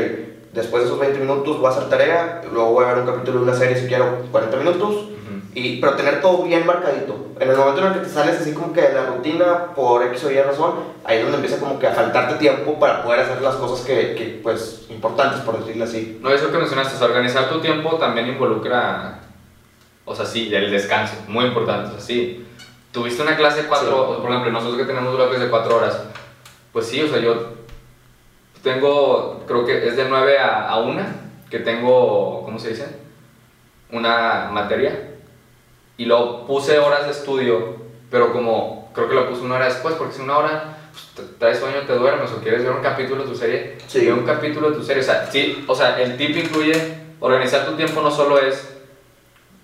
Después 0.53 0.83
de 0.83 0.89
esos 0.89 1.01
20 1.01 1.19
minutos 1.19 1.59
voy 1.59 1.67
a 1.67 1.71
hacer 1.71 1.89
tarea, 1.89 2.43
luego 2.53 2.73
voy 2.73 2.85
a 2.85 2.89
ver 2.89 2.99
un 2.99 3.07
capítulo 3.07 3.39
de 3.39 3.45
una 3.45 3.55
serie 3.55 3.75
si 3.75 3.87
quiero 3.87 4.27
40 4.31 4.59
minutos, 4.59 5.09
y, 5.55 5.81
pero 5.81 5.95
tener 5.95 6.21
todo 6.21 6.43
bien 6.43 6.67
marcadito. 6.67 7.29
En 7.41 7.49
el 7.49 7.57
momento 7.57 7.81
en 7.81 7.87
el 7.87 7.95
que 7.95 8.01
te 8.01 8.09
sales 8.11 8.39
así 8.39 8.53
como 8.53 8.73
que 8.73 8.83
de 8.83 8.93
la 8.93 9.07
rutina 9.07 9.75
por 9.75 10.03
X 10.05 10.25
o 10.25 10.31
Y 10.31 10.41
razón, 10.41 10.73
ahí 11.05 11.19
es 11.19 11.23
donde 11.23 11.39
empieza 11.39 11.59
como 11.59 11.79
que 11.79 11.87
a 11.87 11.93
faltarte 11.93 12.35
tiempo 12.35 12.79
para 12.79 13.03
poder 13.03 13.21
hacer 13.21 13.41
las 13.41 13.55
cosas 13.57 13.85
que, 13.87 14.15
que 14.15 14.41
pues, 14.43 14.87
importantes, 14.91 15.41
por 15.41 15.59
decirlo 15.59 15.85
así. 15.85 16.19
No, 16.23 16.31
eso 16.31 16.53
que 16.53 16.59
mencionaste, 16.59 17.03
organizar 17.03 17.49
tu 17.49 17.61
tiempo 17.61 17.97
también 17.97 18.29
involucra, 18.29 19.21
o 20.05 20.15
sea, 20.15 20.25
sí, 20.27 20.53
el 20.55 20.71
descanso, 20.71 21.15
muy 21.29 21.45
importante, 21.47 21.89
o 21.89 21.93
sea, 21.93 22.01
sí. 22.01 22.47
tuviste 22.93 23.23
una 23.23 23.37
clase 23.37 23.63
de 23.63 23.69
cuatro, 23.69 24.15
Sí. 24.17 24.21
por 24.23 24.31
ejemplo, 24.31 24.53
nosotros 24.53 24.79
que 24.79 24.85
tenemos 24.85 25.15
bloques 25.15 25.41
de 25.41 25.49
cuatro 25.49 25.77
horas, 25.77 26.03
pues 26.73 26.87
sí, 26.87 27.03
o 27.03 27.09
sea, 27.09 27.19
yo 27.21 27.53
tengo, 28.63 29.45
creo 29.47 29.65
que 29.65 29.87
es 29.89 29.97
de 29.97 30.05
9 30.09 30.39
a, 30.39 30.69
a 30.69 30.79
1, 30.81 31.03
que 31.51 31.59
tengo, 31.61 32.43
¿cómo 32.45 32.59
se 32.59 32.71
dice? 32.71 32.87
Una 33.91 34.51
materia. 34.53 35.11
Y 35.97 36.05
luego 36.07 36.47
puse 36.47 36.79
horas 36.79 37.05
de 37.07 37.11
estudio, 37.13 37.77
pero 38.11 38.33
como 38.33 38.91
creo 38.95 39.09
que 39.09 39.15
lo 39.15 39.29
puse 39.29 39.43
una 39.43 39.57
hora 39.57 39.67
después, 39.67 39.95
porque 39.97 40.15
si 40.15 40.23
una 40.23 40.39
hora 40.39 40.77
pues, 41.17 41.29
traes 41.39 41.59
sueño, 41.59 41.81
te 41.87 41.95
duermes 41.95 42.31
o 42.31 42.37
quieres 42.41 42.63
ver 42.63 42.73
un 42.73 42.83
capítulo 42.83 43.25
de 43.25 43.29
tu 43.31 43.37
serie, 43.37 43.79
Sí. 43.87 44.05
ve 44.07 44.13
un 44.13 44.25
capítulo 44.25 44.71
de 44.71 44.77
tu 44.77 44.83
serie. 44.85 45.03
O 45.03 45.07
sea, 45.07 45.27
sí, 45.31 45.65
o 45.67 45.75
sea, 45.75 46.01
el 46.01 46.17
tip 46.17 46.37
incluye 46.37 46.73
organizar 47.21 47.67
tu 47.67 47.73
tiempo 47.73 48.01
no 48.01 48.11
solo 48.11 48.39
es, 48.39 48.77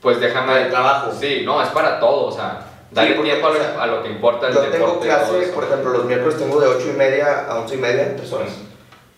pues 0.00 0.20
déjame... 0.20 0.46
Para 0.52 0.64
el 0.64 0.70
trabajo. 0.70 1.12
Sí, 1.18 1.42
no, 1.44 1.62
es 1.62 1.68
para 1.70 1.98
todo, 2.00 2.26
o 2.26 2.32
sea, 2.32 2.60
darle 2.90 3.14
porque, 3.14 3.30
tiempo 3.30 3.46
a, 3.48 3.50
lo, 3.50 3.56
o 3.56 3.62
sea, 3.62 3.82
a 3.82 3.86
lo 3.86 4.02
que 4.02 4.08
importa 4.10 4.48
el 4.48 4.54
Yo 4.54 4.60
deporte. 4.60 4.78
tengo 4.78 4.92
todo 4.94 5.00
clase, 5.02 5.52
por 5.54 5.64
ejemplo, 5.64 5.90
los 5.90 6.04
miércoles 6.04 6.38
tengo 6.38 6.60
de 6.60 6.66
8 6.68 6.86
y 6.94 6.96
media 6.96 7.46
a 7.50 7.58
11 7.60 7.74
y 7.74 7.78
media, 7.78 8.16
3 8.16 8.32
horas. 8.32 8.50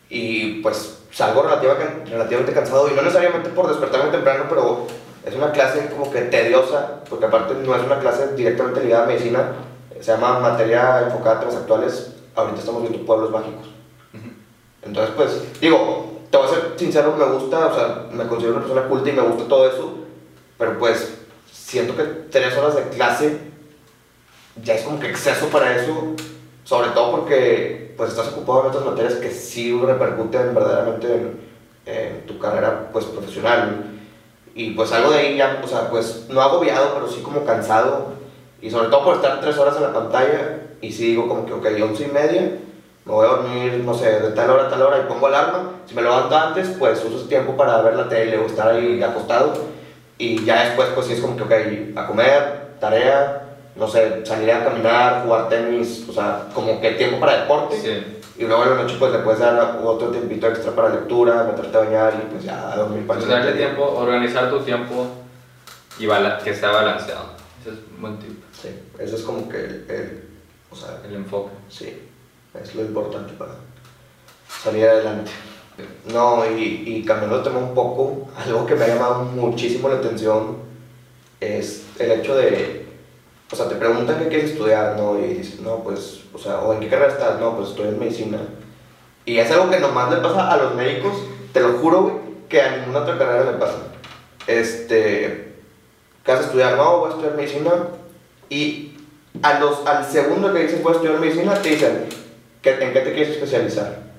Y 0.09 0.61
pues 0.63 0.99
salgo 1.13 1.43
relativa- 1.43 1.77
relativamente 2.07 2.53
cansado 2.53 2.89
y 2.89 2.95
no 2.95 3.03
necesariamente 3.03 3.49
por 3.51 3.69
despertarme 3.69 4.11
temprano, 4.11 4.45
pero 4.49 4.87
es 5.25 5.35
una 5.35 5.53
clase 5.53 5.89
como 5.91 6.11
que 6.11 6.23
tediosa, 6.23 7.01
porque 7.09 7.27
aparte 7.27 7.55
no 7.55 7.75
es 7.75 7.83
una 7.83 7.99
clase 8.01 8.35
directamente 8.35 8.83
ligada 8.83 9.05
a 9.05 9.07
medicina, 9.07 9.53
se 10.01 10.13
llama 10.13 10.41
materia 10.41 11.03
enfocada 11.07 11.37
a 11.37 11.41
temas 11.41 11.57
actuales, 11.57 12.13
ahorita 12.35 12.59
estamos 12.59 12.83
viendo 12.83 13.05
pueblos 13.05 13.31
mágicos. 13.31 13.67
Entonces, 14.83 15.15
pues, 15.15 15.61
digo, 15.61 16.21
te 16.31 16.39
voy 16.39 16.47
a 16.47 16.51
ser 16.51 16.73
sincero, 16.77 17.15
me 17.19 17.25
gusta, 17.27 17.67
o 17.67 17.75
sea, 17.75 18.07
me 18.11 18.27
considero 18.27 18.57
una 18.57 18.65
persona 18.65 18.89
culta 18.89 19.11
y 19.11 19.13
me 19.13 19.23
gusta 19.23 19.45
todo 19.47 19.69
eso, 19.69 19.95
pero 20.61 20.79
pues 20.79 21.19
siento 21.51 21.97
que 21.97 22.05
tres 22.31 22.57
horas 22.57 22.77
de 22.77 22.83
clase 22.91 23.39
ya 24.63 24.75
es 24.75 24.83
como 24.83 25.01
que 25.01 25.09
exceso 25.09 25.47
para 25.47 25.75
eso, 25.75 26.15
sobre 26.65 26.91
todo 26.91 27.13
porque 27.13 27.95
pues 27.97 28.11
estás 28.11 28.29
ocupado 28.29 28.61
en 28.61 28.67
otras 28.67 28.85
materias 28.85 29.15
que 29.15 29.31
sí 29.31 29.79
repercuten 29.83 30.55
verdaderamente 30.55 31.33
en, 31.87 32.27
tu 32.27 32.39
carrera 32.39 32.91
pues 32.93 33.07
profesional. 33.07 33.85
Y 34.55 34.73
pues 34.73 34.93
algo 34.93 35.11
de 35.11 35.19
ahí 35.19 35.37
ya, 35.37 35.61
o 35.65 35.67
sea, 35.67 35.89
pues 35.89 36.27
no 36.29 36.43
agobiado, 36.43 36.95
pero 36.95 37.09
sí 37.09 37.23
como 37.23 37.45
cansado. 37.45 38.15
Y 38.61 38.71
sobre 38.71 38.89
todo 38.89 39.05
por 39.05 39.17
estar 39.17 39.41
tres 39.41 39.57
horas 39.57 39.77
en 39.77 39.83
la 39.83 39.93
pantalla. 39.93 40.61
Y 40.83 40.93
sí 40.93 41.07
digo 41.07 41.29
como 41.29 41.47
que, 41.47 41.53
ok, 41.53 41.67
once 41.83 42.05
y 42.05 42.09
media, 42.09 42.59
me 43.05 43.13
voy 43.13 43.27
a 43.27 43.31
dormir, 43.31 43.83
no 43.85 43.95
sé, 43.95 44.21
de 44.21 44.31
tal 44.31 44.51
hora 44.51 44.67
a 44.67 44.71
tal 44.71 44.83
hora 44.83 44.99
y 44.99 45.09
pongo 45.09 45.27
alarma. 45.27 45.73
Si 45.87 45.95
me 45.95 46.03
levanto 46.03 46.37
antes, 46.37 46.69
pues 46.79 47.05
uso 47.05 47.19
ese 47.19 47.29
tiempo 47.29 47.57
para 47.57 47.81
ver 47.83 47.97
la 47.97 48.09
tele 48.09 48.39
o 48.39 48.47
estar 48.47 48.69
ahí 48.69 49.03
acostado. 49.03 49.80
Y 50.21 50.45
ya 50.45 50.65
después, 50.67 50.89
pues 50.95 51.07
sí 51.07 51.15
es 51.15 51.21
como 51.21 51.35
que, 51.35 51.43
ok, 51.45 51.97
a 51.97 52.07
comer, 52.07 52.73
tarea, 52.79 53.43
no 53.75 53.89
sé, 53.89 54.21
salir 54.27 54.53
a 54.53 54.63
caminar, 54.65 55.23
jugar 55.25 55.49
tenis, 55.49 56.05
o 56.09 56.13
sea, 56.13 56.47
como 56.55 56.79
que 56.79 56.91
tiempo 56.93 57.19
para 57.19 57.41
deporte. 57.41 57.81
Sí. 57.81 58.19
Y 58.37 58.45
luego 58.47 58.65
en 58.65 58.71
la 58.71 58.83
noche, 58.83 58.97
pues 58.99 59.13
le 59.13 59.21
puedes 59.21 59.41
dar 59.41 59.79
otro 59.83 60.09
tiempito 60.11 60.47
extra 60.49 60.73
para 60.73 60.91
lectura, 60.91 61.45
meterte 61.45 61.75
a 61.75 61.81
bañar 61.81 62.15
y 62.23 62.31
pues 62.33 62.45
ya 62.45 62.71
a 62.71 62.77
dormir 62.77 63.07
para 63.07 63.19
el 63.19 63.25
Entonces, 63.25 63.47
darle 63.47 63.59
tiempo, 63.65 63.83
organizar 63.97 64.51
tu 64.51 64.61
tiempo 64.61 65.07
y 65.99 66.07
que 66.45 66.55
sea 66.55 66.71
balanceado. 66.71 67.25
Ese 67.63 67.71
es 67.71 67.77
un 67.95 68.01
buen 68.03 68.19
tip, 68.19 68.43
Sí, 68.61 68.69
eso 68.99 69.17
es 69.17 69.23
como 69.23 69.49
que 69.49 69.57
el, 69.57 69.87
el- 69.89 70.25
o 70.71 70.77
sea, 70.77 70.99
el 71.07 71.15
enfoque. 71.15 71.53
sí, 71.71 72.09
es 72.63 72.75
lo 72.75 72.83
importante 72.83 73.33
para 73.35 73.53
salir 74.63 74.87
adelante. 74.87 75.31
No, 76.13 76.45
y, 76.47 76.83
y 76.87 77.05
cambiando 77.05 77.39
de 77.39 77.45
tema 77.45 77.59
un 77.59 77.75
poco, 77.75 78.29
algo 78.37 78.67
que 78.67 78.75
me 78.75 78.85
ha 78.85 78.89
llamado 78.89 79.25
muchísimo 79.25 79.89
la 79.89 79.97
atención 79.97 80.57
es 81.41 81.85
el 81.99 82.13
hecho 82.13 82.37
de, 82.37 82.87
o 83.51 83.57
sea, 83.57 83.69
te 83.69 83.75
preguntan 83.75 84.19
qué 84.19 84.29
quieres 84.29 84.53
estudiar, 84.53 84.97
¿no? 84.97 85.19
Y 85.19 85.35
dices, 85.35 85.61
no, 85.61 85.83
pues, 85.83 86.21
o 86.33 86.39
sea, 86.39 86.61
o 86.61 86.73
en 86.73 86.81
qué 86.81 86.89
carrera 86.89 87.13
estás, 87.13 87.41
no, 87.41 87.57
pues 87.57 87.71
estoy 87.71 87.89
en 87.89 87.99
medicina. 87.99 88.39
Y 89.25 89.39
es 89.39 89.51
algo 89.51 89.71
que 89.71 89.81
nomás 89.81 90.11
le 90.11 90.21
pasa 90.21 90.51
a 90.51 90.57
los 90.57 90.75
médicos, 90.75 91.15
te 91.53 91.61
lo 91.61 91.75
juro, 91.79 92.03
güey, 92.03 92.15
que 92.49 92.61
a 92.61 92.77
ninguna 92.77 93.01
otra 93.01 93.19
carrera 93.19 93.53
le 93.53 93.59
pasa. 93.59 93.79
Este, 94.47 95.55
¿qué 96.25 96.33
vas 96.33 96.41
a 96.41 96.45
estudiar? 96.45 96.77
No, 96.77 96.99
voy 96.99 97.09
a 97.09 97.11
estudiar 97.11 97.37
medicina. 97.37 97.71
Y 98.49 98.97
a 99.43 99.61
los, 99.61 99.87
al 99.87 100.05
segundo 100.05 100.53
que 100.53 100.61
dicen, 100.61 100.83
voy 100.83 100.93
a 100.93 100.97
estudiar 100.97 101.21
medicina, 101.21 101.55
te 101.55 101.69
dicen, 101.71 102.07
¿qué, 102.63 102.73
¿en 102.73 102.93
qué 102.93 103.01
te 103.01 103.15
quieres 103.15 103.31
especializar? 103.31 104.10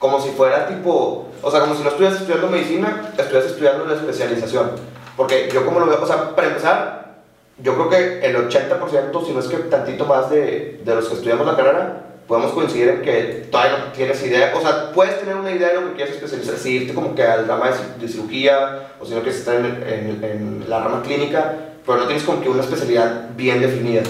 Como 0.00 0.20
si 0.20 0.30
fuera 0.30 0.66
tipo, 0.66 1.28
o 1.42 1.50
sea, 1.50 1.60
como 1.60 1.76
si 1.76 1.82
no 1.84 1.90
estuvieras 1.90 2.18
estudiando 2.18 2.48
medicina, 2.48 3.12
estuvieras 3.16 3.50
estudiando 3.50 3.84
la 3.84 3.94
especialización. 3.94 4.70
Porque 5.16 5.48
yo 5.52 5.64
como 5.64 5.78
lo 5.78 5.86
veo, 5.86 6.02
o 6.02 6.06
sea, 6.06 6.34
para 6.34 6.48
empezar, 6.48 7.14
yo 7.58 7.74
creo 7.74 7.88
que 7.90 8.26
el 8.26 8.36
80%, 8.48 9.26
si 9.26 9.32
no 9.32 9.40
es 9.40 9.46
que 9.46 9.56
tantito 9.58 10.06
más 10.06 10.28
de, 10.30 10.80
de 10.82 10.94
los 10.94 11.06
que 11.06 11.14
estudiamos 11.14 11.46
la 11.46 11.54
carrera, 11.56 12.06
podemos 12.26 12.52
coincidir 12.52 12.88
en 12.88 13.02
que 13.02 13.48
todavía 13.50 13.76
no 13.78 13.84
tienes 13.92 14.24
idea, 14.24 14.54
o 14.56 14.60
sea, 14.62 14.92
puedes 14.92 15.20
tener 15.20 15.34
una 15.36 15.50
idea 15.50 15.68
de 15.68 15.74
lo 15.80 15.88
que 15.90 15.96
quieres 15.96 16.14
especializar, 16.14 16.56
si 16.56 16.76
irte 16.76 16.94
como 16.94 17.14
que 17.14 17.22
al 17.24 17.46
rama 17.46 17.66
de, 17.66 17.72
ci- 17.74 17.96
de 18.00 18.08
cirugía, 18.08 18.88
o 19.00 19.04
si 19.04 19.12
no 19.14 19.20
quieres 19.20 19.40
estar 19.40 19.56
en, 19.56 19.66
en- 19.66 20.24
en 20.24 20.64
la 20.70 20.78
rama 20.82 21.02
clínica, 21.02 21.56
pero 21.84 21.98
no 21.98 22.04
tienes 22.06 22.22
como 22.24 22.40
que 22.40 22.48
una 22.48 22.62
especialidad 22.62 23.30
bien 23.36 23.60
definida. 23.60 24.02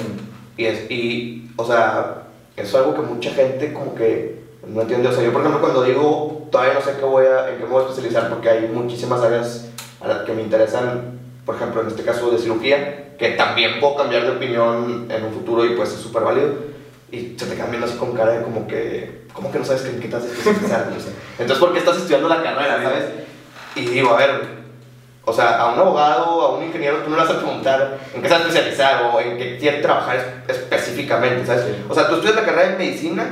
Y, 0.56 0.66
es, 0.66 0.88
y, 0.90 1.50
o 1.56 1.64
sea, 1.66 2.24
eso 2.56 2.68
es 2.68 2.74
algo 2.86 2.94
que 2.94 3.00
mucha 3.08 3.30
gente 3.30 3.72
como 3.72 3.94
que 3.94 4.39
no 4.74 4.82
entiende. 4.82 5.08
O 5.08 5.12
sea, 5.12 5.22
yo 5.24 5.32
por 5.32 5.40
ejemplo 5.42 5.60
cuando 5.60 5.82
digo, 5.82 6.48
todavía 6.50 6.74
no 6.74 6.80
sé 6.80 6.94
qué 6.98 7.04
voy 7.04 7.26
a, 7.26 7.50
en 7.50 7.58
qué 7.58 7.64
me 7.64 7.70
voy 7.70 7.84
a 7.84 7.88
especializar 7.88 8.28
porque 8.28 8.48
hay 8.48 8.68
muchísimas 8.72 9.20
áreas 9.22 9.68
a 10.00 10.08
las 10.08 10.18
que 10.22 10.32
me 10.32 10.42
interesan, 10.42 11.18
por 11.44 11.56
ejemplo 11.56 11.82
en 11.82 11.88
este 11.88 12.02
caso 12.02 12.30
de 12.30 12.38
cirugía, 12.38 13.16
que 13.18 13.30
también 13.30 13.80
puedo 13.80 13.96
cambiar 13.96 14.22
de 14.24 14.30
opinión 14.30 15.06
en 15.10 15.24
un 15.24 15.32
futuro 15.32 15.64
y 15.64 15.70
pues 15.76 15.90
es 15.92 16.00
súper 16.00 16.22
válido. 16.22 16.70
Y 17.12 17.36
se 17.38 17.46
te 17.46 17.54
quedan 17.56 17.70
viendo 17.70 17.86
así 17.88 17.96
con 17.98 18.12
cara 18.14 18.32
de 18.32 18.42
como 18.42 18.66
que, 18.68 19.22
¿cómo 19.32 19.50
que 19.50 19.58
no 19.58 19.64
sabes 19.64 19.84
en 19.86 19.98
qué 20.00 20.06
te 20.08 20.14
vas 20.14 20.24
a 20.24 20.28
especializar? 20.28 20.86
Sé. 20.98 21.10
Entonces, 21.40 21.58
¿por 21.58 21.72
qué 21.72 21.80
estás 21.80 21.96
estudiando 21.96 22.28
la 22.28 22.40
carrera, 22.42 22.80
sabes? 22.82 23.04
Y 23.74 23.80
digo, 23.86 24.10
a 24.14 24.16
ver, 24.16 24.30
o 25.24 25.32
sea, 25.32 25.58
a 25.60 25.72
un 25.72 25.78
abogado, 25.80 26.40
a 26.42 26.56
un 26.56 26.64
ingeniero, 26.64 26.98
tú 26.98 27.10
no 27.10 27.16
le 27.16 27.22
vas 27.22 27.32
a 27.32 27.38
preguntar 27.38 27.98
en 28.14 28.22
qué 28.22 28.28
se 28.28 28.34
va 28.34 28.40
a 28.40 28.42
especializar 28.46 29.10
o 29.12 29.20
en 29.20 29.36
qué 29.38 29.58
quiere 29.58 29.78
trabajar 29.82 30.16
es- 30.46 30.56
específicamente, 30.56 31.44
¿sabes? 31.46 31.64
O 31.88 31.94
sea, 31.94 32.06
tú 32.08 32.14
estudias 32.14 32.36
la 32.36 32.44
carrera 32.44 32.68
de 32.70 32.78
medicina 32.78 33.28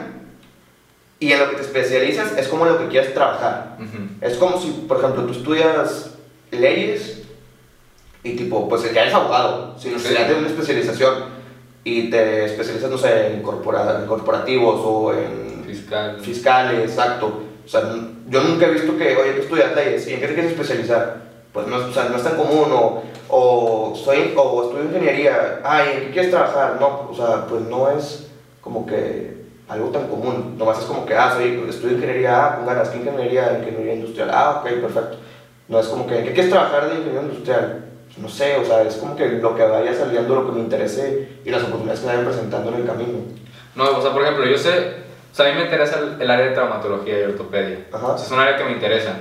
y 1.21 1.33
en 1.33 1.39
lo 1.41 1.51
que 1.51 1.57
te 1.57 1.63
especializas 1.63 2.37
es 2.37 2.49
como 2.49 2.67
en 2.67 2.73
lo 2.73 2.79
que 2.79 2.89
quieres 2.89 3.13
trabajar. 3.15 3.77
Ujú. 3.79 4.09
Es 4.21 4.37
como 4.37 4.61
si, 4.61 4.71
por 4.87 4.99
ejemplo, 4.99 5.25
tú 5.25 5.33
estudias 5.33 6.11
leyes 6.51 7.23
y 8.23 8.33
tipo, 8.37 8.69
pues 8.69 8.83
ya 8.93 9.03
eres 9.03 9.15
abogado, 9.15 9.75
sin 9.79 9.93
necesidad 9.95 10.27
Sí. 10.27 10.33
de 10.33 10.39
una 10.39 10.49
especialización 10.49 11.15
y 11.85 12.11
te 12.11 12.45
especializas, 12.45 12.91
no 12.91 12.99
sé, 12.99 13.29
en, 13.35 13.43
corpora- 13.43 14.05
corporativos 14.07 14.81
o 14.85 15.13
en 15.15 15.65
Fiscal. 15.65 16.19
fiscales, 16.21 16.91
exacto. 16.91 17.43
O 17.65 17.69
sea, 17.69 17.83
yo 18.29 18.41
nunca 18.43 18.67
he 18.67 18.71
visto 18.71 18.97
que, 18.97 19.17
oye, 19.17 19.33
tú 19.33 19.43
estudias 19.43 19.75
leyes, 19.75 20.07
¿y 20.09 20.15
en 20.15 20.21
qué 20.21 20.29
te 20.29 20.35
quieres 20.35 20.53
especializar? 20.53 21.29
Pues 21.53 21.67
no, 21.67 21.77
o 21.77 21.93
sea, 21.93 22.05
no 22.05 22.17
es 22.17 22.23
tan 22.23 22.37
común, 22.37 22.69
o, 22.73 23.03
o, 23.29 23.95
soy, 23.97 24.33
o 24.37 24.63
estudio 24.65 24.85
ingeniería, 24.85 25.61
ay, 25.65 25.89
¿en 25.95 26.01
qué 26.07 26.11
quieres 26.13 26.31
trabajar? 26.31 26.77
No, 26.81 27.09
o 27.11 27.15
sea, 27.15 27.47
pues 27.47 27.63
no 27.63 27.91
es 27.91 28.27
como 28.61 28.85
que 28.87 29.38
algo 29.69 29.91
tan 29.91 30.09
común, 30.09 30.57
nomás 30.57 30.79
es 30.79 30.85
como 30.85 31.05
que, 31.05 31.15
ah, 31.15 31.33
soy, 31.35 31.65
estudio 31.69 31.97
ingeniería, 31.97 32.47
ah, 32.47 32.57
con 32.57 32.67
ganas, 32.67 32.89
¿qué 32.89 32.99
ingeniería? 32.99 33.59
Ingeniería 33.59 33.95
industrial, 33.95 34.31
ah, 34.33 34.61
ok, 34.61 34.71
perfecto. 34.81 35.19
No 35.69 35.79
es 35.79 35.87
como 35.87 36.07
que, 36.07 36.19
¿en 36.19 36.25
qué 36.25 36.33
quieres 36.33 36.51
trabajar 36.51 36.89
de 36.89 36.97
ingeniería 36.97 37.23
industrial? 37.23 37.85
No 38.17 38.29
sé, 38.29 38.57
o 38.57 38.65
sea, 38.65 38.83
es 38.83 38.97
como 38.97 39.15
que 39.15 39.29
lo 39.29 39.55
que 39.55 39.63
vaya 39.63 39.95
saliendo, 39.95 40.35
lo 40.35 40.47
que 40.47 40.53
me 40.53 40.61
interese 40.61 41.29
y 41.45 41.51
las 41.51 41.63
oportunidades 41.63 42.01
que 42.01 42.07
me 42.07 42.13
vayan 42.13 42.29
presentando 42.29 42.71
en 42.71 42.77
el 42.81 42.87
camino. 42.87 43.19
No, 43.77 43.99
o 43.99 44.03
sea, 44.03 44.13
por 44.13 44.23
ejemplo, 44.23 44.47
yo 44.47 44.57
sé, 44.57 44.71
o 45.31 45.35
sea, 45.35 45.47
a 45.47 45.51
mí 45.51 45.57
me 45.57 45.65
interesa 45.65 45.99
el, 45.99 46.21
el 46.21 46.31
área 46.31 46.47
de 46.47 46.55
traumatología 46.55 47.21
y 47.21 47.23
ortopedia. 47.25 47.87
Ajá. 47.93 48.07
O 48.09 48.19
sea, 48.19 48.27
es 48.27 48.33
un 48.33 48.41
área 48.41 48.57
que 48.57 48.65
me 48.65 48.73
interesa. 48.73 49.21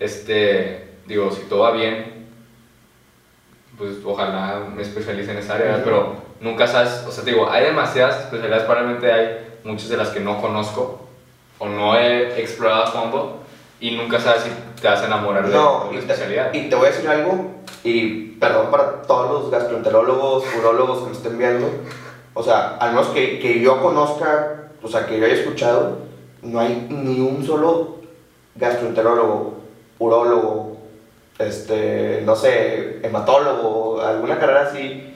Este, 0.00 0.88
digo, 1.06 1.30
si 1.30 1.42
todo 1.42 1.60
va 1.60 1.70
bien, 1.70 2.26
pues 3.76 3.96
ojalá 4.04 4.60
me 4.74 4.82
especialice 4.82 5.32
en 5.32 5.38
esa 5.38 5.54
área, 5.54 5.82
pero 5.84 6.23
nunca 6.44 6.66
sabes, 6.66 7.02
o 7.08 7.10
sea, 7.10 7.24
te 7.24 7.30
digo, 7.30 7.48
hay 7.50 7.64
demasiadas 7.64 8.20
especialidades, 8.24 8.64
probablemente 8.66 9.10
hay 9.10 9.58
muchas 9.64 9.88
de 9.88 9.96
las 9.96 10.08
que 10.10 10.20
no 10.20 10.40
conozco 10.42 11.00
o 11.58 11.66
no 11.68 11.96
he 11.96 12.38
explorado 12.40 12.82
a 12.84 12.86
fondo 12.88 13.38
y 13.80 13.92
nunca 13.92 14.20
sabes 14.20 14.42
si 14.42 14.50
te 14.80 14.86
vas 14.86 15.00
a 15.00 15.06
enamorar 15.06 15.46
de 15.48 15.54
No, 15.54 15.84
una 15.88 15.92
y 15.92 15.94
te, 15.94 15.98
especialidad. 16.12 16.52
y 16.52 16.68
te 16.68 16.76
voy 16.76 16.86
a 16.86 16.90
decir 16.90 17.08
algo, 17.08 17.50
y 17.82 18.32
perdón 18.38 18.66
para 18.70 19.02
todos 19.02 19.30
los 19.42 19.50
gastroenterólogos, 19.50 20.44
urólogos 20.58 20.98
que 21.00 21.06
me 21.06 21.12
estén 21.12 21.38
viendo, 21.38 21.66
o 22.34 22.42
sea, 22.42 22.76
al 22.78 22.90
menos 22.90 23.06
que, 23.08 23.38
que 23.38 23.60
yo 23.60 23.80
conozca, 23.80 24.68
o 24.82 24.88
sea, 24.88 25.06
que 25.06 25.18
yo 25.18 25.24
haya 25.24 25.34
escuchado, 25.34 25.98
no 26.42 26.60
hay 26.60 26.86
ni 26.90 27.20
un 27.20 27.44
solo 27.44 27.96
gastroenterólogo, 28.56 29.54
urólogo, 29.98 30.76
este, 31.38 32.22
no 32.24 32.36
sé, 32.36 33.00
hematólogo, 33.02 34.00
alguna 34.02 34.38
carrera 34.38 34.68
así, 34.70 35.13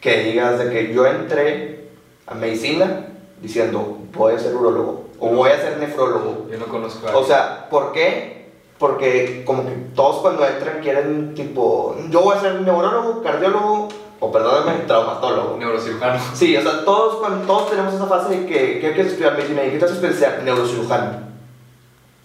que 0.00 0.24
digas 0.24 0.58
de 0.58 0.70
que 0.70 0.94
yo 0.94 1.06
entré 1.06 1.88
a 2.26 2.34
medicina 2.34 3.06
diciendo 3.40 3.98
voy 4.12 4.34
a 4.34 4.38
ser 4.38 4.54
urólogo 4.54 5.10
o 5.18 5.28
voy 5.28 5.50
a 5.50 5.60
ser 5.60 5.78
nefrólogo. 5.78 6.46
Yo 6.50 6.58
no 6.58 6.66
conozco 6.66 7.06
a 7.06 7.16
O 7.16 7.24
sea, 7.24 7.68
¿por 7.68 7.92
qué? 7.92 8.50
Porque 8.78 9.42
como 9.44 9.66
que 9.66 9.72
todos 9.94 10.22
cuando 10.22 10.46
entran 10.46 10.80
quieren 10.80 11.34
tipo, 11.34 11.96
yo 12.08 12.22
voy 12.22 12.36
a 12.36 12.40
ser 12.40 12.60
neurólogo, 12.62 13.22
cardiólogo 13.22 13.88
o 14.20 14.32
perdóname, 14.32 14.80
traumatólogo. 14.86 15.56
Neurocirujano. 15.58 16.20
Sí, 16.34 16.56
o 16.56 16.62
sea, 16.62 16.84
todos, 16.84 17.16
cuando, 17.16 17.46
todos 17.46 17.70
tenemos 17.70 17.92
esa 17.92 18.06
fase 18.06 18.38
de 18.38 18.46
que, 18.46 18.80
¿qué 18.80 18.92
quieres 18.92 19.08
estudiar 19.08 19.34
medicina? 19.34 19.64
¿Y 19.64 19.70
qué 19.72 19.78
te 19.78 19.84
haces 19.84 19.98
pensar? 19.98 20.40
Neurocirujano. 20.42 21.30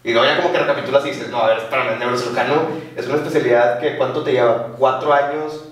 Y 0.04 0.14
luego 0.14 0.28
ya 0.28 0.38
como 0.38 0.52
que 0.52 0.60
recapitulas 0.60 1.06
y 1.06 1.10
dices, 1.10 1.30
no, 1.30 1.40
a 1.40 1.48
ver, 1.48 1.58
espérame, 1.58 1.98
neurocirujano 1.98 2.54
es 2.96 3.08
una 3.08 3.16
especialidad 3.16 3.80
que 3.80 3.98
¿cuánto 3.98 4.24
te 4.24 4.34
lleva? 4.34 4.68
¿Cuatro 4.78 5.12
años 5.12 5.66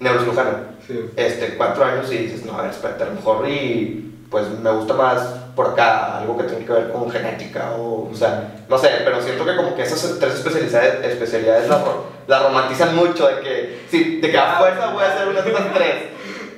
neurocirujano? 0.00 0.75
Sí. 0.86 1.10
Este, 1.16 1.56
cuatro 1.56 1.84
años 1.84 2.10
y 2.12 2.18
dices, 2.18 2.44
no, 2.44 2.58
a 2.58 2.62
ver, 2.62 2.70
espérate, 2.70 3.02
a 3.02 3.06
lo 3.06 3.14
mejor 3.14 3.48
y 3.48 4.12
pues 4.30 4.48
me 4.48 4.70
gusta 4.70 4.94
más 4.94 5.22
por 5.54 5.68
acá, 5.68 6.18
algo 6.18 6.36
que 6.36 6.44
tenga 6.44 6.66
que 6.66 6.72
ver 6.72 6.92
con 6.92 7.10
genética 7.10 7.72
o, 7.72 8.10
o 8.10 8.14
sea, 8.14 8.64
no 8.68 8.76
sé, 8.78 8.90
pero 9.04 9.20
siento 9.22 9.44
que 9.44 9.56
como 9.56 9.74
que 9.74 9.82
esas 9.82 10.18
tres 10.18 10.34
especialidades, 10.34 11.04
especialidades 11.12 11.68
las 11.68 11.80
la 12.26 12.40
romantizan 12.40 12.94
mucho, 12.94 13.28
de 13.28 13.40
que, 13.40 13.80
sí, 13.88 14.20
de 14.20 14.30
que 14.30 14.38
a 14.38 14.58
fuerza 14.58 14.92
voy 14.92 15.04
a 15.04 15.12
hacer 15.12 15.28
una 15.28 15.42
de 15.42 15.50
esas 15.50 15.74
tres, 15.74 15.94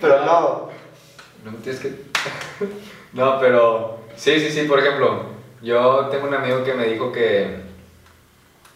pero 0.00 0.24
no. 0.24 0.68
No 1.44 1.52
tienes 1.62 1.80
que. 1.80 1.92
no, 3.12 3.38
pero. 3.38 3.98
Sí, 4.16 4.40
sí, 4.40 4.50
sí, 4.50 4.62
por 4.66 4.80
ejemplo, 4.80 5.26
yo 5.62 6.08
tengo 6.10 6.26
un 6.26 6.34
amigo 6.34 6.64
que 6.64 6.74
me 6.74 6.86
dijo 6.86 7.12
que. 7.12 7.60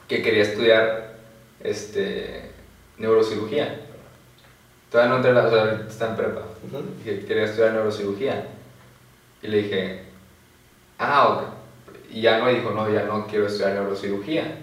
que 0.08 0.22
quería 0.22 0.42
estudiar. 0.42 1.12
Este. 1.60 2.50
neurocirugía. 2.98 3.80
Todavía 4.92 5.10
no 5.10 5.16
entré, 5.16 5.32
la- 5.32 5.46
o 5.46 5.50
sea, 5.50 5.80
está 5.88 6.08
en 6.10 6.16
prepa. 6.16 6.42
Ujú. 6.70 6.84
que 7.02 7.24
quería 7.24 7.44
estudiar 7.44 7.72
neurocirugía. 7.72 8.46
Y 9.42 9.48
le 9.48 9.56
dije, 9.62 10.02
ah, 10.98 11.28
ok. 11.28 11.42
Y 12.10 12.20
ya 12.20 12.38
no, 12.38 12.48
dijo, 12.48 12.70
no, 12.70 12.88
ya 12.92 13.02
no 13.04 13.26
quiero 13.26 13.46
estudiar 13.46 13.72
neurocirugía. 13.72 14.58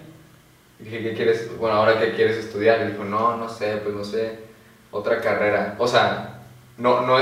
Y 0.78 0.84
dije, 0.84 1.02
¿qué 1.02 1.14
quieres? 1.14 1.50
Bueno, 1.58 1.76
ahora 1.76 1.98
qué 1.98 2.12
quieres 2.14 2.36
estudiar? 2.38 2.80
Y 2.82 2.92
dijo, 2.92 3.04
no, 3.04 3.36
no 3.36 3.48
sé, 3.48 3.78
pues 3.82 3.94
no 3.94 4.04
sé, 4.04 4.38
otra 4.92 5.20
carrera. 5.20 5.74
O 5.78 5.86
sea, 5.88 6.38
no, 6.78 7.02
no, 7.02 7.18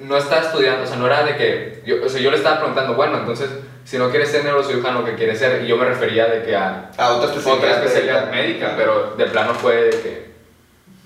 no 0.00 0.16
estaba 0.18 0.42
estudiando, 0.42 0.82
o 0.84 0.86
sea, 0.86 0.96
no 0.96 1.06
era 1.06 1.22
de 1.24 1.36
que, 1.36 1.82
yo, 1.86 2.04
o 2.04 2.08
sea, 2.08 2.20
yo 2.20 2.30
le 2.30 2.36
estaba 2.36 2.58
preguntando, 2.58 2.94
bueno, 2.94 3.16
entonces, 3.18 3.48
si 3.84 3.96
no 3.96 4.10
quieres 4.10 4.30
ser 4.30 4.44
neurocirujano, 4.44 5.04
¿qué 5.04 5.14
quieres 5.14 5.38
ser? 5.38 5.62
Y 5.64 5.68
yo 5.68 5.76
me 5.78 5.86
refería 5.86 6.26
de 6.26 6.42
que 6.42 6.54
a 6.54 6.90
A 6.98 7.12
otra 7.14 7.30
especialidad. 7.30 7.56
otra 7.56 7.70
especialidad 7.84 8.30
médica, 8.30 8.74
pero 8.76 9.14
de 9.16 9.24
plano 9.26 9.54
fue 9.54 9.76
de 9.84 9.90
que 9.90 10.35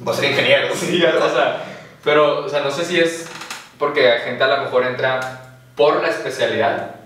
Voy 0.01 0.15
a 0.15 0.17
ser 0.17 0.31
ingeniero. 0.31 0.69
Sí, 0.75 1.03
o 1.05 1.31
sea, 1.31 1.63
pero, 2.05 2.45
o 2.45 2.49
sea, 2.49 2.61
no 2.61 2.71
sé 2.71 2.85
si 2.85 2.99
es 2.99 3.29
porque 3.79 4.19
gente 4.25 4.43
a 4.45 4.49
lo 4.57 4.63
mejor 4.65 4.85
entra 4.85 5.21
por 5.77 6.03
la 6.03 6.09
especialidad. 6.09 6.91
Que 6.93 6.97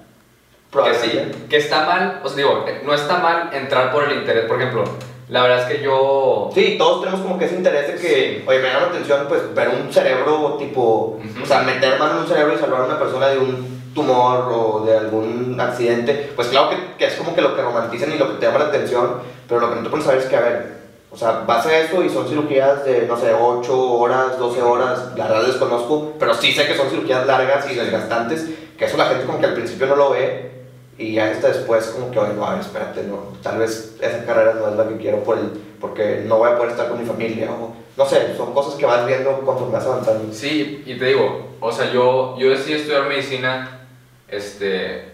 Probablemente. 0.70 1.34
sí, 1.34 1.44
que 1.48 1.56
está 1.58 1.84
mal, 1.86 2.20
o 2.24 2.28
sea, 2.28 2.36
digo, 2.36 2.64
no 2.84 2.94
está 2.94 3.18
mal 3.18 3.50
entrar 3.52 3.92
por 3.92 4.04
el 4.10 4.18
interés, 4.18 4.46
por 4.46 4.60
ejemplo, 4.60 4.82
la 5.28 5.42
verdad 5.42 5.60
es 5.70 5.76
que 5.78 5.84
yo... 5.84 6.50
Sí, 6.52 6.74
todos 6.76 7.00
tenemos 7.02 7.20
como 7.20 7.38
que 7.38 7.44
ese 7.44 7.54
interés 7.54 7.86
de 7.86 7.94
que, 7.94 8.08
Sí. 8.38 8.44
oye, 8.44 8.58
me 8.58 8.68
llama 8.68 8.80
la 8.80 8.86
atención, 8.88 9.26
pues, 9.28 9.54
ver 9.54 9.68
un 9.68 9.92
cerebro, 9.92 10.56
tipo, 10.58 11.20
Ujú. 11.24 11.42
o 11.44 11.46
sea, 11.46 11.60
meter 11.62 11.96
mano 11.98 12.14
en 12.14 12.18
un 12.22 12.26
cerebro 12.26 12.54
y 12.54 12.58
salvar 12.58 12.80
a 12.82 12.84
una 12.86 12.98
persona 12.98 13.28
de 13.28 13.38
un 13.38 13.92
tumor 13.94 14.48
o 14.52 14.84
de 14.84 14.98
algún 14.98 15.56
accidente, 15.60 16.32
pues 16.34 16.48
claro 16.48 16.70
que, 16.70 16.76
que 16.98 17.04
es 17.06 17.14
como 17.14 17.32
que 17.36 17.40
lo 17.40 17.54
que 17.54 17.62
romantizan 17.62 18.12
y 18.12 18.18
lo 18.18 18.28
que 18.32 18.38
te 18.40 18.46
llama 18.46 18.58
la 18.58 18.64
atención, 18.66 19.20
pero 19.48 19.60
lo 19.60 19.68
que 19.70 19.76
no 19.76 19.82
te 19.84 19.90
pones 19.90 20.06
a 20.08 20.10
ver 20.10 20.18
es 20.18 20.26
que, 20.26 20.36
a 20.36 20.40
ver, 20.40 20.83
o 21.14 21.16
sea, 21.16 21.44
vas 21.46 21.64
a 21.64 21.78
eso 21.78 22.02
y 22.02 22.10
son 22.10 22.28
cirugías 22.28 22.84
de, 22.84 23.06
no 23.06 23.16
sé, 23.16 23.32
8 23.32 23.80
horas, 23.92 24.38
12 24.38 24.60
horas, 24.60 25.16
la 25.16 25.28
verdad 25.28 25.46
desconozco, 25.46 26.12
pero 26.18 26.34
sí 26.34 26.52
sé 26.52 26.66
que 26.66 26.76
son 26.76 26.90
cirugías 26.90 27.24
largas 27.26 27.70
y 27.70 27.74
desgastantes, 27.76 28.46
que 28.76 28.84
eso 28.84 28.96
la 28.96 29.06
gente 29.06 29.24
como 29.24 29.38
que 29.38 29.46
al 29.46 29.54
principio 29.54 29.86
no 29.86 29.96
lo 29.96 30.10
ve, 30.10 30.50
y 30.98 31.14
ya 31.14 31.30
hasta 31.30 31.48
después 31.48 31.86
como 31.86 32.10
que, 32.10 32.18
oye, 32.18 32.34
no, 32.34 32.44
a 32.46 32.50
ver, 32.52 32.60
espérate, 32.60 33.02
no, 33.04 33.18
tal 33.42 33.58
vez 33.58 33.96
esa 34.00 34.24
carrera 34.24 34.54
no 34.54 34.68
es 34.68 34.76
la 34.76 34.88
que 34.88 34.96
quiero 34.96 35.18
por 35.24 35.38
el, 35.38 35.46
porque 35.80 36.22
no 36.26 36.38
voy 36.38 36.50
a 36.50 36.56
poder 36.56 36.72
estar 36.72 36.88
con 36.88 37.00
mi 37.00 37.06
familia, 37.06 37.50
o 37.50 37.74
no 37.96 38.06
sé, 38.06 38.36
son 38.36 38.52
cosas 38.52 38.74
que 38.74 38.84
vas 38.86 39.06
viendo 39.06 39.40
conforme 39.40 39.74
vas 39.74 39.86
avanzando. 39.86 40.32
Sí, 40.32 40.82
y 40.86 40.98
te 40.98 41.04
digo, 41.06 41.48
o 41.60 41.70
sea, 41.72 41.92
yo, 41.92 42.36
yo 42.38 42.50
decidí 42.50 42.74
estudiar 42.74 43.06
medicina, 43.06 43.86
este, 44.28 45.12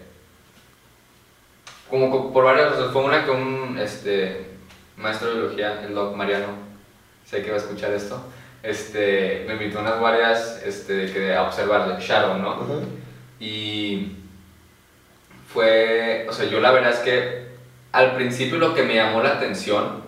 como 1.89 2.09
co- 2.09 2.33
por 2.33 2.43
varias 2.45 2.71
cosas. 2.73 2.91
Fue 2.91 3.03
una 3.03 3.23
que 3.25 3.31
un, 3.31 3.77
este, 3.79 4.50
maestro 4.97 5.29
de 5.29 5.33
biología, 5.39 5.81
el 5.85 5.93
doc 5.93 6.15
Mariano, 6.15 6.47
sé 7.25 7.41
que 7.41 7.49
va 7.49 7.57
a 7.57 7.59
escuchar 7.59 7.91
esto, 7.93 8.23
este, 8.63 9.43
me 9.47 9.53
invitó 9.53 9.79
a 9.79 9.81
unas 9.81 9.99
varias, 9.99 10.61
este, 10.65 11.11
que 11.11 11.33
a 11.33 11.43
observar, 11.43 11.97
Shadow, 11.99 12.37
¿no? 12.37 12.55
Ujú. 12.61 12.81
Y 13.39 14.13
fue, 15.51 16.25
o 16.29 16.33
sea, 16.33 16.45
yo 16.45 16.59
la 16.59 16.71
verdad 16.71 16.91
es 16.91 16.99
que 16.99 17.47
al 17.91 18.15
principio 18.15 18.57
lo 18.57 18.73
que 18.73 18.83
me 18.83 18.95
llamó 18.95 19.21
la 19.21 19.31
atención 19.33 20.01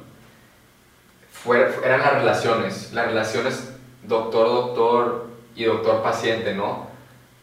fue, 1.32 1.68
eran 1.84 2.00
las 2.02 2.14
relaciones, 2.14 2.94
las 2.94 3.08
relaciones 3.08 3.74
doctor-doctor 4.04 5.28
y 5.56 5.64
doctor-paciente, 5.66 6.54
¿no? 6.54 6.88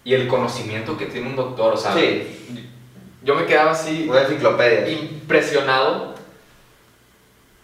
Y 0.04 0.14
el 0.14 0.28
conocimiento 0.28 0.96
que 0.96 1.06
tiene 1.06 1.28
un 1.28 1.36
doctor, 1.36 1.74
o 1.74 1.76
sea, 1.76 1.92
Sí. 1.92 2.68
yo 3.22 3.34
me 3.34 3.44
quedaba 3.46 3.72
así 3.72 4.06
Una 4.08 4.22
enciclopedia. 4.22 4.88
impresionado 4.90 6.14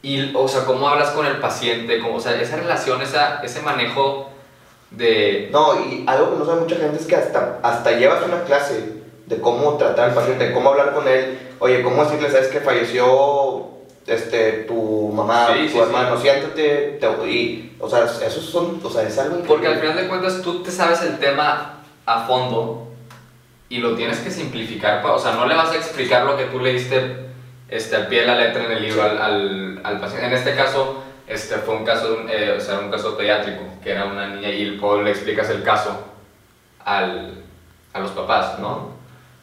y, 0.07 0.33
o 0.35 0.47
sea, 0.47 0.65
cómo 0.65 0.89
hablas 0.89 1.11
con 1.11 1.27
el 1.27 1.39
paciente, 1.39 1.99
cómo, 1.99 2.17
o 2.17 2.21
sea, 2.21 2.41
esa 2.41 2.57
relación, 2.57 3.03
esa, 3.03 3.41
ese 3.43 3.61
manejo 3.63 4.31
de... 4.91 5.49
No, 5.53 5.75
y 5.85 6.05
algo 6.07 6.33
que 6.33 6.39
no 6.39 6.47
sabe 6.47 6.61
mucha 6.61 6.77
gente 6.77 6.97
es 7.01 7.07
que 7.07 7.17
hasta, 7.17 7.59
hasta 7.63 7.91
llevas 7.93 8.25
una 8.25 8.45
clase 8.45 9.03
de 9.27 9.41
cómo 9.41 9.75
tratar 9.77 10.11
al 10.11 10.15
paciente, 10.15 10.53
cómo 10.53 10.71
hablar 10.71 10.95
con 10.95 11.09
él, 11.09 11.39
oye, 11.59 11.83
cómo 11.83 12.05
decirle, 12.05 12.31
sabes 12.31 12.49
que 12.49 12.61
falleció 12.61 13.67
este, 14.07 14.53
tu 14.69 15.11
mamá, 15.13 15.49
Sí, 15.53 15.67
tu 15.67 15.73
sí, 15.73 15.79
hermano, 15.81 16.17
siéntate, 16.21 16.99
te- 17.01 17.29
y, 17.29 17.77
o 17.81 17.89
sea, 17.91 18.05
esos 18.05 18.45
son, 18.45 18.81
o 18.85 18.89
sea, 18.89 19.03
es 19.03 19.19
algo 19.19 19.39
Porque 19.47 19.67
al 19.67 19.75
increíble. 19.75 19.81
final 19.81 19.97
de 20.05 20.09
cuentas 20.09 20.43
tú 20.43 20.63
te 20.63 20.71
sabes 20.71 21.03
el 21.03 21.19
tema 21.19 21.83
a 22.07 22.27
fondo 22.29 22.87
y 23.69 23.79
lo 23.79 23.97
tienes 23.97 24.19
que 24.21 24.31
simplificar, 24.31 25.05
o 25.05 25.19
sea, 25.19 25.33
no 25.33 25.47
le 25.47 25.57
vas 25.57 25.71
a 25.73 25.77
explicar 25.77 26.25
lo 26.25 26.37
que 26.37 26.45
tú 26.45 26.61
leíste 26.61 27.26
este, 27.69 27.97
al 27.97 28.07
pie 28.09 28.21
de 28.23 28.27
la 28.27 28.37
letra 28.37 28.65
en 28.65 28.73
el 28.73 28.83
libro 28.83 29.03
al, 29.03 29.21
al, 29.21 29.81
al 29.83 30.01
paciente. 30.01 30.27
En 30.27 30.33
este 30.33 30.55
caso, 30.55 31.03
este, 31.27 31.57
fue 31.57 31.75
un 31.77 31.85
caso, 31.85 32.21
eh, 32.29 32.55
o 32.57 32.61
sea, 32.61 32.79
un 32.79 32.91
caso 32.91 33.17
pediátrico, 33.17 33.63
que 33.83 33.91
era 33.91 34.05
una 34.05 34.29
niña 34.29 34.49
y 34.51 34.65
luego 34.67 35.03
le 35.03 35.11
explicas 35.11 35.51
el 35.51 35.63
caso 35.63 36.07
al, 36.85 37.43
a 37.93 38.01
los 38.01 38.11
papás, 38.13 38.59
¿no? 38.59 38.95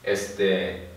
Este, 0.04 0.88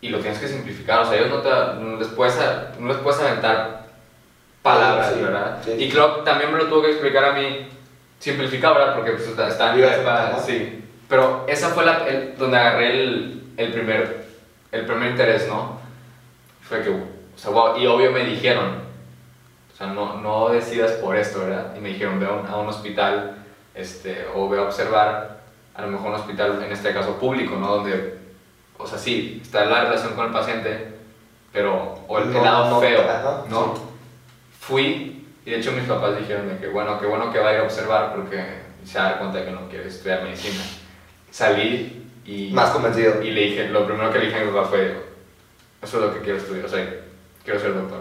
y 0.00 0.08
lo 0.10 0.18
tienes 0.18 0.38
que 0.38 0.48
simplificar, 0.48 1.00
o 1.00 1.04
sea, 1.06 1.16
ellos 1.18 1.30
no, 1.30 1.38
te, 1.40 1.48
no, 1.48 1.96
les, 1.98 2.08
puedes, 2.08 2.36
no 2.78 2.88
les 2.88 2.96
puedes 2.98 3.20
aventar 3.20 3.86
palabras, 4.62 5.12
Sí, 5.14 5.20
¿verdad? 5.22 5.58
sí. 5.64 5.72
Y 5.78 5.88
Klopp 5.88 6.24
también 6.24 6.52
me 6.52 6.58
lo 6.58 6.66
tuvo 6.66 6.82
que 6.82 6.90
explicar 6.90 7.24
a 7.24 7.32
mí, 7.32 7.68
simplificado, 8.18 8.74
¿verdad? 8.74 8.94
Porque 8.96 9.12
pues, 9.12 9.28
está, 9.28 9.48
está 9.48 9.74
en 9.74 9.84
ajá. 9.84 10.38
sí. 10.38 10.84
Pero 11.08 11.44
esa 11.48 11.68
fue 11.70 11.84
la, 11.86 12.06
el- 12.06 12.36
donde 12.36 12.58
agarré 12.58 13.02
el, 13.02 13.42
el, 13.56 13.72
primer, 13.72 14.24
el 14.72 14.84
primer 14.84 15.10
interés, 15.12 15.48
¿no? 15.48 15.77
Fue 16.68 16.82
que, 16.82 16.90
o 16.90 17.00
sea, 17.36 17.50
wow, 17.50 17.78
y 17.78 17.86
obvio 17.86 18.12
me 18.12 18.24
dijeron, 18.24 18.82
o 19.72 19.76
sea, 19.76 19.88
no, 19.88 20.20
no 20.20 20.50
decidas 20.50 20.92
por 20.92 21.16
esto, 21.16 21.40
¿verdad? 21.40 21.74
Y 21.76 21.80
me 21.80 21.90
dijeron, 21.90 22.20
ve 22.20 22.26
a 22.26 22.32
un, 22.32 22.46
a 22.46 22.56
un 22.56 22.68
hospital, 22.68 23.36
este, 23.74 24.26
o 24.34 24.48
ve 24.48 24.58
a 24.58 24.62
observar, 24.62 25.40
a 25.74 25.82
lo 25.82 25.88
mejor 25.88 26.08
un 26.08 26.16
hospital, 26.16 26.62
en 26.62 26.72
este 26.72 26.92
caso 26.92 27.14
público, 27.14 27.56
¿no? 27.56 27.76
Donde, 27.76 28.18
o 28.76 28.86
sea, 28.86 28.98
sí, 28.98 29.40
está 29.42 29.64
la 29.64 29.84
relación 29.84 30.14
con 30.14 30.26
el 30.26 30.32
paciente, 30.32 30.94
pero, 31.52 32.00
o 32.06 32.18
el, 32.18 32.32
No, 32.32 32.44
lado 32.44 32.70
no, 32.70 32.80
feo, 32.80 33.00
ajá, 33.00 33.44
¿no? 33.48 33.74
Fui, 34.60 35.26
y 35.46 35.50
de 35.50 35.56
hecho 35.58 35.72
mis 35.72 35.84
papás 35.84 36.18
dijeron 36.18 36.48
de 36.48 36.58
que, 36.58 36.68
bueno, 36.68 37.00
qué 37.00 37.06
bueno 37.06 37.32
que 37.32 37.38
va 37.38 37.50
a 37.50 37.52
ir 37.54 37.60
a 37.60 37.62
observar 37.62 38.14
porque 38.14 38.44
se 38.84 38.98
da 38.98 39.18
cuenta 39.18 39.38
de 39.38 39.44
que 39.46 39.50
no 39.52 39.68
quiere 39.68 39.88
estudiar 39.88 40.22
medicina. 40.22 40.62
Salí 41.30 42.06
y, 42.26 42.50
Más 42.52 42.70
convencido. 42.70 43.22
y 43.22 43.30
le 43.30 43.40
dije, 43.42 43.68
lo 43.68 43.86
primero 43.86 44.12
que 44.12 44.18
le 44.18 44.26
dije 44.26 44.38
a 44.40 44.44
mi 44.44 44.50
papá 44.50 44.68
fue, 44.68 45.07
eso 45.82 45.96
es 45.98 46.02
lo 46.04 46.14
que 46.14 46.20
quiero 46.20 46.38
estudiar, 46.38 46.66
o 46.66 46.68
sea, 46.68 46.94
quiero 47.44 47.60
ser 47.60 47.74
doctor. 47.74 48.00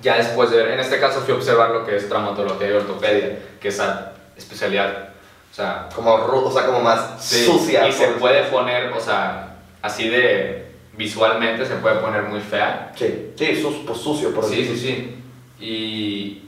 Ya 0.00 0.16
después 0.16 0.50
de 0.50 0.58
ver, 0.58 0.70
en 0.72 0.80
este 0.80 1.00
caso 1.00 1.20
fui 1.20 1.34
a 1.34 1.36
observar 1.36 1.70
lo 1.70 1.84
que 1.84 1.96
es 1.96 2.08
traumatología 2.08 2.68
y 2.70 2.72
ortopedia, 2.72 3.38
que 3.60 3.68
es 3.68 3.74
esa 3.74 4.12
especialidad, 4.36 5.08
o 5.50 5.54
sea, 5.54 5.88
Como 5.94 6.14
o 6.14 6.52
sea, 6.52 6.66
como 6.66 6.80
más 6.80 7.16
sí, 7.22 7.44
sucia. 7.44 7.88
y 7.88 7.92
se 7.92 8.06
puede 8.12 8.44
poner, 8.44 8.92
o 8.92 9.00
sea, 9.00 9.56
así 9.82 10.08
de 10.08 10.66
visualmente 10.92 11.64
se 11.64 11.76
puede 11.76 11.96
poner 11.96 12.22
muy 12.24 12.40
fea. 12.40 12.92
Sí, 12.96 13.32
sí, 13.36 13.60
sus, 13.60 13.76
pues 13.86 13.98
sucio, 13.98 14.34
por 14.34 14.44
Sí, 14.44 14.64
sí, 14.64 14.76
sí. 14.76 15.14
Y, 15.60 16.42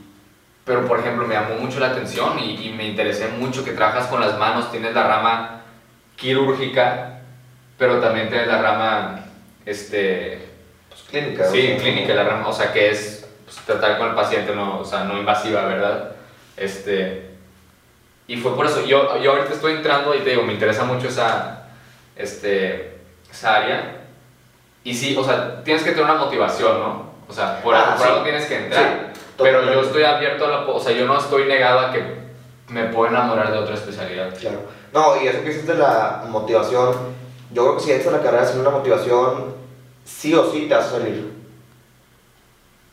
pero, 0.64 0.86
por 0.86 1.00
ejemplo, 1.00 1.26
me 1.26 1.34
llamó 1.34 1.54
mucho 1.56 1.80
la 1.80 1.88
atención 1.88 2.38
y, 2.38 2.68
y 2.68 2.72
me 2.72 2.86
interesé 2.86 3.28
mucho 3.28 3.64
que 3.64 3.72
trabajas 3.72 4.06
con 4.08 4.20
las 4.20 4.38
manos, 4.38 4.70
tienes 4.70 4.94
la 4.94 5.06
rama 5.06 5.62
quirúrgica, 6.16 7.20
pero 7.78 7.98
también 8.00 8.28
tienes 8.28 8.46
la 8.46 8.60
rama, 8.60 9.24
este, 9.66 10.48
Pues 10.88 11.02
clínica. 11.02 11.44
o 11.48 11.50
sí, 11.52 11.66
sea, 11.66 11.76
clínica, 11.78 12.14
la 12.14 12.24
rama, 12.24 12.48
o 12.48 12.52
sea, 12.52 12.72
que 12.72 12.90
es 12.90 13.26
pues, 13.44 13.56
tratar 13.66 13.98
con 13.98 14.08
el 14.08 14.14
paciente, 14.14 14.54
no, 14.54 14.80
o 14.80 14.84
sea, 14.84 15.04
no 15.04 15.18
invasiva, 15.18 15.64
¿verdad? 15.66 16.12
Este, 16.56 17.30
y 18.26 18.36
fue 18.36 18.54
por 18.54 18.66
eso, 18.66 18.84
yo, 18.84 19.18
yo 19.20 19.32
ahorita 19.32 19.54
estoy 19.54 19.72
entrando 19.72 20.14
y 20.14 20.20
te 20.20 20.30
digo, 20.30 20.42
me 20.42 20.52
interesa 20.52 20.84
mucho 20.84 21.08
esa, 21.08 21.64
este, 22.16 22.98
esa 23.30 23.56
área. 23.56 23.96
Y 24.84 24.94
sí, 24.94 25.16
o 25.16 25.24
sea, 25.24 25.62
tienes 25.64 25.82
que 25.82 25.90
tener 25.90 26.04
una 26.04 26.14
motivación, 26.14 26.78
¿no? 26.80 27.10
O 27.28 27.32
sea, 27.32 27.60
por, 27.62 27.74
Ah, 27.74 27.94
por 27.96 27.98
sí. 28.06 28.12
algo 28.12 28.22
tienes 28.24 28.46
que 28.46 28.56
entrar. 28.56 29.10
Sí, 29.14 29.22
pero 29.36 29.64
yo 29.72 29.82
estoy 29.82 30.04
abierto 30.04 30.46
a 30.46 30.48
la... 30.48 30.58
O 30.66 30.80
sea, 30.80 30.92
yo 30.92 31.06
no 31.06 31.18
estoy 31.18 31.44
negado 31.46 31.80
a 31.80 31.92
que 31.92 32.02
me 32.68 32.84
puedo 32.84 33.10
enamorar 33.10 33.52
de 33.52 33.58
otra 33.58 33.74
especialidad. 33.74 34.32
Claro. 34.38 34.62
No, 34.92 35.20
y 35.22 35.26
eso 35.28 35.42
que 35.42 35.48
dices 35.48 35.66
de 35.66 35.74
la 35.74 36.24
motivación, 36.28 36.94
yo 37.52 37.62
creo 37.62 37.76
que 37.76 37.82
si 37.82 37.92
entras 37.92 38.14
a 38.14 38.16
la 38.18 38.22
carrera 38.22 38.46
sin 38.46 38.60
una 38.60 38.70
motivación, 38.70 39.54
sí 40.04 40.34
o 40.34 40.50
sí 40.50 40.66
te 40.68 40.74
vas 40.74 40.86
a 40.86 40.90
salir. 40.90 41.32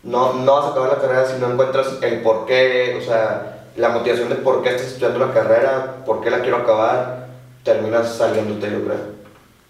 No, 0.04 0.34
no 0.34 0.56
vas 0.56 0.66
a 0.66 0.70
acabar 0.70 0.90
la 0.90 1.02
carrera 1.02 1.26
si 1.26 1.40
no 1.40 1.52
encuentras 1.52 1.98
el 2.02 2.22
por 2.22 2.46
qué, 2.46 2.98
o 3.02 3.06
sea, 3.06 3.66
la 3.76 3.90
motivación 3.90 4.30
de 4.30 4.36
por 4.36 4.64
qué 4.64 4.70
estás 4.70 4.88
estudiando 4.88 5.20
la 5.20 5.34
carrera, 5.34 5.98
por 6.06 6.22
qué 6.22 6.32
la 6.32 6.42
quiero 6.42 6.58
acabar, 6.58 7.28
terminas 7.64 8.16
saliéndote, 8.16 8.72
yo 8.72 8.86
creo. 8.86 9.18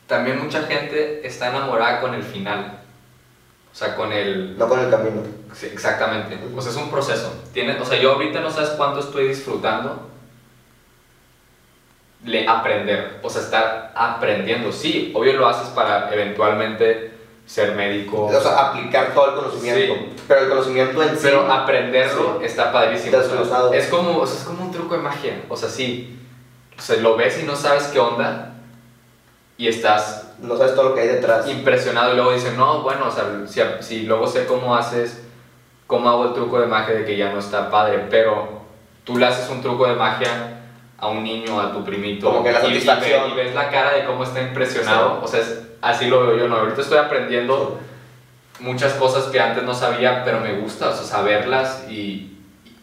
También 0.07 0.41
mucha 0.41 0.63
gente 0.63 1.25
está 1.27 1.49
enamorada 1.49 1.99
con 1.99 2.13
el 2.13 2.23
final. 2.23 2.79
O 3.71 3.75
sea, 3.75 3.95
con 3.95 4.11
el... 4.11 4.57
No 4.57 4.69
con 4.69 4.79
el 4.79 4.89
camino. 4.89 5.21
Sí, 5.53 5.67
exactamente. 5.67 6.39
O 6.55 6.61
sea, 6.61 6.71
es 6.71 6.77
un 6.77 6.89
proceso. 6.89 7.33
Tiene, 7.53 7.79
o 7.79 7.85
sea, 7.85 7.99
yo 7.99 8.13
ahorita 8.13 8.39
no 8.39 8.49
sabes 8.49 8.69
cuánto 8.71 9.01
estoy 9.01 9.27
disfrutando 9.27 10.07
le 12.25 12.47
aprender. 12.47 13.19
O 13.21 13.29
sea, 13.29 13.41
estar 13.41 13.91
aprendiendo. 13.95 14.71
Sí, 14.71 15.11
obvio 15.15 15.33
lo 15.33 15.47
haces 15.47 15.69
para 15.69 16.13
eventualmente 16.13 17.11
ser 17.45 17.75
médico. 17.75 18.25
O 18.25 18.41
sea, 18.41 18.69
aplicar 18.69 19.13
todo 19.13 19.29
el 19.29 19.35
conocimiento. 19.35 19.95
Sí. 19.95 20.23
Pero 20.27 20.41
el 20.41 20.49
conocimiento 20.49 21.01
en 21.01 21.09
sí. 21.09 21.19
Pero 21.21 21.51
aprenderlo 21.51 22.41
está 22.41 22.71
padrísimo. 22.71 23.17
Desglosado. 23.17 23.73
es 23.73 23.87
como, 23.87 24.17
o 24.17 24.27
sea, 24.27 24.39
es 24.39 24.43
como 24.43 24.65
un 24.65 24.71
truco 24.71 24.95
de 24.95 25.01
magia. 25.01 25.41
O 25.47 25.55
sea, 25.55 25.69
sí. 25.69 26.19
O 26.77 26.81
sea, 26.81 26.97
lo 26.97 27.15
ves 27.15 27.39
y 27.41 27.45
no 27.45 27.55
sabes 27.55 27.85
qué 27.85 27.99
onda. 27.99 28.53
Y 29.57 29.67
estás 29.67 30.35
No 30.39 30.55
sabes 30.55 30.75
todo 30.75 30.89
lo 30.89 30.95
que 30.95 31.01
hay 31.01 31.07
detrás. 31.07 31.47
impresionado 31.47 32.13
y 32.13 32.15
luego 32.15 32.33
dices, 32.33 32.53
no, 32.55 32.81
bueno, 32.81 33.07
o 33.07 33.11
sea, 33.11 33.23
si, 33.47 33.61
si 33.79 34.01
luego 34.01 34.27
sé 34.27 34.45
cómo 34.45 34.75
haces, 34.75 35.23
cómo 35.87 36.09
hago 36.09 36.25
el 36.25 36.33
truco 36.33 36.59
de 36.59 36.67
magia 36.67 36.93
de 36.93 37.05
que 37.05 37.17
ya 37.17 37.31
no 37.31 37.39
está 37.39 37.71
padre, 37.71 38.05
pero 38.09 38.61
tú 39.03 39.17
le 39.17 39.25
haces 39.25 39.49
un 39.49 39.61
truco 39.61 39.87
de 39.87 39.95
magia 39.95 40.56
a 40.99 41.07
un 41.07 41.23
niño, 41.23 41.59
a 41.59 41.71
tu 41.71 41.83
primito, 41.83 42.27
Como 42.31 42.43
que 42.43 42.51
la 42.51 42.59
y- 42.59 42.77
y, 42.77 42.81
satisfacción. 42.81 43.31
y 43.31 43.35
ves 43.35 43.53
la 43.53 43.69
cara 43.69 43.93
de 43.93 44.05
cómo 44.05 44.23
está 44.23 44.41
impresionado, 44.41 45.19
o 45.23 45.27
sea, 45.27 45.41
es- 45.41 45.61
así 45.81 46.07
lo 46.07 46.25
veo 46.25 46.37
yo, 46.37 46.47
¿no? 46.47 46.57
Ahorita 46.57 46.81
estoy 46.81 46.97
aprendiendo 46.97 47.79
muchas 48.59 48.93
cosas 48.93 49.25
que 49.25 49.39
antes 49.39 49.63
no 49.63 49.73
sabía, 49.73 50.23
pero 50.23 50.39
me 50.39 50.59
gusta, 50.59 50.89
o 50.89 50.93
sea, 50.93 51.03
saberlas 51.03 51.85
y, 51.89 52.33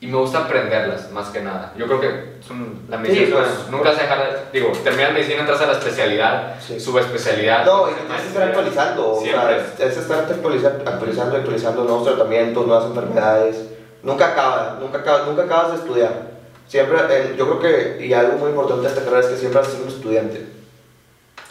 y 0.01 0.07
me 0.07 0.17
gusta 0.19 0.39
aprenderlas, 0.41 1.11
más 1.11 1.31
que 1.31 1.41
nada. 1.41 1.73
Yo 1.77 1.87
creo 1.87 2.01
que 2.01 2.35
es 2.39 2.51
un- 2.51 2.85
la 2.89 2.99
medicina, 2.99 3.27
Sí, 3.27 3.33
pues, 3.33 3.47
es- 3.49 3.71
nunca 3.71 3.93
se 3.95 4.03
dejar 4.03 4.19
de, 4.53 4.61
digo, 4.61 4.71
terminas 4.85 5.13
medicina, 5.13 5.41
entras 5.41 5.61
a 5.63 5.67
la 5.67 5.73
especialidad, 5.73 6.55
Sí. 6.61 6.79
subespecialidad. 6.79 7.65
No, 7.65 7.91
y 7.91 7.95
tienes 7.95 8.21
que 8.23 8.29
estar 8.29 8.43
actualizando. 8.49 9.13
O 9.15 9.21
Siempre. 9.21 9.61
sea, 9.77 9.87
es 9.87 9.97
estar 9.97 10.19
actualizando, 10.21 10.89
actualizando, 10.89 11.37
actualizando 11.37 11.83
nuevos 11.85 12.05
tratamientos, 12.05 12.67
nuevas 12.67 12.85
enfermedades. 12.87 13.71
Nunca 14.03 14.27
acaba, 14.29 14.77
nunca 14.81 14.99
acabas, 14.99 15.27
nunca 15.27 15.43
acabas 15.45 15.73
de 15.73 15.79
estudiar. 15.79 16.34
Siempre, 16.69 16.99
eh, 17.11 17.35
yo 17.37 17.59
creo 17.59 17.61
que, 17.99 18.07
y 18.07 18.13
algo 18.15 18.39
muy 18.39 18.51
importante 18.51 18.83
de 18.83 18.89
esta 18.89 19.05
carrera 19.05 19.21
es 19.21 19.27
que 19.27 19.37
siempre 19.37 19.61
vas 19.61 19.69
a 19.69 19.73
ser 19.73 19.83
un 19.83 19.89
estudiante. 19.89 20.47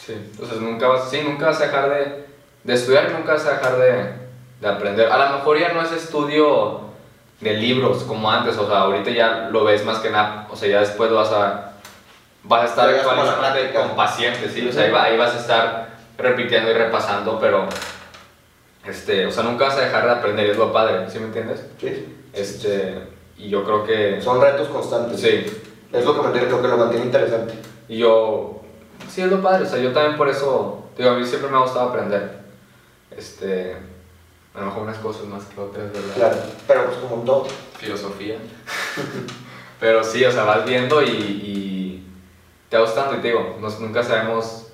Sí, 0.05 0.13
entonces 0.13 0.57
nunca 0.59 0.87
vas, 0.87 1.09
sí, 1.09 1.21
nunca 1.23 1.45
vas 1.47 1.61
a 1.61 1.65
dejar 1.65 1.89
de, 1.89 2.25
de 2.63 2.73
estudiar 2.73 3.09
y 3.09 3.13
nunca 3.13 3.33
vas 3.33 3.45
a 3.45 3.51
dejar 3.53 3.77
de, 3.77 4.05
de 4.59 4.67
aprender. 4.67 5.09
A 5.11 5.29
lo 5.29 5.37
mejor 5.37 5.59
ya 5.59 5.71
no 5.71 5.81
es 5.81 5.91
estudio 5.93 6.81
de 7.39 7.53
libros 7.53 8.03
como 8.03 8.29
antes, 8.29 8.57
o 8.57 8.67
sea, 8.67 8.79
ahorita 8.79 9.11
ya 9.11 9.49
lo 9.51 9.63
ves 9.63 9.85
más 9.85 9.99
que 9.99 10.09
nada, 10.09 10.47
o 10.51 10.55
sea, 10.55 10.67
ya 10.69 10.79
después 10.81 11.11
vas 11.11 11.31
a, 11.31 11.73
vas 12.43 12.61
a 12.61 12.65
estar 12.65 12.89
actualizándote 12.89 13.71
con 13.73 13.95
pacientes, 13.95 14.51
sí, 14.53 14.67
o 14.67 14.71
sea, 14.73 14.83
ahí, 14.85 14.91
va- 14.91 15.03
ahí 15.03 15.17
vas 15.17 15.35
a 15.35 15.39
estar 15.39 15.89
repitiendo 16.17 16.69
y 16.71 16.73
repasando, 16.73 17.39
pero, 17.39 17.67
este, 18.85 19.25
o 19.25 19.31
sea, 19.31 19.43
nunca 19.43 19.65
vas 19.65 19.77
a 19.77 19.81
dejar 19.85 20.05
de 20.05 20.11
aprender, 20.11 20.49
es 20.49 20.57
lo 20.57 20.71
padre, 20.73 21.09
¿sí 21.09 21.19
me 21.19 21.25
entiendes? 21.27 21.65
¿sí? 21.79 22.17
Este, 22.33 22.97
y 23.43 23.49
yo 23.49 23.63
creo 23.63 23.83
que, 23.83 24.21
Son 24.21 24.41
retos 24.41 24.67
constantes. 24.69 25.19
sí, 25.19 25.45
Es 25.91 26.05
lo 26.05 26.15
que, 26.15 26.21
mantiene, 26.21 26.49
lo 26.49 26.61
que 26.61 26.67
lo 26.67 26.77
mantiene 26.77 27.05
interesante. 27.05 27.53
Y 27.89 27.97
yo, 27.99 28.61
sí, 29.09 29.21
es 29.21 29.27
lo 29.29 29.41
padre, 29.41 29.65
o 29.65 29.69
sea, 29.69 29.79
yo 29.79 29.91
también 29.91 30.17
por 30.17 30.29
eso, 30.29 30.85
digo, 30.97 31.09
a 31.11 31.13
mí 31.15 31.25
siempre 31.25 31.49
me 31.49 31.57
ha 31.57 31.61
gustado 31.61 31.89
aprender. 31.89 32.39
Este, 33.15 33.75
a 34.55 34.59
lo 34.59 34.65
mejor 34.67 34.83
unas 34.83 34.97
cosas 34.97 35.25
más 35.25 35.43
que 35.45 35.59
otras, 35.61 35.91
¿verdad? 35.91 36.13
Claro. 36.15 36.35
Pero 36.67 36.85
pues 36.85 36.97
como 36.97 37.15
en 37.17 37.25
todo. 37.25 37.47
Filosofía. 37.77 38.37
Pero 39.79 40.03
sí, 40.03 40.23
o 40.25 40.31
sea, 40.31 40.43
vas 40.45 40.65
viendo 40.65 41.01
y, 41.03 41.07
y 41.07 42.07
te 42.69 42.77
va 42.77 42.83
gustando 42.83 43.15
y 43.15 43.19
te 43.19 43.27
digo, 43.29 43.57
nos- 43.59 43.79
nunca 43.79 44.01
sabemos, 44.03 44.67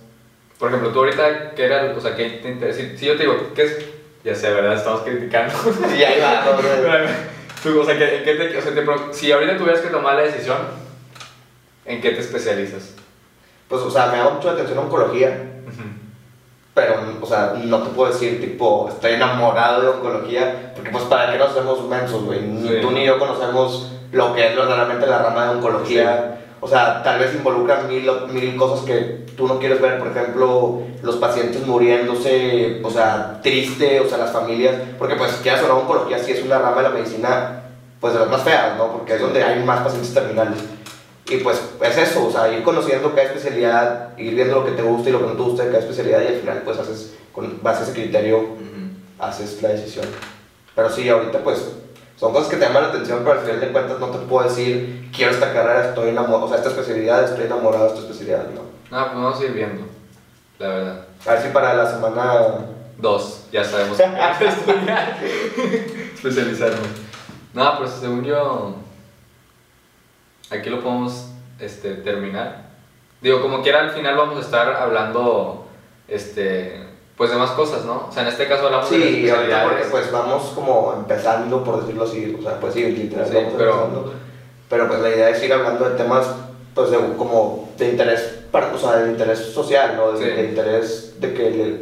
por 0.59 0.69
ejemplo, 0.69 0.91
tú 0.91 0.99
ahorita, 0.99 1.51
¿qué 1.55 1.65
era, 1.65 1.93
o 1.97 1.99
sea, 2.01 2.15
qué 2.15 2.29
te 2.41 2.49
interesa? 2.51 2.79
Si, 2.79 2.97
si 2.97 3.05
yo 3.07 3.15
te 3.17 3.23
digo, 3.23 3.35
¿qué 3.55 3.63
es? 3.63 3.85
Ya 4.23 4.35
sé, 4.35 4.51
¿verdad? 4.53 4.75
Estamos 4.75 5.01
criticando. 5.01 5.53
Y 5.97 6.03
ahí 6.03 6.19
va. 6.21 6.45
Tú, 7.63 7.79
o 7.81 7.85
sea, 7.85 7.97
¿qué, 7.97 8.17
en 8.19 8.23
qué 8.23 8.35
te, 8.35 8.57
o 8.57 8.61
sea, 8.61 8.73
te 8.73 9.13
si 9.13 9.31
ahorita 9.31 9.57
tuvieras 9.57 9.81
que 9.81 9.89
tomar 9.89 10.15
la 10.15 10.21
decisión, 10.21 10.57
¿en 11.85 12.01
qué 12.01 12.11
te 12.11 12.19
especializas? 12.19 12.93
Pues, 13.67 13.81
o 13.81 13.91
sea, 13.91 14.07
me 14.07 14.17
llama 14.17 14.31
mucho 14.31 14.47
la 14.47 14.53
atención 14.53 14.77
oncología. 14.79 15.45
Pero, 16.73 16.95
o 17.19 17.25
sea, 17.25 17.55
no 17.61 17.81
te 17.83 17.89
puedo 17.89 18.11
decir, 18.11 18.39
tipo, 18.39 18.87
estoy 18.89 19.13
enamorado 19.13 19.81
de 19.81 19.87
oncología, 19.89 20.71
porque 20.75 20.91
pues 20.91 21.03
para 21.05 21.31
qué 21.33 21.37
nos 21.37 21.49
hacemos 21.51 21.85
mensos, 21.89 22.23
güey. 22.23 22.41
Ni 22.41 22.69
Sí. 22.69 22.77
tú 22.81 22.91
ni 22.91 23.05
yo 23.05 23.19
conocemos 23.19 23.91
lo 24.13 24.33
que 24.33 24.47
es 24.47 24.55
verdaderamente 24.55 25.05
la 25.05 25.19
rama 25.21 25.45
de 25.45 25.49
oncología. 25.57 26.38
O 26.61 26.67
sea, 26.67 27.01
tal 27.03 27.19
vez 27.19 27.33
involucran 27.33 27.87
mil, 27.87 28.09
mil 28.31 28.55
cosas 28.57 28.85
que 28.85 29.25
tú 29.37 29.47
no 29.47 29.59
quieres 29.59 29.81
ver, 29.81 29.97
por 29.97 30.09
ejemplo, 30.09 30.81
los 31.01 31.15
pacientes 31.15 31.65
muriéndose, 31.65 32.81
o 32.83 32.89
sea, 32.89 33.39
triste, 33.41 34.01
o 34.01 34.09
sea, 34.09 34.17
las 34.17 34.31
familias, 34.31 34.75
porque 34.97 35.15
pues 35.15 35.31
quieras 35.41 35.63
o 35.63 35.67
no, 35.67 35.77
oncología 35.79 36.19
sí 36.19 36.31
es 36.33 36.43
una 36.43 36.59
rama 36.59 36.77
de 36.77 36.83
la 36.83 36.89
medicina, 36.89 37.63
pues 38.01 38.13
de 38.13 38.19
las 38.19 38.29
más 38.29 38.43
feas, 38.43 38.77
¿no? 38.77 38.91
Porque 38.91 39.15
es 39.15 39.21
donde 39.21 39.43
hay 39.43 39.63
más 39.63 39.81
pacientes 39.81 40.13
terminales. 40.13 40.59
Y 41.29 41.37
pues 41.37 41.61
es 41.81 41.97
eso, 41.97 42.27
o 42.27 42.31
sea, 42.31 42.51
ir 42.51 42.63
conociendo 42.63 43.11
cada 43.11 43.23
especialidad, 43.23 44.17
ir 44.17 44.33
viendo 44.33 44.55
lo 44.55 44.65
que 44.65 44.71
te 44.71 44.81
gusta 44.81 45.09
y 45.09 45.11
lo 45.11 45.19
que 45.19 45.27
no 45.27 45.33
te 45.33 45.41
gusta 45.43 45.63
de 45.63 45.69
cada 45.69 45.83
especialidad 45.83 46.21
y 46.23 46.27
al 46.27 46.39
final 46.41 46.61
pues 46.65 46.77
haces, 46.79 47.13
con 47.31 47.61
base 47.61 47.81
a 47.81 47.83
ese 47.83 47.93
criterio, 47.93 48.47
haces 49.19 49.61
la 49.61 49.69
decisión. 49.69 50.05
Pero 50.75 50.89
sí, 50.89 51.07
ahorita 51.07 51.39
pues 51.43 51.71
son 52.19 52.33
cosas 52.33 52.49
que 52.49 52.57
te 52.57 52.65
llaman 52.65 52.83
la 52.83 52.89
atención, 52.89 53.19
pero 53.19 53.39
al 53.39 53.45
final 53.45 53.61
de 53.61 53.71
cuentas 53.71 53.99
no 53.99 54.07
te 54.07 54.17
puedo 54.19 54.49
decir, 54.49 55.09
quiero 55.15 55.31
esta 55.31 55.53
carrera, 55.53 55.87
estoy 55.87 56.09
enamorado, 56.09 56.45
o 56.45 56.47
sea, 56.49 56.57
esta 56.57 56.69
especialidad, 56.69 57.23
estoy 57.23 57.45
enamorado 57.45 57.85
de 57.85 57.89
esta 57.91 58.01
especialidad, 58.01 58.45
no. 58.53 58.61
No, 58.91 59.05
pues 59.05 59.15
vamos 59.15 59.39
a 59.39 59.45
ir 59.45 59.53
viendo, 59.53 59.85
la 60.57 60.67
verdad. 60.67 61.05
A 61.25 61.31
ver 61.31 61.41
si 61.41 61.49
para 61.49 61.73
la 61.75 61.89
semana... 61.89 62.65
Dos, 62.97 63.45
ya 63.49 63.63
sabemos 63.63 63.97
qué 63.97 64.03
estudiar. 64.47 65.17
Especializarnos. 66.13 66.87
No, 67.53 67.77
pues 67.77 67.91
según 67.91 68.25
yo, 68.25 68.75
aquí 70.49 70.69
lo 70.69 70.81
podemos 70.81 71.29
este, 71.57 71.93
terminar. 71.95 72.65
Digo, 73.21 73.41
como 73.41 73.61
quiera, 73.61 73.79
al 73.79 73.91
final 73.91 74.17
vamos 74.17 74.35
a 74.35 74.41
estar 74.41 74.75
hablando, 74.75 75.69
este, 76.09 76.88
pues 77.19 77.31
de 77.31 77.35
más 77.37 77.51
cosas, 77.51 77.83
¿no? 77.83 78.07
O 78.09 78.11
sea, 78.13 78.21
en 78.23 78.29
este 78.29 78.47
caso 78.47 78.65
hablamos 78.67 78.89
de 78.89 78.97
las 78.97 79.09
Sí, 79.09 79.29
ahorita 79.29 79.63
porque 79.65 79.83
pues 79.91 80.09
vamos 80.09 80.51
como 80.55 80.93
empezando, 80.97 81.63
por 81.65 81.81
decirlo 81.81 82.05
así, 82.05 82.33
o 82.39 82.41
sea, 82.41 82.57
pues 82.61 82.73
sí, 82.73 82.81
literal, 82.83 83.27
Sí, 83.27 83.35
vamos 83.35 83.53
pero- 83.57 83.71
empezando. 83.73 84.13
Pero 84.69 84.87
pues 84.87 84.99
la 85.01 85.09
idea 85.09 85.29
es 85.29 85.43
ir 85.43 85.51
hablando 85.51 85.89
de 85.89 85.97
temas, 85.97 86.27
pues 86.73 86.91
de, 86.91 86.97
como 87.17 87.69
de 87.77 87.89
interés, 87.89 88.39
o 88.53 88.77
sea, 88.77 88.97
de 88.99 89.11
interés 89.11 89.39
social, 89.53 89.97
¿no? 89.97 90.13
De, 90.13 90.17
Sí. 90.29 90.31
de 90.31 90.43
interés 90.45 91.15
de 91.19 91.33
que, 91.33 91.49
le- 91.51 91.81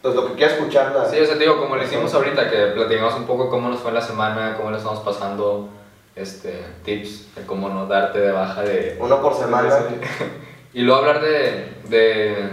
pues 0.00 0.14
lo 0.14 0.28
que 0.28 0.32
quiera 0.34 0.54
escuchar 0.54 0.92
la... 0.96 1.04
Sí, 1.10 1.20
o 1.20 1.26
sea, 1.26 1.34
te 1.34 1.40
digo, 1.44 1.58
como 1.60 1.76
le 1.76 1.84
hicimos 1.84 2.14
ahorita, 2.14 2.48
que 2.50 2.66
platicamos 2.68 3.14
un 3.16 3.26
poco 3.26 3.50
cómo 3.50 3.68
nos 3.68 3.80
fue 3.80 3.92
la 3.92 4.00
semana, 4.00 4.54
cómo 4.56 4.70
le 4.70 4.78
estamos 4.78 5.00
pasando, 5.00 5.68
este, 6.16 6.64
tips 6.84 7.34
de 7.34 7.42
cómo 7.46 7.68
no 7.68 7.86
darte 7.86 8.18
de 8.20 8.32
baja 8.32 8.62
de... 8.62 8.96
Uno 8.98 9.20
por 9.20 9.34
semana. 9.34 9.78
Y 10.74 10.80
luego 10.84 11.00
hablar 11.00 11.20
de, 11.20 11.68
de, 11.90 12.48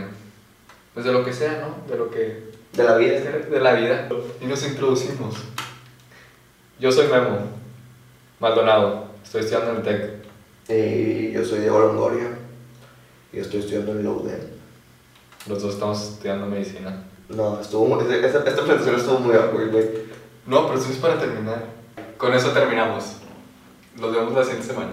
pues 1.00 1.06
de 1.06 1.14
lo 1.14 1.24
que 1.24 1.32
sea, 1.32 1.62
¿no? 1.62 1.90
De 1.90 1.98
lo 1.98 2.12
que... 2.12 2.50
De 2.74 2.84
la 2.84 2.98
vida. 2.98 3.22
De 3.22 3.60
la 3.62 3.74
vida. 3.74 4.10
Y 4.42 4.46
nos 4.46 4.68
introducimos. 4.68 5.36
Yo 6.78 6.92
soy 6.92 7.08
Memo 7.08 7.40
Maldonado, 8.40 9.06
estoy 9.24 9.42
estudiando 9.42 9.72
en 9.72 9.78
el 9.78 9.84
TEC. 9.84 10.20
Y 10.70 11.32
yo 11.32 11.46
soy 11.46 11.60
Diego 11.60 11.80
Longoria 11.80 12.38
y 13.32 13.40
estoy 13.40 13.62
estudiando 13.62 13.94
en 13.94 14.04
Louden. 14.04 14.50
Los 15.48 15.62
dos 15.62 15.76
estamos 15.76 16.02
estudiando 16.02 16.46
medicina. 16.48 17.06
No, 17.30 17.62
estuvo 17.62 17.86
muy, 17.86 18.04
esta, 18.04 18.40
esta 18.40 18.64
presentación 18.64 18.96
estuvo 18.96 19.20
muy 19.20 19.36
awkward, 19.36 19.72
güey. 19.72 19.90
No, 20.46 20.68
pero 20.68 20.80
eso 20.80 20.92
es 20.92 20.98
para 20.98 21.18
terminar. 21.18 21.64
Con 22.18 22.34
eso 22.34 22.52
terminamos. 22.52 23.16
Nos 23.96 24.14
vemos 24.14 24.34
la 24.34 24.44
siguiente 24.44 24.68
semana. 24.68 24.92